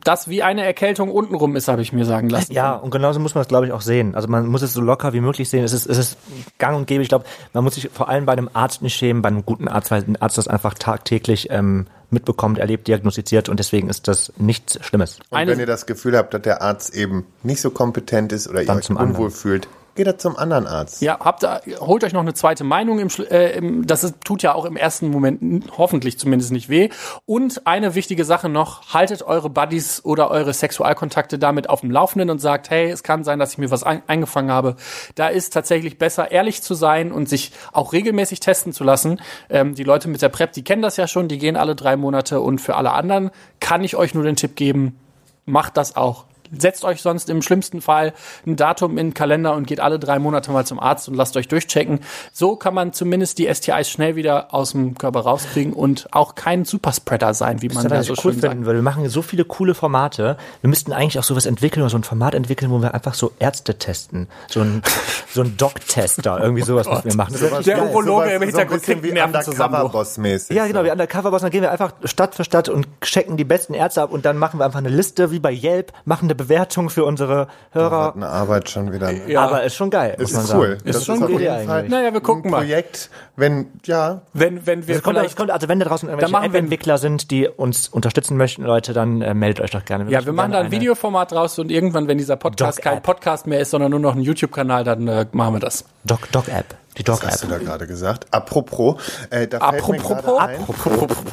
das 0.04 0.28
wie 0.28 0.44
eine 0.44 0.64
Erkältung 0.66 1.10
untenrum 1.10 1.56
ist, 1.56 1.68
habe 1.68 1.82
ich 1.82 1.94
mir 1.94 2.06
sagen 2.06 2.30
lassen. 2.30 2.52
Ja, 2.54 2.76
und 2.76 2.92
genauso 2.92 3.20
muss 3.20 3.34
man 3.34 3.42
es, 3.44 3.48
glaube 3.48 3.66
ich, 3.66 3.72
auch 3.72 3.82
sehen. 3.82 4.14
Also 4.14 4.28
man 4.28 4.46
muss 4.46 4.62
es 4.62 4.74
so 4.74 4.82
locker 4.82 5.14
wie 5.14 5.22
möglich 5.22 5.50
sehen. 5.50 5.64
Es 5.64 5.74
ist, 5.74 5.88
es 5.88 5.98
ist 5.98 6.18
gang 6.60 6.76
und 6.78 6.86
gäbe. 6.86 7.02
Ich 7.02 7.10
glaube, 7.10 7.26
man 7.54 7.64
muss 7.64 7.76
sich 7.76 7.90
vor 7.92 8.10
allem 8.10 8.26
bei 8.26 8.34
einem 8.34 8.50
Arzt 8.54 8.82
nicht 8.82 8.94
schämen, 8.96 9.22
bei 9.22 9.30
einem 9.30 9.46
guten 9.46 9.68
Arzt, 9.68 9.90
weil 9.90 10.04
ein 10.04 10.22
Arzt 10.22 10.38
das 10.38 10.48
einfach 10.48 10.74
tagtäglich 10.76 11.48
ähm, 11.50 11.88
mitbekommt, 12.12 12.60
erlebt, 12.60 12.88
diagnostiziert 12.88 13.50
und 13.50 13.58
deswegen 13.60 13.90
ist 13.90 14.08
das 14.08 14.34
nichts 14.38 14.78
Schlimmes. 14.86 15.20
Und 15.30 15.38
Eine- 15.38 15.52
wenn 15.54 15.60
ihr 15.60 15.66
das 15.66 15.86
Gefühl 15.86 16.18
habt, 16.18 16.34
dass 16.34 16.42
der 16.42 16.62
Arzt 16.62 16.94
eben 16.94 17.26
nicht 17.44 17.62
so 17.62 17.72
kompetent 17.72 18.32
ist 18.32 18.48
oder 18.48 18.62
ihr 18.62 18.70
euch 18.70 18.84
zum 18.84 18.98
unwohl 18.98 19.08
anderen. 19.28 19.32
fühlt, 19.32 19.68
geht 19.96 20.08
er 20.08 20.18
zum 20.18 20.38
anderen 20.38 20.68
Arzt. 20.68 21.02
Ja, 21.02 21.20
habt 21.20 21.46
holt 21.80 22.04
euch 22.04 22.14
noch 22.14 22.22
eine 22.22 22.34
zweite 22.34 22.64
Meinung. 22.64 23.00
Im, 23.00 23.10
äh, 23.30 23.58
im, 23.58 23.86
das 23.86 24.04
ist, 24.04 24.16
tut 24.24 24.42
ja 24.44 24.54
auch 24.54 24.66
im 24.66 24.78
ersten 24.78 25.10
Moment 25.10 25.66
hoffentlich 25.78 26.18
zumindest 26.18 26.52
nicht 26.52 26.70
weh. 26.70 26.90
Und 27.26 27.68
eine 27.68 27.96
wichtige 27.96 28.26
Sache 28.26 28.50
noch, 28.50 28.94
haltet 28.94 29.24
eure 29.24 29.50
Buddies 29.50 30.04
oder 30.04 30.32
eure 30.32 30.54
Sexualkontakte 30.54 31.40
damit 31.40 31.70
auf 31.70 31.82
dem 31.82 31.92
Laufenden 31.92 32.30
und 32.30 32.40
sagt, 32.40 32.70
hey, 32.70 32.90
es 32.90 33.04
kann 33.04 33.24
sein, 33.24 33.40
dass 33.40 33.54
ich 33.54 33.58
mir 33.58 33.72
was 33.72 33.84
ein, 33.84 34.02
eingefangen 34.08 34.52
habe. 34.52 34.76
Da 35.16 35.28
ist 35.28 35.54
tatsächlich 35.54 35.98
besser, 35.98 36.32
ehrlich 36.32 36.62
zu 36.62 36.74
sein 36.74 37.12
und 37.12 37.28
sich 37.28 37.52
auch 37.74 37.94
regelmäßig 37.94 38.40
testen 38.40 38.74
zu 38.74 38.84
lassen. 38.84 39.22
Ähm, 39.50 39.76
die 39.76 39.84
Leute 39.84 40.08
mit 40.08 40.22
der 40.22 40.30
PrEP, 40.30 40.54
die 40.54 40.64
kennen 40.64 40.82
das 40.82 40.98
ja 40.98 41.08
schon, 41.08 41.28
die 41.28 41.38
gehen 41.38 41.58
alle 41.58 41.76
drei 41.76 41.96
Monate. 41.96 42.42
Und 42.42 42.60
für 42.60 42.76
alle 42.76 42.92
anderen 42.92 43.32
kann 43.60 43.84
ich 43.84 43.96
euch 43.96 44.14
nur 44.14 44.24
den 44.24 44.36
Tipp 44.36 44.56
geben, 44.56 45.00
macht 45.46 45.78
das 45.78 45.96
auch. 45.96 46.29
Setzt 46.58 46.84
euch 46.84 47.02
sonst 47.02 47.30
im 47.30 47.42
schlimmsten 47.42 47.82
Fall 47.82 48.14
ein 48.46 48.56
Datum 48.56 48.98
in 48.98 49.08
den 49.10 49.14
Kalender 49.14 49.54
und 49.56 49.68
geht 49.68 49.80
alle 49.80 50.00
drei 50.00 50.20
Monate 50.20 50.52
mal 50.52 50.66
zum 50.66 50.80
Arzt 50.80 51.08
und 51.08 51.16
lasst 51.16 51.38
euch 51.38 51.48
durchchecken. 51.48 52.00
So 52.34 52.56
kann 52.56 52.74
man 52.74 52.94
zumindest 52.94 53.38
die 53.38 53.54
STIs 53.54 53.90
schnell 53.90 54.16
wieder 54.16 54.54
aus 54.54 54.72
dem 54.72 54.98
Körper 54.98 55.22
rauskriegen 55.22 55.74
und 55.74 56.08
auch 56.12 56.36
kein 56.36 56.66
Superspreader 56.66 57.34
sein, 57.34 57.62
wie 57.62 57.70
man 57.70 57.88
Das 57.88 58.00
was 58.00 58.06
so 58.08 58.14
cool 58.14 58.34
schön 58.34 58.42
sagt. 58.42 58.52
finden 58.54 58.66
würde. 58.66 58.80
Wir 58.80 58.84
machen 58.84 59.08
so 59.10 59.22
viele 59.22 59.46
coole 59.46 59.74
Formate. 59.76 60.38
Wir 60.62 60.70
müssten 60.70 60.94
eigentlich 60.94 61.20
auch 61.20 61.24
sowas 61.24 61.46
entwickeln 61.46 61.84
oder 61.84 61.90
so 61.90 61.98
ein 61.98 62.04
Format 62.04 62.34
entwickeln, 62.34 62.72
wo 62.72 62.82
wir 62.82 62.94
einfach 62.94 63.14
so 63.14 63.32
Ärzte 63.40 63.78
testen. 63.78 64.28
So 64.50 64.62
ein, 64.62 64.82
so 65.34 65.42
ein 65.42 65.58
Doc-Tester. 65.58 66.40
Irgendwie 66.42 66.64
sowas 66.64 66.88
müssen 66.88 67.06
wir 67.06 67.16
machen. 67.16 67.40
Wäre 67.40 67.64
Der. 67.64 67.90
Urologe 67.90 68.32
im 68.32 68.42
Hintergrund 68.44 68.84
so 68.84 69.04
wie. 69.04 69.12
Undercover-Boss-mäßig. 69.12 70.56
Ja, 70.56 70.68
genau, 70.68 70.84
wie 70.84 70.92
Undercover-Boss, 70.92 71.42
dann 71.42 71.52
gehen 71.52 71.62
wir 71.62 71.72
einfach 71.72 71.94
Stadt 72.04 72.36
für 72.36 72.44
Stadt 72.44 72.70
und 72.70 72.88
checken 73.02 73.38
die 73.38 73.44
besten 73.44 73.74
Ärzte 73.74 74.02
ab 74.02 74.12
und 74.12 74.26
dann 74.26 74.38
machen 74.38 74.60
wir 74.60 74.66
einfach 74.66 74.80
eine 74.80 74.90
Liste, 74.90 75.32
wie 75.32 75.40
bei 75.40 75.52
Yelp, 75.52 75.94
machen 76.06 76.26
eine 76.26 76.36
Bewertung 76.44 76.90
für 76.90 77.04
unsere 77.06 77.48
Hörer. 77.72 78.16
Eine 78.16 78.28
Arbeit 78.28 78.70
schon 78.70 78.92
wieder. 78.94 79.12
ne? 79.12 79.22
Ja. 79.32 79.42
Aber 79.42 79.64
ist 79.64 79.76
schon 79.76 79.90
geil, 79.90 80.16
muss 80.20 80.32
Ist 80.32 80.54
cool. 80.54 80.78
Ist 80.84 81.06
schon 81.06 81.22
auf 81.24 81.30
gut 81.30 81.40
jeden 81.42 81.52
eigentlich. 81.54 81.68
Fall 81.68 81.90
Naja, 81.90 82.14
wir 82.14 82.22
gucken 82.22 82.46
ein 82.46 82.52
mal. 82.52 82.58
Projekt, 82.60 83.10
wenn, 83.36 83.68
ja, 83.86 84.22
Wenn, 84.34 84.66
wenn 84.66 84.88
wir 84.88 84.96
Es 84.96 85.04
kommt, 85.04 85.18
es 85.18 85.36
kommt, 85.36 85.52
also 85.52 85.68
wenn 85.68 85.80
da 85.80 85.86
draußen 85.86 86.08
irgendwelche 86.10 86.34
wir- 86.34 86.44
App-Entwickler 86.44 86.98
sind, 86.98 87.30
die 87.32 87.48
uns 87.48 87.88
unterstützen 87.90 88.38
möchten, 88.38 88.64
Leute, 88.64 88.94
dann 88.94 89.22
äh, 89.22 89.34
meldet 89.34 89.64
euch 89.64 89.72
doch 89.72 89.84
gerne. 89.86 90.10
Ja, 90.10 90.26
wir 90.26 90.34
machen 90.34 90.52
da 90.54 90.60
ein 90.60 90.72
Videoformat 90.72 91.32
draus 91.34 91.60
und 91.60 91.70
irgendwann, 91.72 92.08
wenn 92.08 92.18
dieser 92.18 92.38
Podcast 92.38 92.82
kein 92.82 93.02
Podcast 93.02 93.46
mehr 93.48 93.60
ist, 93.60 93.72
sondern 93.72 93.92
nur 93.92 94.00
noch 94.00 94.16
ein 94.16 94.22
YouTube-Kanal, 94.22 94.84
dann 94.84 95.08
äh, 95.08 95.26
machen 95.34 95.56
wir 95.56 95.60
das. 95.60 95.84
Doc, 96.06 96.32
Doc-App. 96.32 96.76
Die 96.98 97.08
was 97.08 97.24
hast 97.26 97.44
du 97.44 97.48
da 97.48 97.60
gerade 97.60 97.88
gesagt? 97.88 98.26
Apropos, 98.32 98.96
äh, 99.30 99.48
da 99.48 99.60
fällt 99.72 99.88
mir 99.88 100.00
Apropos? 100.02 100.08
gerade 100.26 100.40
ein, 100.40 100.58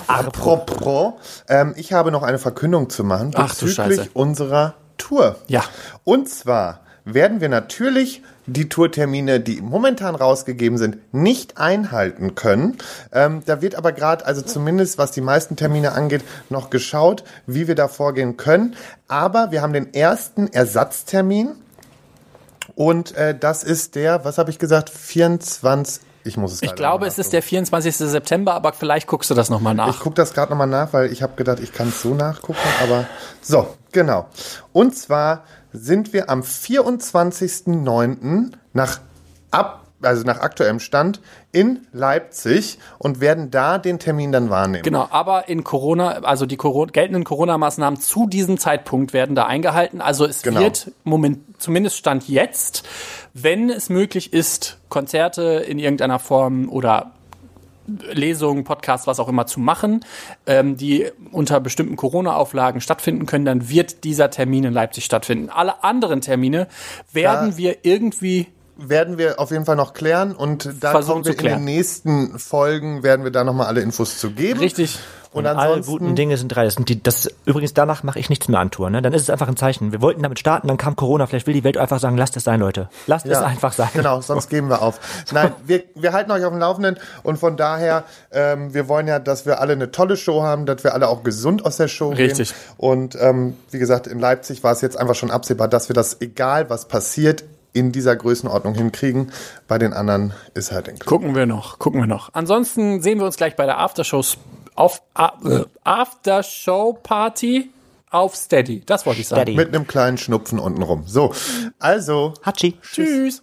apropos, 0.07 1.15
ähm, 1.49 1.75
ich 1.77 1.93
habe 1.93 2.13
noch 2.13 2.23
eine 2.23 2.39
Verkündung 2.39 2.89
zu 2.91 3.05
machen 3.05 3.33
Ach 3.35 3.49
du 3.55 3.67
bezüglich 3.67 3.75
Scheiße. 3.75 4.11
unserer 4.15 4.75
Tour. 4.97 5.37
Ja. 5.49 5.65
Und 6.05 6.29
zwar 6.29 6.81
werden 7.05 7.41
wir 7.41 7.49
natürlich 7.49 8.23
die 8.47 8.69
Tourtermine, 8.69 9.41
die 9.41 9.61
momentan 9.61 10.15
rausgegeben 10.15 10.77
sind, 10.79 10.99
nicht 11.13 11.57
einhalten 11.59 12.35
können. 12.35 12.79
Ähm, 13.13 13.43
da 13.47 13.63
wird 13.63 13.77
aber 13.77 13.93
gerade, 13.93 14.27
also 14.27 14.43
zumindest 14.43 14.99
was 14.99 15.13
die 15.13 15.21
meisten 15.21 15.57
Termine 15.57 15.93
angeht, 15.93 16.23
noch 16.51 16.71
geschaut, 16.71 17.25
wie 17.47 17.69
wir 17.69 17.75
da 17.75 17.89
vorgehen 17.89 18.37
können. 18.37 18.77
Aber 19.09 19.51
wir 19.51 19.63
haben 19.63 19.73
den 19.73 19.95
ersten 19.95 20.49
Ersatztermin 20.53 21.53
und 22.75 23.15
äh, 23.15 23.37
das 23.39 23.63
ist 23.63 23.95
der, 23.95 24.25
was 24.25 24.39
habe 24.39 24.51
ich 24.51 24.59
gesagt, 24.59 24.91
24. 24.91 26.03
Ich 26.27 26.37
muss 26.37 26.53
es 26.53 26.63
Ich 26.63 26.75
glaube, 26.75 27.07
es 27.07 27.19
ist 27.19 27.33
der 27.33 27.43
24. 27.43 27.97
September, 27.97 28.55
aber 28.55 28.73
vielleicht 28.73 29.07
guckst 29.07 29.31
du 29.31 29.35
das 29.35 29.49
nochmal 29.49 29.75
ich 29.75 29.79
nach. 29.79 30.01
gucke 30.01 30.17
das 30.17 30.35
gerade 30.35 30.51
nochmal 30.51 30.67
nach, 30.67 30.93
weil 30.93 31.13
ich 31.13 31.23
habe 31.23 31.35
gedacht, 31.37 31.61
ich 31.61 31.73
kann 31.73 31.89
es 31.89 32.03
so 32.03 32.15
nachgucken, 32.15 32.59
aber 32.83 33.07
so, 33.41 33.77
genau. 33.93 34.27
Und 34.73 34.97
zwar 34.97 35.45
sind 35.73 36.13
wir 36.13 36.29
am 36.29 36.41
24.09. 36.43 38.53
nach 38.73 38.99
ab 39.51 39.86
also 40.03 40.25
nach 40.25 40.41
aktuellem 40.41 40.79
Stand 40.79 41.21
in 41.53 41.87
Leipzig 41.93 42.79
und 42.99 43.21
werden 43.21 43.51
da 43.51 43.79
den 43.79 43.99
Termin 43.99 44.31
dann 44.33 44.51
wahrnehmen. 44.51 44.83
Genau, 44.83 45.09
aber 45.11 45.49
in 45.49 45.65
Corona, 45.65 46.19
also 46.23 46.45
die 46.47 46.57
Coro 46.57 46.87
geltenden 46.87 47.25
Corona-Maßnahmen 47.25 47.99
zu 47.99 48.27
diesem 48.27 48.59
Zeitpunkt 48.59 49.13
werden 49.13 49.35
da 49.35 49.47
eingehalten. 49.47 50.01
Also 50.01 50.27
es 50.27 50.43
Genau. 50.43 50.61
wird 50.61 50.93
Moment, 51.05 51.39
zumindest 51.59 51.97
Stand 51.97 52.29
jetzt, 52.29 52.85
wenn 53.33 53.71
es 53.71 53.89
möglich 53.89 54.33
ist, 54.33 54.79
Konzerte 54.89 55.43
in 55.67 55.79
irgendeiner 55.79 56.19
Form 56.19 56.69
oder 56.69 57.13
Lesungen, 58.13 58.65
Podcasts, 58.65 59.07
was 59.07 59.21
auch 59.21 59.29
immer 59.29 59.47
zu 59.47 59.61
machen, 59.61 60.05
ähm, 60.47 60.77
die 60.77 61.07
unter 61.31 61.61
bestimmten 61.61 61.95
Corona-Auflagen 61.95 62.81
stattfinden 62.81 63.27
können, 63.27 63.45
dann 63.45 63.69
wird 63.69 64.03
dieser 64.03 64.29
Termin 64.31 64.65
in 64.65 64.73
Leipzig 64.73 65.05
stattfinden. 65.05 65.51
Alle 65.51 65.85
anderen 65.85 66.21
Termine 66.21 66.67
werden 67.13 67.51
Da- 67.53 67.57
wir 67.57 67.77
irgendwie 67.85 68.49
werden 68.77 69.19
wir 69.19 69.41
auf 69.41 69.51
jeden 69.51 69.65
Fall 69.65 69.77
noch 69.77 69.95
klären 69.95 70.33
und 70.33 70.69
da 70.81 70.91
Versuchen 70.91 71.23
kommen 71.23 71.39
wir 71.39 71.51
in 71.51 71.57
den 71.59 71.65
nächsten 71.65 72.39
Folgen 72.39 73.03
werden 73.03 73.25
wir 73.25 73.31
da 73.31 73.45
nochmal 73.45 73.67
alle 73.67 73.81
Infos 73.81 74.19
zu 74.19 74.31
geben. 74.31 74.61
Richtig. 74.61 74.99
Und, 75.33 75.45
Und 75.45 75.55
alle 75.55 75.83
guten 75.83 76.15
Dinge 76.15 76.39
sind 76.39 76.49
drei. 76.49 76.65
Das 76.65 76.77
sind 76.77 76.89
die, 76.89 77.03
das, 77.03 77.31
übrigens, 77.45 77.75
danach 77.75 78.03
mache 78.03 78.19
ich 78.19 78.31
nichts 78.31 78.49
mehr 78.49 78.59
an 78.59 78.71
Tour. 78.71 78.89
Ne? 78.89 79.03
Dann 79.03 79.13
ist 79.13 79.21
es 79.21 79.29
einfach 79.29 79.49
ein 79.49 79.57
Zeichen. 79.57 79.93
Wir 79.93 80.01
wollten 80.01 80.23
damit 80.23 80.39
starten, 80.39 80.67
dann 80.67 80.79
kam 80.79 80.97
Corona. 80.97 81.27
Vielleicht 81.27 81.47
will 81.47 81.53
die 81.53 81.63
Welt 81.63 81.77
einfach 81.77 82.01
sagen, 82.01 82.17
lasst 82.17 82.39
es 82.39 82.45
sein, 82.45 82.59
Leute. 82.59 82.89
Lasst 83.07 83.27
es 83.27 83.33
Ja, 83.33 83.45
einfach 83.45 83.75
sein. 83.75 83.91
Genau, 83.93 84.23
sonst 84.23 84.49
geben 84.49 84.71
wir 84.71 84.81
auf. 84.81 84.99
Nein, 85.33 85.53
wir, 85.67 85.83
wir 85.95 86.15
halten 86.15 86.31
euch 86.31 86.43
auf 86.43 86.53
dem 86.53 86.61
Laufenden 86.61 86.97
und 87.23 87.39
von 87.39 87.59
daher, 87.59 88.05
ähm, 88.33 88.73
wir 88.73 88.89
wollen 88.89 89.09
ja, 89.09 89.19
dass 89.19 89.45
wir 89.45 89.61
alle 89.61 89.75
eine 89.75 89.91
tolle 89.91 90.17
Show 90.17 90.43
haben, 90.43 90.65
dass 90.65 90.85
wir 90.85 90.95
alle 90.95 91.09
auch 91.09 91.23
gesund 91.23 91.67
aus 91.67 91.77
der 91.77 91.89
Show 91.89 92.11
Richtig. 92.13 92.49
gehen. 92.49 92.59
Und 92.79 93.19
ähm, 93.21 93.59
wie 93.71 93.79
gesagt, 93.79 94.07
in 94.07 94.19
Leipzig 94.19 94.65
war 94.65 94.73
es 94.73 94.81
jetzt 94.81 94.97
einfach 94.97 95.17
schon 95.17 95.31
absehbar, 95.31 95.69
dass 95.69 95.91
wir 95.91 95.95
das, 95.95 96.23
egal 96.23 96.71
was 96.71 96.89
passiert, 96.89 97.45
in 97.77 97.93
dieser 97.93 98.17
Größenordnung 98.17 98.75
hinkriegen. 98.75 99.31
Bei 99.69 99.77
den 99.77 99.93
anderen 99.93 100.33
ist 100.55 100.73
halt 100.73 100.89
ein 100.89 100.99
Gucken 100.99 101.35
wir 101.35 101.45
noch, 101.45 101.79
gucken 101.79 102.01
wir 102.01 102.07
noch. 102.07 102.31
Ansonsten 102.33 103.03
sehen 103.03 103.19
wir 103.19 103.27
uns 103.27 103.37
gleich 103.37 103.55
bei 103.55 103.67
der 103.67 103.79
Aftershow 103.79 104.25
auf 104.75 105.03
äh, 105.15 105.65
Aftershow 105.85 106.99
Party 107.03 107.71
auf 108.11 108.35
Steady. 108.35 108.83
Das 108.87 109.05
wollte 109.05 109.21
ich 109.21 109.29
sagen. 109.29 109.43
Steady. 109.43 109.57
mit 109.57 109.75
einem 109.75 109.87
kleinen 109.87 110.17
Schnupfen 110.17 110.59
unten 110.59 110.83
rum. 110.83 111.05
So, 111.07 111.35
also 111.79 112.33
Hatschi. 112.43 112.79
Tschüss. 112.81 113.43